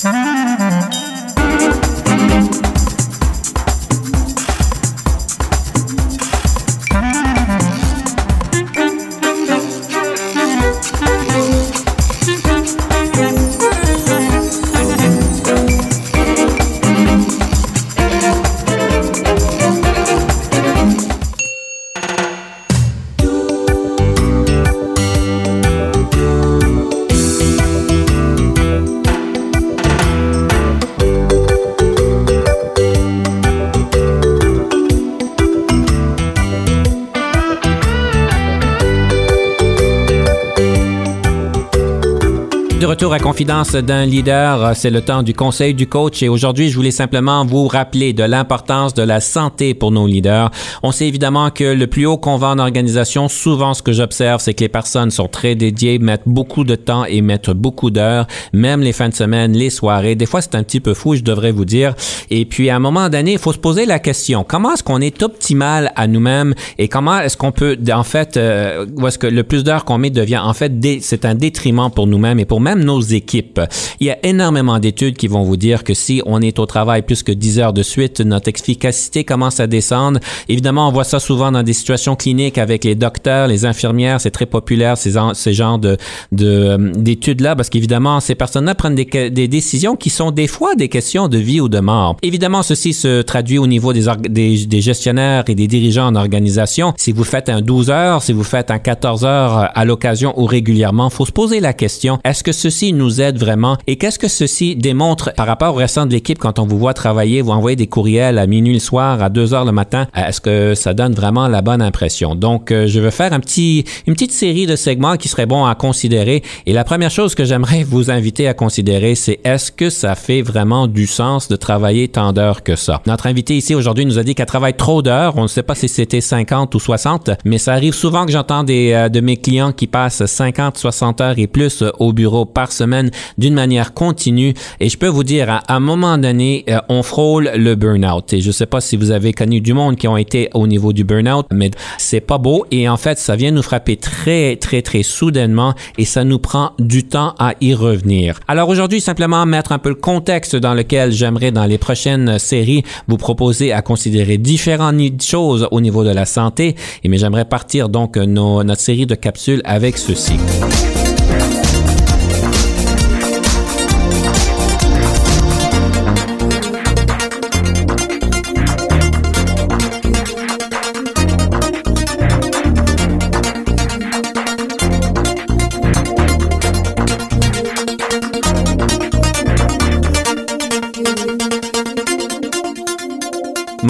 Retour 42.99 43.13
à 43.13 43.21
Confidence 43.21 43.77
d'un 43.77 44.07
leader. 44.07 44.75
C'est 44.75 44.91
le 44.91 45.03
temps 45.03 45.23
du 45.23 45.33
conseil 45.33 45.73
du 45.73 45.87
coach 45.87 46.21
et 46.25 46.29
aujourd'hui, 46.29 46.69
je 46.69 46.75
voulais 46.75 46.91
simplement 46.91 47.47
vous 47.47 47.69
rappeler 47.69 48.13
de 48.13 48.25
l'importance 48.25 48.93
de 48.93 49.05
la 49.05 49.21
santé 49.21 49.73
pour 49.73 49.93
nos 49.93 50.09
leaders. 50.09 50.51
On 50.83 50.91
sait 50.91 51.07
évidemment 51.07 51.51
que 51.51 51.63
le 51.63 51.87
plus 51.87 52.07
haut 52.07 52.17
qu'on 52.17 52.39
va 52.39 52.49
en 52.49 52.59
organisation, 52.59 53.29
souvent 53.29 53.73
ce 53.73 53.83
que 53.83 53.93
j'observe, 53.93 54.41
c'est 54.41 54.53
que 54.53 54.65
les 54.65 54.69
personnes 54.69 55.13
sont 55.13 55.29
très 55.29 55.55
dédiées, 55.55 56.01
mettent 56.01 56.27
beaucoup 56.27 56.65
de 56.65 56.75
temps 56.75 57.05
et 57.05 57.21
mettent 57.21 57.51
beaucoup 57.51 57.91
d'heures, 57.91 58.27
même 58.53 58.81
les 58.81 58.93
fins 58.93 59.11
de 59.11 59.15
semaine, 59.15 59.53
les 59.53 59.71
soirées. 59.71 60.17
Des 60.17 60.27
fois, 60.27 60.41
c'est 60.41 60.57
un 60.57 60.65
petit 60.65 60.81
peu 60.81 60.93
fou, 60.93 61.15
je 61.15 61.23
devrais 61.23 61.53
vous 61.53 61.65
dire. 61.65 61.95
Et 62.31 62.47
puis, 62.47 62.69
à 62.69 62.75
un 62.75 62.81
moment 62.81 63.09
donné, 63.09 63.35
il 63.35 63.39
faut 63.39 63.53
se 63.53 63.59
poser 63.59 63.87
la 63.87 64.01
question, 64.01 64.43
comment 64.43 64.73
est-ce 64.73 64.83
qu'on 64.83 65.01
est 65.01 65.23
optimal 65.23 65.93
à 65.95 66.09
nous-mêmes 66.09 66.53
et 66.79 66.89
comment 66.89 67.21
est-ce 67.21 67.37
qu'on 67.37 67.53
peut, 67.53 67.79
en 67.93 68.03
fait, 68.03 68.37
euh, 68.37 68.87
est-ce 69.07 69.19
que 69.19 69.29
le 69.29 69.45
plus 69.45 69.63
d'heures 69.63 69.85
qu'on 69.85 69.99
met 69.99 70.11
devient, 70.11 70.41
en 70.43 70.53
fait, 70.53 70.73
c'est 71.01 71.25
un 71.25 71.37
détriment 71.37 71.91
pour 71.95 72.09
nous-mêmes 72.09 72.41
et 72.41 72.45
pour 72.45 72.61
même 72.61 72.88
nos 72.89 73.01
équipes. 73.01 73.61
Il 74.01 74.07
y 74.07 74.11
a 74.11 74.19
énormément 74.25 74.79
d'études 74.79 75.17
qui 75.17 75.29
vont 75.29 75.43
vous 75.43 75.57
dire 75.57 75.85
que 75.85 75.95
si 75.95 76.23
on 76.27 76.41
est 76.41 76.59
au 76.59 76.67
travail 76.67 77.03
plus 77.03 77.23
que 77.23 77.33
10 77.33 77.59
heures 77.61 77.73
de 77.73 77.83
suite, 77.83 78.21
notre 78.21 78.49
efficacité 78.49 79.25
commence 79.25 79.61
à 79.61 79.67
descendre. 79.67 80.21
Évidemment, 80.49 80.89
on 80.89 80.93
voit 80.93 81.05
ça 81.05 81.21
souvent 81.21 81.53
dans 81.53 81.63
des 81.63 81.75
situations 81.75 82.17
cliniques 82.17 82.59
avec 82.59 82.85
les 82.85 82.95
docteurs, 82.95 83.47
les 83.47 83.65
infirmières. 83.65 84.21
C'est 84.21 84.31
très 84.31 84.47
populaire, 84.47 84.97
ces, 84.97 85.15
ces 85.35 85.53
genres 85.53 85.79
de, 85.79 85.97
de, 86.33 86.93
d'études-là, 86.97 87.55
parce 87.57 87.69
qu'évidemment, 87.69 88.21
ces 88.21 88.35
personnes-là 88.35 88.75
prennent 88.75 88.95
des, 88.95 89.31
des 89.31 89.49
décisions 89.49 89.97
qui 89.97 90.11
sont 90.11 90.31
des 90.31 90.47
fois 90.47 90.75
des 90.75 90.89
questions 90.89 91.29
de 91.29 91.39
vie 91.39 91.61
ou 91.61 91.69
de 91.69 91.81
mort. 91.81 92.17
Évidemment, 92.23 92.63
ceci 92.63 92.93
se 92.93 93.23
traduit 93.23 93.59
au 93.59 93.67
niveau 93.67 93.93
des, 93.93 94.05
des, 94.29 94.67
des 94.67 94.81
gestionnaires 94.81 95.45
et 95.49 95.55
des 95.55 95.67
dirigeants 95.67 96.07
en 96.07 96.17
organisation. 96.17 96.95
Si 96.97 97.13
vous 97.13 97.25
faites 97.25 97.49
un 97.49 97.61
12 97.61 97.91
heures, 97.91 98.23
si 98.23 98.33
vous 98.33 98.45
faites 98.45 98.71
un 98.71 98.79
14 98.79 99.25
heures 99.25 99.71
à 99.75 99.85
l'occasion 99.85 100.33
ou 100.41 100.47
régulièrement, 100.47 101.11
faut 101.11 101.27
se 101.27 101.33
poser 101.33 101.61
la 101.61 101.75
question, 101.75 102.19
est-ce 102.25 102.43
que 102.43 102.53
ceci 102.53 102.78
nous 102.93 103.21
aide 103.21 103.39
vraiment? 103.39 103.77
Et 103.87 103.97
qu'est-ce 103.97 104.19
que 104.19 104.29
ceci 104.29 104.77
démontre 104.77 105.33
par 105.35 105.47
rapport 105.47 105.75
au 105.75 105.79
restant 105.79 106.07
de 106.07 106.13
l'équipe 106.13 106.39
quand 106.39 106.59
on 106.59 106.67
vous 106.67 106.79
voit 106.79 106.95
travailler, 106.95 107.43
vous 107.43 107.51
envoyer 107.51 107.77
des 107.77 107.87
courriels 107.87 108.39
à 108.39 108.47
minuit 108.47 108.75
le 108.75 108.81
soir, 108.81 109.23
à 109.23 109.29
2 109.29 109.55
heures 109.55 109.65
le 109.65 109.73
matin, 109.73 110.07
est-ce 110.15 110.41
que 110.41 110.75
ça 110.75 110.95
donne 110.95 111.15
vraiment 111.15 111.49
la 111.49 111.63
bonne 111.63 111.83
impression? 111.83 112.35
Donc, 112.35 112.71
euh, 112.71 112.87
je 112.87 113.01
veux 113.01 113.11
faire 113.11 113.33
un 113.33 113.41
petit, 113.41 113.85
une 114.07 114.15
petite 114.15 114.33
série 114.33 114.67
de 114.67 114.77
segments 114.77 115.17
qui 115.17 115.29
seraient 115.29 115.47
bons 115.47 115.65
à 115.65 115.75
considérer 115.75 116.43
et 116.67 116.73
la 116.73 116.85
première 116.85 117.11
chose 117.11 117.35
que 117.35 117.45
j'aimerais 117.45 117.83
vous 117.89 118.11
inviter 118.11 118.49
à 118.49 118.55
considérer, 118.55 119.15
c'est 119.15 119.41
est-ce 119.45 119.73
que 119.73 119.91
ça 119.91 120.15
fait 120.15 120.43
vraiment 120.43 120.87
du 120.87 121.07
sens 121.07 121.49
de 121.49 121.57
travailler 121.57 122.09
tant 122.09 122.33
d'heures 122.33 122.63
que 122.63 122.77
ça? 122.77 123.03
Notre 123.07 123.27
invité 123.27 123.57
ici 123.57 123.75
aujourd'hui 123.75 124.07
nous 124.07 124.19
a 124.19 124.23
dit 124.23 124.35
qu'elle 124.35 124.47
travaille 124.47 124.77
trop 124.77 125.03
d'heures. 125.03 125.35
On 125.37 125.43
ne 125.43 125.49
sait 125.49 125.63
pas 125.63 125.75
si 125.75 125.89
c'était 125.89 126.21
50 126.21 126.75
ou 126.75 126.81
60, 126.81 127.31
mais 127.45 127.59
ça 127.59 127.73
arrive 127.73 127.95
souvent 127.95 128.27
que 128.27 128.33
j'entends 128.33 128.65
des, 128.65 128.93
euh, 128.93 129.09
de 129.09 129.21
mes 129.21 129.37
clients 129.37 129.73
qui 129.73 129.87
passent 129.87 130.25
50, 130.25 130.79
60 130.79 131.21
heures 131.21 131.39
et 131.39 131.47
plus 131.47 131.85
au 131.99 132.13
bureau 132.13 132.45
par 132.45 132.68
semaine 132.73 133.11
d'une 133.37 133.55
manière 133.55 133.95
continue. 133.95 134.55
Et 134.81 134.89
je 134.89 134.99
peux 134.99 135.09
vous 135.09 135.25
dire, 135.25 135.51
à, 135.51 135.63
un 135.69 135.81
moment 135.81 136.19
donné, 136.19 136.65
euh, 136.69 136.79
on 136.89 137.03
frôle 137.03 137.51
le 137.55 137.75
burn-out. 137.75 138.33
Et 138.33 138.41
je 138.41 138.51
sais 138.51 138.67
pas 138.67 138.81
si 138.81 138.97
vous 138.97 139.11
avez 139.11 139.33
connu 139.33 139.61
du 139.61 139.73
monde 139.73 139.97
qui 139.97 140.09
ont 140.09 140.17
été 140.17 140.51
au 140.55 140.67
niveau 140.67 140.93
du 140.93 141.05
burn-out, 141.05 141.47
mais 141.53 141.71
c'est 141.99 142.21
pas 142.21 142.39
beau. 142.39 142.67
Et 142.71 142.89
en 142.89 142.97
fait, 142.97 143.19
ça 143.19 143.37
vient 143.37 143.51
nous 143.51 143.63
frapper 143.63 143.97
très, 143.97 144.57
très, 144.57 144.83
très 144.83 145.03
soudainement 145.03 145.75
et 145.97 146.05
ça 146.05 146.25
nous 146.25 146.39
prend 146.39 146.73
du 146.79 147.05
temps 147.05 147.35
à 147.39 147.55
y 147.61 147.75
revenir. 147.75 148.41
Alors 148.49 148.69
aujourd'hui, 148.69 149.01
simplement 149.01 149.45
mettre 149.47 149.73
un 149.73 149.79
peu 149.79 149.91
le 149.91 149.95
contexte 149.95 150.57
dans 150.57 150.75
lequel 150.75 151.13
j'aimerais 151.13 151.51
dans 151.51 151.65
les 151.65 151.79
prochaines 151.79 152.39
séries 152.39 152.83
vous 153.07 153.17
proposer 153.17 153.73
à 153.73 153.83
considérer 153.83 154.39
différentes 154.39 155.23
choses 155.23 155.69
au 155.71 155.81
niveau 155.81 156.05
de 156.05 156.11
la 156.11 156.25
santé. 156.25 156.77
Et 157.05 157.09
mais 157.09 157.19
j'aimerais 157.19 157.45
partir 157.45 157.89
donc 157.89 158.17
nos, 158.17 158.63
notre 158.65 158.81
série 158.81 159.07
de 159.07 159.15
capsules 159.15 159.63
avec 159.65 159.99
ceci. 159.99 160.39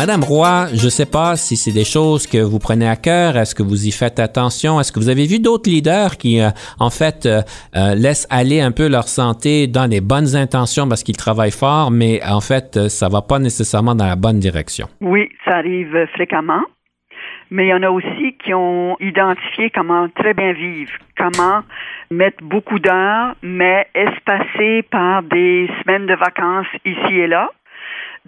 Madame 0.09 0.25
Roy, 0.25 0.69
je 0.73 0.87
ne 0.87 0.91
sais 0.91 1.05
pas 1.05 1.37
si 1.37 1.55
c'est 1.55 1.75
des 1.75 1.85
choses 1.85 2.27
que 2.27 2.39
vous 2.39 2.59
prenez 2.59 2.89
à 2.89 2.97
cœur. 2.97 3.37
Est-ce 3.37 3.55
que 3.55 3.63
vous 3.63 3.87
y 3.87 3.93
faites 3.93 4.19
attention? 4.19 4.81
Est-ce 4.81 4.91
que 4.91 4.99
vous 4.99 5.11
avez 5.11 5.27
vu 5.27 5.39
d'autres 5.39 5.69
leaders 5.69 6.17
qui, 6.17 6.41
euh, 6.41 6.49
en 6.81 6.89
fait, 6.89 7.27
euh, 7.27 7.43
euh, 7.77 7.95
laissent 7.95 8.27
aller 8.31 8.63
un 8.63 8.73
peu 8.73 8.89
leur 8.89 9.07
santé 9.07 9.67
dans 9.67 9.85
les 9.85 10.01
bonnes 10.01 10.35
intentions 10.35 10.89
parce 10.89 11.03
qu'ils 11.03 11.19
travaillent 11.19 11.51
fort, 11.51 11.91
mais 11.91 12.23
en 12.27 12.41
fait, 12.41 12.89
ça 12.89 13.11
va 13.11 13.21
pas 13.21 13.39
nécessairement 13.39 13.95
dans 13.95 14.07
la 14.07 14.17
bonne 14.17 14.39
direction? 14.39 14.87
Oui, 15.03 15.29
ça 15.45 15.57
arrive 15.57 15.95
fréquemment. 16.15 16.63
Mais 17.51 17.67
il 17.67 17.69
y 17.69 17.75
en 17.75 17.83
a 17.83 17.91
aussi 17.91 18.35
qui 18.43 18.55
ont 18.55 18.97
identifié 19.01 19.69
comment 19.69 20.09
très 20.09 20.33
bien 20.33 20.55
vivre, 20.55 20.93
comment 21.19 21.61
mettre 22.11 22.43
beaucoup 22.43 22.79
d'heures, 22.79 23.35
mais 23.43 23.87
espacées 23.95 24.85
par 24.91 25.23
des 25.23 25.69
semaines 25.83 26.07
de 26.07 26.15
vacances 26.15 26.67
ici 26.87 27.15
et 27.15 27.27
là 27.27 27.51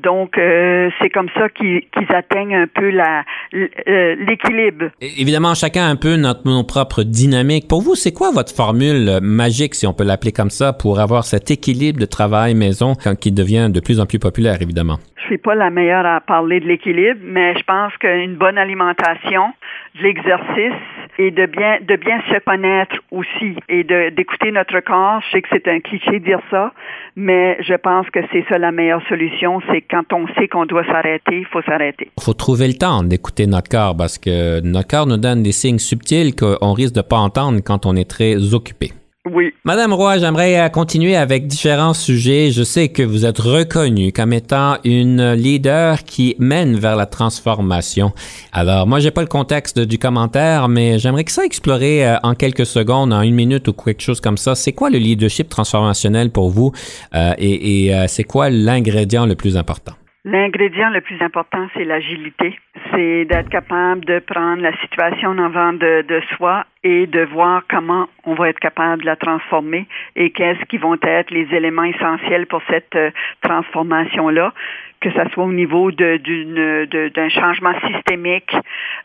donc, 0.02 0.36
euh, 0.38 0.90
c'est 1.00 1.10
comme 1.10 1.28
ça 1.34 1.48
qu'ils 1.48 1.82
atteignent 2.08 2.56
un 2.56 2.66
peu 2.66 2.90
euh, 2.92 4.16
l'équilibre. 4.26 4.86
Évidemment, 5.00 5.54
chacun 5.54 5.84
a 5.86 5.88
un 5.88 5.96
peu 5.96 6.16
notre, 6.16 6.46
nos 6.46 6.64
propres 6.64 7.02
dynamiques. 7.02 7.68
Pour 7.68 7.82
vous, 7.82 7.94
c'est 7.94 8.12
quoi 8.12 8.30
votre 8.30 8.54
formule 8.54 9.20
magique, 9.22 9.74
si 9.74 9.86
on 9.86 9.92
peut 9.92 10.04
l'appeler 10.04 10.32
comme 10.32 10.50
ça, 10.50 10.72
pour 10.72 11.00
avoir 11.00 11.24
cet 11.24 11.50
équilibre 11.50 12.00
de 12.00 12.06
travail-maison 12.06 12.94
qui 13.20 13.32
devient 13.32 13.68
de 13.70 13.80
plus 13.80 14.00
en 14.00 14.06
plus 14.06 14.18
populaire, 14.18 14.60
évidemment? 14.60 14.98
Suis 15.30 15.38
pas 15.38 15.54
la 15.54 15.70
meilleure 15.70 16.06
à 16.06 16.20
parler 16.20 16.58
de 16.58 16.66
l'équilibre, 16.66 17.20
mais 17.22 17.56
je 17.56 17.62
pense 17.62 17.96
qu'une 17.98 18.34
bonne 18.34 18.58
alimentation, 18.58 19.52
de 19.96 20.02
l'exercice 20.02 20.82
et 21.18 21.30
de 21.30 21.46
bien 21.46 21.78
de 21.86 21.94
bien 21.94 22.20
se 22.28 22.40
connaître 22.40 22.96
aussi 23.12 23.54
et 23.68 23.84
d'écouter 23.84 24.50
notre 24.50 24.80
corps. 24.80 25.20
Je 25.26 25.30
sais 25.30 25.42
que 25.42 25.48
c'est 25.52 25.68
un 25.68 25.78
cliché 25.78 26.18
de 26.18 26.24
dire 26.24 26.40
ça, 26.50 26.72
mais 27.14 27.56
je 27.62 27.74
pense 27.74 28.10
que 28.10 28.18
c'est 28.32 28.44
ça 28.48 28.58
la 28.58 28.72
meilleure 28.72 29.06
solution, 29.08 29.60
c'est 29.70 29.82
quand 29.82 30.12
on 30.12 30.26
sait 30.34 30.48
qu'on 30.48 30.66
doit 30.66 30.84
s'arrêter, 30.84 31.38
il 31.38 31.46
faut 31.46 31.62
s'arrêter. 31.62 32.10
Il 32.18 32.24
faut 32.24 32.34
trouver 32.34 32.66
le 32.66 32.74
temps 32.74 33.04
d'écouter 33.04 33.46
notre 33.46 33.70
corps 33.70 33.96
parce 33.96 34.18
que 34.18 34.60
notre 34.62 34.88
corps 34.88 35.06
nous 35.06 35.16
donne 35.16 35.44
des 35.44 35.52
signes 35.52 35.78
subtils 35.78 36.34
qu'on 36.34 36.72
risque 36.72 36.96
de 36.96 37.02
pas 37.02 37.18
entendre 37.18 37.60
quand 37.64 37.86
on 37.86 37.94
est 37.94 38.10
très 38.10 38.52
occupé. 38.52 38.90
Oui. 39.28 39.52
Madame 39.64 39.92
Roy, 39.92 40.16
j'aimerais 40.16 40.58
euh, 40.58 40.68
continuer 40.70 41.14
avec 41.14 41.46
différents 41.46 41.92
sujets. 41.92 42.50
Je 42.52 42.62
sais 42.62 42.88
que 42.88 43.02
vous 43.02 43.26
êtes 43.26 43.38
reconnue 43.38 44.12
comme 44.12 44.32
étant 44.32 44.78
une 44.82 45.32
leader 45.32 46.04
qui 46.04 46.36
mène 46.38 46.78
vers 46.78 46.96
la 46.96 47.04
transformation. 47.04 48.14
Alors, 48.52 48.86
moi, 48.86 48.98
j'ai 48.98 49.10
pas 49.10 49.20
le 49.20 49.26
contexte 49.26 49.78
du 49.78 49.98
commentaire, 49.98 50.68
mais 50.68 50.98
j'aimerais 50.98 51.24
que 51.24 51.32
ça 51.32 51.44
explorer 51.44 52.08
euh, 52.08 52.16
en 52.22 52.34
quelques 52.34 52.64
secondes, 52.64 53.12
en 53.12 53.20
une 53.20 53.34
minute 53.34 53.68
ou 53.68 53.74
quelque 53.74 54.00
chose 54.00 54.22
comme 54.22 54.38
ça. 54.38 54.54
C'est 54.54 54.72
quoi 54.72 54.88
le 54.88 54.96
leadership 54.96 55.50
transformationnel 55.50 56.30
pour 56.30 56.48
vous 56.48 56.72
euh, 57.14 57.34
et, 57.36 57.92
c'est 58.08 58.24
quoi 58.24 58.48
l'ingrédient 58.48 59.26
le 59.26 59.34
plus 59.34 59.58
important? 59.58 59.92
L'ingrédient 60.24 60.90
le 60.90 61.00
plus 61.00 61.20
important, 61.22 61.66
c'est 61.74 61.84
l'agilité. 61.84 62.58
C'est 62.92 63.24
d'être 63.24 63.48
capable 63.48 64.04
de 64.04 64.18
prendre 64.18 64.60
la 64.60 64.76
situation 64.82 65.30
en 65.30 65.38
avant 65.38 65.72
de, 65.72 66.02
de, 66.02 66.20
soi 66.36 66.66
et 66.84 67.06
de 67.06 67.22
voir 67.24 67.62
comment 67.70 68.06
on 68.24 68.34
va 68.34 68.50
être 68.50 68.58
capable 68.58 69.00
de 69.00 69.06
la 69.06 69.16
transformer 69.16 69.86
et 70.16 70.30
qu'est-ce 70.30 70.62
qui 70.66 70.76
vont 70.76 70.98
être 71.02 71.30
les 71.30 71.48
éléments 71.54 71.84
essentiels 71.84 72.46
pour 72.46 72.60
cette 72.68 72.94
euh, 72.96 73.10
transformation-là 73.42 74.52
que 75.00 75.10
ce 75.10 75.30
soit 75.32 75.44
au 75.44 75.52
niveau 75.52 75.90
d'un 75.90 77.28
changement 77.30 77.72
systémique. 77.88 78.54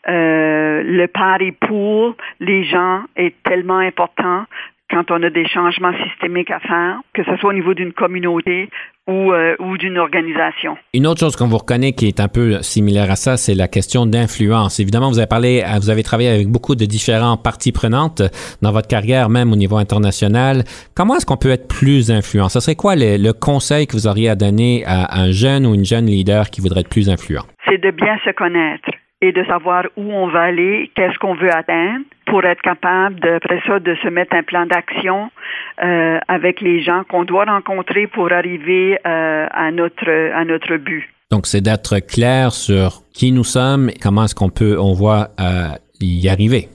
Euh, 0.08 0.82
le 0.84 1.06
pari 1.06 1.52
pour 1.52 2.14
les 2.38 2.64
gens 2.64 3.04
est 3.16 3.34
tellement 3.44 3.78
important 3.78 4.44
quand 4.90 5.10
on 5.10 5.22
a 5.22 5.30
des 5.30 5.46
changements 5.48 5.92
systémiques 6.08 6.50
à 6.50 6.60
faire, 6.60 7.00
que 7.14 7.24
ce 7.24 7.36
soit 7.36 7.50
au 7.50 7.52
niveau 7.52 7.74
d'une 7.74 7.92
communauté 7.92 8.68
ou, 9.08 9.32
euh, 9.32 9.54
ou 9.58 9.76
d'une 9.78 9.98
organisation. 9.98 10.76
Une 10.94 11.06
autre 11.06 11.20
chose 11.20 11.36
qu'on 11.36 11.48
vous 11.48 11.58
reconnaît 11.58 11.92
qui 11.92 12.08
est 12.08 12.20
un 12.20 12.28
peu 12.28 12.62
similaire 12.62 13.10
à 13.10 13.16
ça, 13.16 13.36
c'est 13.36 13.54
la 13.54 13.68
question 13.68 14.06
d'influence. 14.06 14.80
Évidemment, 14.80 15.08
vous 15.10 15.18
avez 15.18 15.28
parlé, 15.28 15.62
vous 15.80 15.90
avez 15.90 16.02
travaillé 16.02 16.28
avec 16.28 16.48
beaucoup 16.48 16.74
de 16.74 16.84
différentes 16.84 17.42
parties 17.42 17.72
prenantes 17.72 18.22
dans 18.62 18.72
votre 18.72 18.88
carrière, 18.88 19.28
même 19.28 19.52
au 19.52 19.56
niveau 19.56 19.76
international. 19.76 20.64
Comment 20.94 21.16
est-ce 21.16 21.26
qu'on 21.26 21.36
peut 21.36 21.50
être 21.50 21.68
plus 21.68 22.10
influent? 22.10 22.48
Ce 22.48 22.60
serait 22.60 22.74
quoi 22.74 22.96
le, 22.96 23.16
le 23.16 23.32
conseil 23.32 23.86
que 23.86 23.92
vous 23.92 24.06
auriez 24.06 24.28
à 24.28 24.34
donner 24.34 24.84
à 24.86 25.20
un 25.20 25.30
jeune 25.30 25.66
ou 25.66 25.74
une 25.74 25.84
jeune 25.84 26.06
leader 26.06 26.50
qui 26.50 26.60
voudrait 26.60 26.80
être 26.80 26.88
plus 26.88 27.08
influent? 27.08 27.44
C'est 27.68 27.80
de 27.80 27.90
bien 27.90 28.18
se 28.24 28.30
connaître 28.30 28.90
et 29.22 29.32
de 29.32 29.44
savoir 29.44 29.84
où 29.96 30.12
on 30.12 30.28
va 30.28 30.42
aller, 30.42 30.90
qu'est-ce 30.94 31.18
qu'on 31.18 31.34
veut 31.34 31.52
atteindre 31.52 32.04
pour 32.26 32.44
être 32.44 32.60
capable, 32.60 33.20
de, 33.20 33.30
après 33.30 33.60
ça, 33.66 33.78
de 33.78 33.94
se 34.02 34.08
mettre 34.08 34.34
un 34.34 34.42
plan 34.42 34.66
d'action 34.66 35.30
euh, 35.82 36.18
avec 36.28 36.60
les 36.60 36.82
gens 36.82 37.04
qu'on 37.08 37.24
doit 37.24 37.44
rencontrer 37.44 38.06
pour 38.08 38.32
arriver 38.32 38.98
euh, 39.06 39.46
à, 39.50 39.70
notre, 39.70 40.10
à 40.34 40.44
notre 40.44 40.76
but. 40.76 41.08
Donc, 41.30 41.46
c'est 41.46 41.60
d'être 41.60 41.98
clair 42.00 42.52
sur 42.52 43.02
qui 43.12 43.32
nous 43.32 43.44
sommes 43.44 43.88
et 43.88 43.98
comment 44.00 44.24
est-ce 44.24 44.34
qu'on 44.34 44.50
peut, 44.50 44.76
on 44.78 44.92
voit 44.92 45.28
euh, 45.40 45.68
y 46.00 46.28
arriver. 46.28 46.68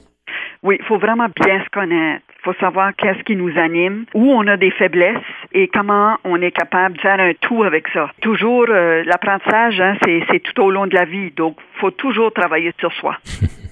Oui, 0.62 0.76
il 0.80 0.86
faut 0.86 0.98
vraiment 0.98 1.28
bien 1.44 1.62
se 1.64 1.70
connaître. 1.70 2.24
Faut 2.42 2.54
savoir 2.60 2.92
qu'est-ce 2.96 3.22
qui 3.24 3.36
nous 3.36 3.56
anime, 3.56 4.04
où 4.14 4.32
on 4.32 4.46
a 4.46 4.56
des 4.56 4.70
faiblesses 4.70 5.16
et 5.52 5.68
comment 5.68 6.16
on 6.24 6.40
est 6.42 6.50
capable 6.50 6.96
de 6.96 7.00
faire 7.00 7.20
un 7.20 7.32
tout 7.40 7.62
avec 7.62 7.86
ça. 7.92 8.10
Toujours, 8.20 8.66
euh, 8.68 9.02
l'apprentissage, 9.04 9.80
hein, 9.80 9.96
c'est 10.04 10.40
tout 10.40 10.62
au 10.62 10.70
long 10.70 10.86
de 10.86 10.94
la 10.94 11.04
vie, 11.04 11.30
donc 11.36 11.56
faut 11.80 11.90
toujours 11.90 12.32
travailler 12.32 12.72
sur 12.78 12.92
soi. 12.92 13.16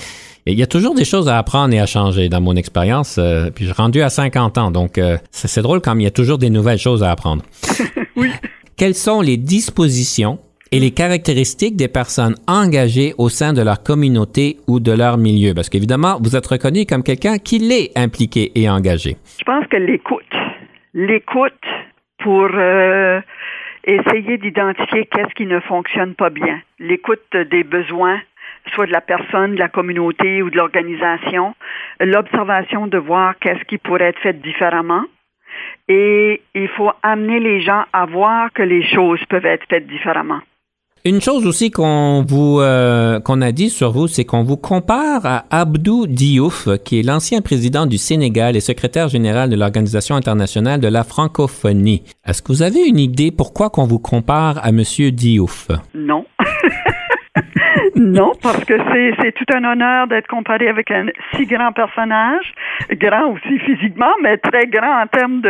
Il 0.49 0.57
y 0.57 0.63
a 0.63 0.69
toujours 0.69 0.95
des 0.95 1.05
choses 1.05 1.29
à 1.29 1.39
apprendre 1.39 1.75
et 1.75 1.81
à 1.81 1.87
changer 1.87 2.29
dans 2.29 2.41
mon 2.41 2.55
expérience. 2.55 3.19
Euh, 3.19 3.51
puis 3.51 3.65
je 3.65 3.73
suis 3.73 3.83
rendu 3.83 4.01
à 4.01 4.11
50 4.11 4.59
ans, 4.59 4.71
donc 4.71 4.97
euh, 4.97 5.19
c'est 5.33 5.61
drôle 5.61 5.81
quand 5.81 5.99
il 5.99 6.05
y 6.05 6.07
a 6.07 6.13
toujours 6.13 6.39
des 6.39 6.51
nouvelles 6.51 6.79
choses 6.79 7.03
à 7.03 7.11
apprendre. 7.11 7.43
oui. 8.17 8.31
Quelles 8.77 8.95
sont 8.95 9.23
les 9.23 9.39
dispositions 9.39 10.39
et 10.77 10.79
les 10.79 10.91
caractéristiques 10.91 11.75
des 11.75 11.89
personnes 11.89 12.35
engagées 12.47 13.15
au 13.17 13.31
sein 13.31 13.55
de 13.55 13.63
leur 13.63 13.83
communauté 13.83 14.59
ou 14.69 14.79
de 14.79 14.93
leur 14.93 15.17
milieu? 15.17 15.55
Parce 15.55 15.71
qu'évidemment, 15.71 16.19
vous 16.23 16.37
êtes 16.37 16.47
reconnu 16.47 16.85
comme 16.85 17.03
quelqu'un 17.03 17.39
qui 17.39 17.59
l'est 17.59 17.97
impliqué 17.97 18.53
et 18.55 18.69
engagé. 18.69 19.17
Je 19.39 19.45
pense 19.45 19.67
que 19.69 19.79
l'écoute, 19.79 20.35
l'écoute 20.93 21.65
pour 22.19 22.51
euh, 22.53 23.23
essayer 23.85 24.37
d'identifier 24.37 25.07
qu'est-ce 25.07 25.35
qui 25.35 25.47
ne 25.47 25.61
fonctionne 25.61 26.15
pas 26.15 26.29
bien, 26.29 26.61
l'écoute 26.79 27.25
des 27.51 27.65
besoins, 27.65 28.21
soit 28.75 28.85
de 28.85 28.93
la 28.93 29.01
personne, 29.01 29.55
de 29.55 29.59
la 29.59 29.71
communauté 29.71 30.43
ou 30.43 30.51
de 30.51 30.59
l'organisation, 30.59 31.55
l'observation 32.01 32.87
de 32.87 32.99
voir 32.99 33.39
qu'est-ce 33.41 33.65
qui 33.65 33.79
pourrait 33.79 34.11
être 34.11 34.21
fait 34.21 34.39
différemment. 34.43 35.05
Et 35.89 36.43
il 36.55 36.69
faut 36.69 36.91
amener 37.03 37.41
les 37.41 37.63
gens 37.63 37.85
à 37.95 38.05
voir 38.05 38.53
que 38.53 38.63
les 38.63 38.83
choses 38.83 39.25
peuvent 39.31 39.47
être 39.47 39.65
faites 39.71 39.87
différemment. 39.87 40.43
Une 41.07 41.21
chose 41.21 41.47
aussi 41.47 41.71
qu'on 41.71 42.25
vous 42.27 42.59
euh, 42.59 43.21
qu'on 43.21 43.41
a 43.41 43.53
dit 43.53 43.71
sur 43.71 43.93
vous, 43.93 44.09
c'est 44.09 44.25
qu'on 44.25 44.43
vous 44.43 44.57
compare 44.57 45.25
à 45.25 45.45
Abdou 45.51 46.09
Diouf, 46.09 46.69
qui 46.83 46.99
est 46.99 47.05
l'ancien 47.05 47.43
président 47.43 47.87
du 47.87 47.97
Sénégal 47.97 48.57
et 48.57 48.61
secrétaire 48.61 49.07
général 49.09 49.49
de 49.49 49.55
l'Organisation 49.55 50.17
internationale 50.17 50.81
de 50.81 50.89
la 50.89 51.05
francophonie. 51.05 52.03
Est-ce 52.27 52.43
que 52.43 52.49
vous 52.49 52.63
avez 52.63 52.81
une 52.81 52.99
idée 52.99 53.31
pourquoi 53.31 53.71
qu'on 53.71 53.85
vous 53.85 54.01
compare 54.01 54.59
à 54.65 54.73
Monsieur 54.73 55.13
Diouf? 55.13 55.69
Non. 55.95 56.25
Non, 57.97 58.33
parce 58.43 58.65
que 58.65 58.75
c'est 59.19 59.33
tout 59.33 59.45
un 59.55 59.65
honneur 59.65 60.07
d'être 60.07 60.27
comparé 60.27 60.69
avec 60.69 60.91
un 60.91 61.07
si 61.35 61.47
grand 61.47 61.73
personnage, 61.73 62.53
grand 62.93 63.33
aussi 63.33 63.59
physiquement, 63.61 64.13
mais 64.23 64.37
très 64.37 64.67
grand 64.67 65.03
en 65.03 65.07
termes 65.07 65.41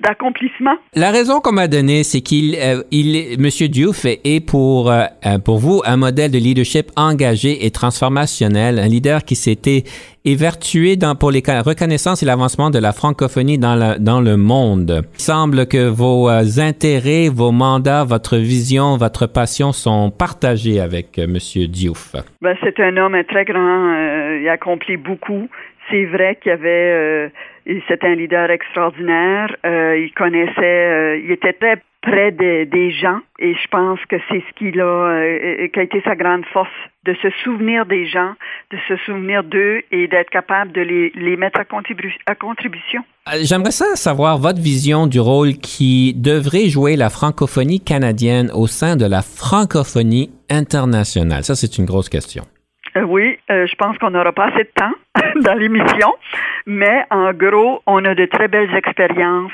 d'accomplissement. 0.00 0.76
La 0.94 1.10
raison 1.10 1.40
qu'on 1.40 1.52
m'a 1.52 1.68
donnée, 1.68 2.02
c'est 2.02 2.22
qu'il, 2.22 2.56
euh, 2.58 2.82
il, 2.90 3.38
Monsieur 3.38 3.68
Diouf 3.68 4.06
est 4.06 4.46
pour 4.46 4.90
euh, 4.90 5.04
pour 5.44 5.58
vous 5.58 5.82
un 5.84 5.96
modèle 5.96 6.30
de 6.30 6.38
leadership 6.38 6.90
engagé 6.96 7.66
et 7.66 7.70
transformationnel, 7.70 8.78
un 8.78 8.88
leader 8.88 9.22
qui 9.24 9.36
s'était 9.36 9.84
évertué 10.24 10.96
dans, 10.96 11.14
pour 11.14 11.30
les 11.30 11.40
reconnaissances 11.40 12.22
et 12.22 12.26
l'avancement 12.26 12.70
de 12.70 12.78
la 12.78 12.92
francophonie 12.92 13.58
dans, 13.58 13.74
la, 13.74 13.98
dans 13.98 14.20
le 14.20 14.36
monde. 14.36 15.02
Il 15.14 15.20
semble 15.20 15.66
que 15.66 15.88
vos 15.88 16.28
euh, 16.28 16.42
intérêts, 16.58 17.28
vos 17.28 17.52
mandats, 17.52 18.04
votre 18.04 18.36
vision, 18.36 18.96
votre 18.96 19.26
passion 19.26 19.72
sont 19.72 20.10
partagés 20.10 20.80
avec 20.80 21.18
euh, 21.18 21.26
Monsieur 21.26 21.66
Diouf. 21.66 22.14
Ben, 22.42 22.56
c'est 22.62 22.78
un 22.80 22.96
homme 22.96 23.16
très 23.24 23.44
grand. 23.44 23.94
Euh, 23.94 24.40
il 24.42 24.48
a 24.48 24.52
accompli 24.52 24.96
beaucoup. 24.96 25.48
C'est 25.90 26.04
vrai 26.04 26.38
qu'il 26.40 26.52
avait, 26.52 27.32
c'était 27.88 28.06
un 28.06 28.14
leader 28.14 28.48
extraordinaire. 28.50 29.48
il 29.64 30.12
connaissait, 30.14 31.20
il 31.24 31.32
était 31.32 31.52
très 31.54 31.82
près 32.02 32.30
des 32.30 32.90
gens 32.92 33.20
et 33.38 33.54
je 33.54 33.68
pense 33.68 33.98
que 34.06 34.16
c'est 34.28 34.42
ce 34.48 34.54
qui 34.56 34.78
a, 34.78 34.84
euh, 34.84 35.68
qui 35.68 35.78
a 35.78 35.82
été 35.82 36.00
sa 36.02 36.14
grande 36.14 36.44
force, 36.46 36.70
de 37.06 37.14
se 37.22 37.28
souvenir 37.42 37.86
des 37.86 38.06
gens, 38.06 38.34
de 38.70 38.78
se 38.88 38.96
souvenir 39.04 39.42
d'eux 39.42 39.82
et 39.90 40.06
d'être 40.06 40.28
capable 40.30 40.72
de 40.72 40.82
les, 40.82 41.10
les 41.14 41.36
mettre 41.36 41.60
à, 41.60 41.64
contribution. 41.64 43.02
Euh, 43.28 43.38
j'aimerais 43.42 43.70
ça 43.70 43.96
savoir 43.96 44.38
votre 44.38 44.60
vision 44.60 45.06
du 45.06 45.18
rôle 45.18 45.54
qui 45.54 46.12
devrait 46.14 46.68
jouer 46.68 46.96
la 46.96 47.08
francophonie 47.08 47.80
canadienne 47.80 48.50
au 48.54 48.66
sein 48.66 48.96
de 48.96 49.06
la 49.06 49.22
francophonie 49.22 50.30
internationale. 50.50 51.44
Ça, 51.44 51.54
c'est 51.54 51.78
une 51.78 51.86
grosse 51.86 52.10
question. 52.10 52.44
Euh, 52.96 53.02
oui, 53.02 53.38
euh, 53.50 53.66
je 53.66 53.74
pense 53.76 53.96
qu'on 53.98 54.10
n'aura 54.10 54.32
pas 54.32 54.46
assez 54.46 54.64
de 54.64 54.70
temps 54.74 54.92
dans 55.42 55.54
l'émission, 55.54 56.12
mais 56.66 57.04
en 57.10 57.32
gros, 57.32 57.82
on 57.86 58.04
a 58.04 58.14
de 58.14 58.26
très 58.26 58.48
belles 58.48 58.74
expériences. 58.74 59.52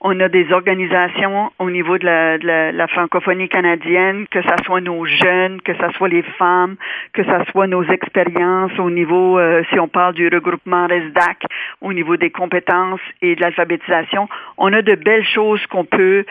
On 0.00 0.18
a 0.20 0.28
des 0.28 0.50
organisations 0.50 1.52
au 1.58 1.70
niveau 1.70 1.98
de 1.98 2.06
la, 2.06 2.88
francophonie 2.88 3.48
canadienne, 3.50 4.26
que 4.30 4.40
ce 4.40 4.64
soit 4.64 4.80
nos 4.80 5.04
jeunes, 5.04 5.60
que 5.60 5.74
ce 5.74 5.90
soit 5.96 6.08
les 6.08 6.22
femmes, 6.38 6.76
que 7.12 7.22
ce 7.22 7.50
soit 7.50 7.66
nos 7.66 7.84
expériences 7.84 8.76
au 8.78 8.90
niveau, 8.90 9.38
euh, 9.38 9.62
si 9.70 9.78
on 9.78 9.88
parle 9.88 10.14
du 10.14 10.28
regroupement 10.28 10.86
RESDAC, 10.86 11.44
au 11.82 11.92
niveau 11.92 12.16
des 12.16 12.30
compétences 12.30 13.00
et 13.20 13.36
de 13.36 13.42
l'alphabétisation. 13.42 14.26
On 14.56 14.72
a 14.72 14.80
de 14.80 14.94
belles 14.94 15.26
choses 15.26 15.64
qu'on 15.66 15.84
peut 15.84 16.24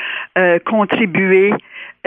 contribuer 0.66 1.54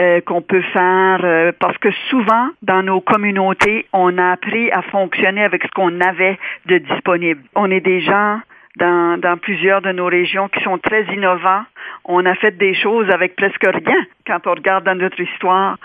euh, 0.01 0.21
qu'on 0.21 0.41
peut 0.41 0.63
faire 0.73 1.19
euh, 1.23 1.51
parce 1.59 1.77
que 1.77 1.91
souvent 2.09 2.49
dans 2.61 2.81
nos 2.81 2.99
communautés, 2.99 3.85
on 3.93 4.17
a 4.17 4.31
appris 4.31 4.71
à 4.71 4.81
fonctionner 4.81 5.43
avec 5.43 5.63
ce 5.63 5.69
qu'on 5.69 6.01
avait 6.01 6.39
de 6.65 6.79
disponible. 6.79 7.41
On 7.55 7.69
est 7.69 7.79
des 7.79 8.01
gens 8.01 8.39
dans, 8.77 9.19
dans 9.19 9.37
plusieurs 9.37 9.81
de 9.81 9.91
nos 9.91 10.07
régions 10.07 10.49
qui 10.49 10.63
sont 10.63 10.79
très 10.79 11.03
innovants. 11.13 11.63
On 12.05 12.25
a 12.25 12.33
fait 12.35 12.57
des 12.57 12.73
choses 12.73 13.09
avec 13.11 13.35
presque 13.35 13.63
rien 13.65 14.05
quand 14.25 14.47
on 14.47 14.51
regarde 14.51 14.85
dans 14.85 14.95
notre 14.95 15.19
histoire. 15.19 15.77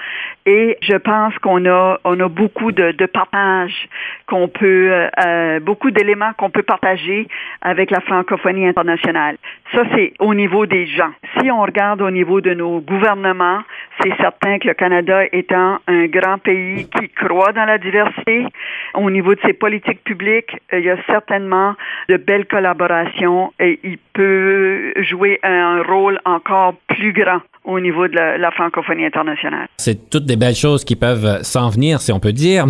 Et 0.46 0.78
je 0.82 0.96
pense 0.96 1.36
qu'on 1.38 1.66
a, 1.66 1.98
on 2.04 2.20
a 2.20 2.28
beaucoup 2.28 2.72
de, 2.72 2.92
de 2.92 3.06
partage 3.06 3.88
qu'on 4.26 4.48
peut, 4.48 4.90
euh, 4.92 5.08
euh, 5.26 5.60
beaucoup 5.60 5.90
d'éléments 5.90 6.32
qu'on 6.34 6.50
peut 6.50 6.62
partager 6.62 7.28
avec 7.60 7.90
la 7.90 8.00
francophonie 8.00 8.66
internationale. 8.66 9.36
Ça, 9.74 9.82
c'est 9.94 10.14
au 10.18 10.34
niveau 10.34 10.66
des 10.66 10.86
gens. 10.86 11.10
Si 11.38 11.50
on 11.50 11.62
regarde 11.62 12.00
au 12.00 12.10
niveau 12.10 12.40
de 12.40 12.54
nos 12.54 12.80
gouvernements, 12.80 13.62
c'est 14.00 14.16
certain 14.16 14.58
que 14.58 14.68
le 14.68 14.74
Canada 14.74 15.22
étant 15.32 15.78
un 15.86 16.06
grand 16.06 16.38
pays 16.38 16.88
qui 16.88 17.08
croit 17.10 17.52
dans 17.52 17.64
la 17.64 17.78
diversité, 17.78 18.46
au 18.94 19.10
niveau 19.10 19.34
de 19.34 19.40
ses 19.44 19.52
politiques 19.52 20.02
publiques, 20.04 20.56
il 20.72 20.80
y 20.80 20.90
a 20.90 20.96
certainement 21.06 21.74
de 22.08 22.16
belles 22.16 22.46
collaborations 22.46 23.52
et 23.58 23.78
il 23.82 23.98
peut 24.18 24.92
jouer 25.08 25.38
un 25.44 25.80
rôle 25.84 26.18
encore 26.24 26.74
plus 26.88 27.12
grand 27.12 27.40
au 27.64 27.78
niveau 27.78 28.08
de 28.08 28.14
la, 28.14 28.50
francophonie 28.50 29.04
internationale. 29.04 29.68
C'est 29.76 30.10
toutes 30.10 30.24
des 30.24 30.34
belles 30.34 30.56
choses 30.56 30.84
qui 30.84 30.96
peuvent 30.96 31.42
s'en 31.42 31.68
venir, 31.68 32.00
si 32.00 32.10
on 32.10 32.18
peut 32.18 32.32
dire. 32.32 32.66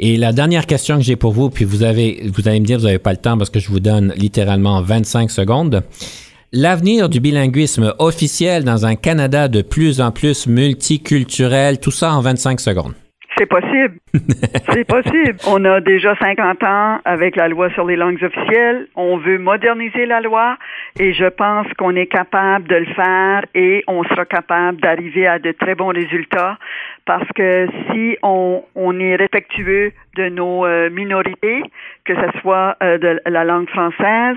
Et 0.00 0.16
la 0.16 0.32
dernière 0.32 0.66
question 0.66 0.96
que 0.96 1.04
j'ai 1.04 1.14
pour 1.14 1.32
vous, 1.32 1.50
puis 1.50 1.64
vous 1.64 1.84
avez, 1.84 2.28
vous 2.34 2.48
allez 2.48 2.58
me 2.58 2.64
dire, 2.64 2.78
vous 2.78 2.86
n'avez 2.86 2.98
pas 2.98 3.12
le 3.12 3.18
temps 3.18 3.38
parce 3.38 3.50
que 3.50 3.60
je 3.60 3.68
vous 3.68 3.78
donne 3.78 4.12
littéralement 4.16 4.82
25 4.82 5.30
secondes. 5.30 5.84
L'avenir 6.52 7.08
du 7.08 7.20
bilinguisme 7.20 7.94
officiel 8.00 8.64
dans 8.64 8.84
un 8.84 8.96
Canada 8.96 9.46
de 9.46 9.62
plus 9.62 10.00
en 10.00 10.10
plus 10.10 10.48
multiculturel, 10.48 11.78
tout 11.78 11.92
ça 11.92 12.12
en 12.12 12.22
25 12.22 12.58
secondes. 12.58 12.94
C'est 13.38 13.46
possible. 13.46 13.98
c'est 14.72 14.84
possible. 14.84 15.38
On 15.46 15.64
a 15.64 15.80
déjà 15.80 16.16
50 16.16 16.62
ans 16.64 16.98
avec 17.04 17.36
la 17.36 17.48
loi 17.48 17.70
sur 17.70 17.84
les 17.86 17.94
langues 17.94 18.22
officielles. 18.22 18.88
On 18.96 19.16
veut 19.16 19.38
moderniser 19.38 20.06
la 20.06 20.20
loi 20.20 20.56
et 20.98 21.12
je 21.12 21.26
pense 21.26 21.66
qu'on 21.78 21.94
est 21.94 22.06
capable 22.06 22.66
de 22.66 22.74
le 22.74 22.86
faire 22.86 23.44
et 23.54 23.84
on 23.86 24.02
sera 24.04 24.24
capable 24.24 24.80
d'arriver 24.80 25.28
à 25.28 25.38
de 25.38 25.52
très 25.52 25.76
bons 25.76 25.92
résultats 25.92 26.58
parce 27.06 27.28
que 27.34 27.68
si 27.90 28.16
on, 28.22 28.64
on 28.74 28.98
est 28.98 29.14
respectueux 29.14 29.92
de 30.16 30.28
nos 30.28 30.66
euh, 30.66 30.90
minorités, 30.90 31.62
que 32.04 32.14
ce 32.14 32.40
soit 32.40 32.76
euh, 32.82 32.98
de 32.98 33.20
la 33.24 33.44
langue 33.44 33.68
française, 33.70 34.36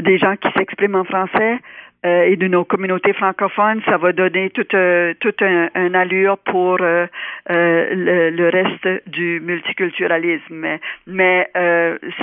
des 0.00 0.18
gens 0.18 0.34
qui 0.36 0.50
s'expriment 0.56 0.96
en 0.96 1.04
français, 1.04 1.58
euh, 2.04 2.24
et 2.24 2.34
de 2.34 2.48
nos 2.48 2.64
communautés 2.64 3.12
francophones, 3.12 3.80
ça 3.86 3.96
va 3.96 4.12
donner 4.12 4.50
toute, 4.50 4.74
euh, 4.74 5.14
toute 5.20 5.40
un, 5.40 5.94
allure 5.94 6.36
pour 6.38 6.78
euh, 6.80 7.06
le, 7.48 8.50
reste 8.50 9.08
du 9.08 9.40
multiculturalisme. 9.40 10.50
Mais, 10.50 10.80
mais 11.06 11.48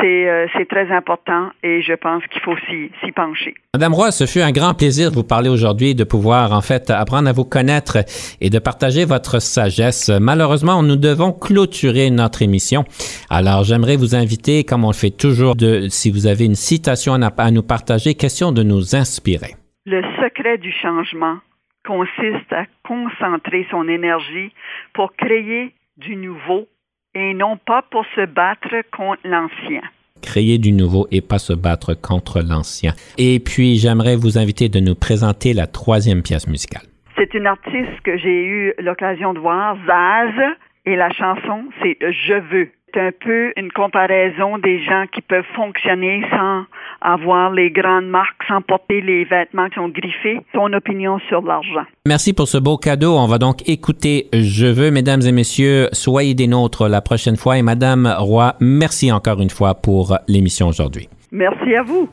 c'est 0.02 0.68
très 0.68 0.92
important 0.92 1.52
et 1.64 1.82
je 1.82 1.94
pense 1.94 2.24
qu'il 2.28 2.42
faut 2.42 2.58
s'y 2.68 3.12
pencher. 3.14 3.54
Madame 3.74 3.94
Roy, 3.94 4.12
ce 4.12 4.26
fut 4.26 4.42
un 4.42 4.52
grand 4.52 4.74
plaisir 4.74 5.12
de 5.12 5.16
vous 5.16 5.24
parler 5.24 5.50
aujourd'hui, 5.50 5.96
de 5.96 6.04
pouvoir 6.04 6.52
en 6.52 6.62
fait 6.62 6.90
apprendre 6.90 7.30
à 7.30 7.32
vous 7.32 7.46
connaître 7.46 8.00
et 8.42 8.50
de 8.50 8.60
partager 8.60 9.06
votre 9.06 9.40
sagesse. 9.40 10.10
Malheureusement, 10.10 10.84
nous 10.84 10.98
devons 10.98 11.32
clôturer 11.32 12.10
notre 12.10 12.42
émission. 12.42 12.84
Alors, 13.30 13.64
j'aimerais 13.64 13.96
vous 13.96 14.14
inviter, 14.14 14.66
comme 14.66 14.84
on 14.84 14.90
le 14.90 14.94
fait 14.94 15.12
toujours, 15.12 15.56
de, 15.56 15.88
si 15.90 16.12
vous 16.12 16.28
avez 16.28 16.46
une 16.46 16.56
citation 16.56 17.14
à 17.14 17.52
nous 17.52 17.64
partager, 17.64 18.16
question 18.16 18.52
de 18.52 18.64
nous 18.64 18.96
inspirer. 18.96 19.56
Le 19.86 20.02
secret 20.22 20.58
du 20.58 20.72
changement 20.72 21.38
consiste 21.86 22.52
à 22.52 22.66
concentrer 22.84 23.66
son 23.72 23.88
énergie 23.88 24.52
pour 24.94 25.14
créer 25.14 25.74
du 25.98 26.16
nouveau 26.16 26.68
et 27.16 27.34
non 27.34 27.58
pas 27.58 27.82
pour 27.90 28.06
se 28.16 28.26
battre 28.26 28.70
contre 28.96 29.22
l'ancien. 29.24 29.82
Créer 30.22 30.58
du 30.58 30.74
nouveau 30.74 31.08
et 31.12 31.22
pas 31.22 31.40
se 31.40 31.54
battre 31.54 31.94
contre 31.94 32.42
l'ancien. 32.42 32.92
Et 33.18 33.40
puis, 33.40 33.78
j'aimerais 33.78 34.18
vous 34.18 34.38
inviter 34.38 34.68
de 34.68 34.80
nous 34.80 34.96
présenter 34.96 35.54
la 35.54 35.66
troisième 35.66 36.24
pièce 36.24 36.48
musicale. 36.48 36.84
C'est 37.18 37.34
une 37.34 37.48
artiste 37.48 38.02
que 38.04 38.18
j'ai 38.18 38.46
eu 38.46 38.74
l'occasion 38.80 39.34
de 39.34 39.40
voir, 39.40 39.78
Zaz, 39.88 40.56
et 40.86 40.96
la 40.96 41.12
chanson, 41.12 41.66
c'est 41.82 41.98
Je 42.02 42.34
veux. 42.34 42.70
C'est 42.92 43.00
un 43.00 43.12
peu 43.12 43.52
une 43.58 43.72
comparaison 43.72 44.58
des 44.58 44.84
gens 44.84 45.06
qui 45.14 45.22
peuvent 45.22 45.44
fonctionner 45.56 46.22
sans 46.32 46.64
avoir 47.02 47.52
les 47.52 47.72
grandes 47.72 48.08
marques, 48.08 48.42
sans 48.48 48.62
porter 48.62 49.02
les 49.02 49.26
vêtements 49.26 49.68
qui 49.70 49.76
sont 49.76 49.90
griffés. 49.90 50.40
Son 50.54 50.72
opinion 50.74 51.20
sur 51.28 51.42
l'argent. 51.42 51.86
Merci 52.06 52.34
pour 52.34 52.48
ce 52.48 52.58
beau 52.58 52.78
cadeau. 52.78 53.16
On 53.18 53.28
va 53.28 53.38
donc 53.38 53.68
écouter 53.68 54.28
Je 54.34 54.66
veux, 54.66 54.92
mesdames 54.92 55.22
et 55.22 55.32
messieurs, 55.32 55.90
soyez 55.92 56.34
des 56.34 56.48
nôtres 56.48 56.88
la 56.88 57.02
prochaine 57.02 57.36
fois. 57.36 57.58
Et 57.58 57.62
Madame 57.62 58.14
Roy, 58.18 58.56
merci 58.60 59.12
encore 59.12 59.42
une 59.42 59.50
fois 59.50 59.76
pour 59.76 60.18
l'émission 60.28 60.68
aujourd'hui. 60.68 61.10
Merci 61.32 61.76
à 61.76 61.84
vous. 61.84 62.10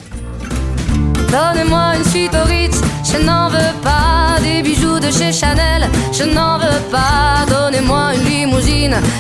Donnez-moi 1.31 1.97
une 1.97 2.05
suite 2.05 2.35
au 2.35 2.49
Ritz, 2.49 2.81
je 3.05 3.25
n'en 3.25 3.49
veux 3.49 3.83
pas 3.83 4.41
des 4.43 4.63
bijoux 4.63 4.99
de 4.99 5.11
chez 5.11 5.33
Chanel, 5.33 5.89
je 6.13 6.25
n'en 6.25 6.59
veux 6.59 6.91
pas. 6.91 7.56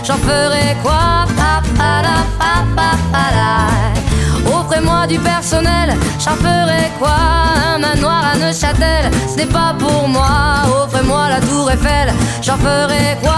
J'en 0.04 0.16
ferai 0.16 0.76
quoi? 0.82 1.24
Offrez-moi 4.46 5.06
du 5.06 5.18
personnel, 5.20 5.94
j'en 6.18 6.34
ferai 6.34 6.90
quoi? 6.98 7.14
Un 7.74 7.78
manoir 7.78 8.24
à 8.32 8.36
Neuchâtel, 8.36 9.10
ce 9.28 9.36
n'est 9.36 9.46
pas 9.46 9.72
pour 9.78 10.08
moi. 10.08 10.64
Offrez-moi 10.82 11.28
la 11.28 11.40
tour 11.40 11.70
Eiffel, 11.70 12.12
j'en 12.42 12.56
ferai 12.56 13.16
quoi? 13.22 13.34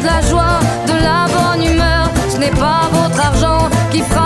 De 0.00 0.06
la 0.06 0.20
joie, 0.28 0.60
de 0.86 0.92
la 0.92 1.26
bonne 1.34 1.64
humeur. 1.64 2.10
Ce 2.28 2.36
n'est 2.38 2.50
pas 2.50 2.82
votre 2.92 3.20
argent 3.24 3.68
qui 3.90 4.00
fera 4.02 4.25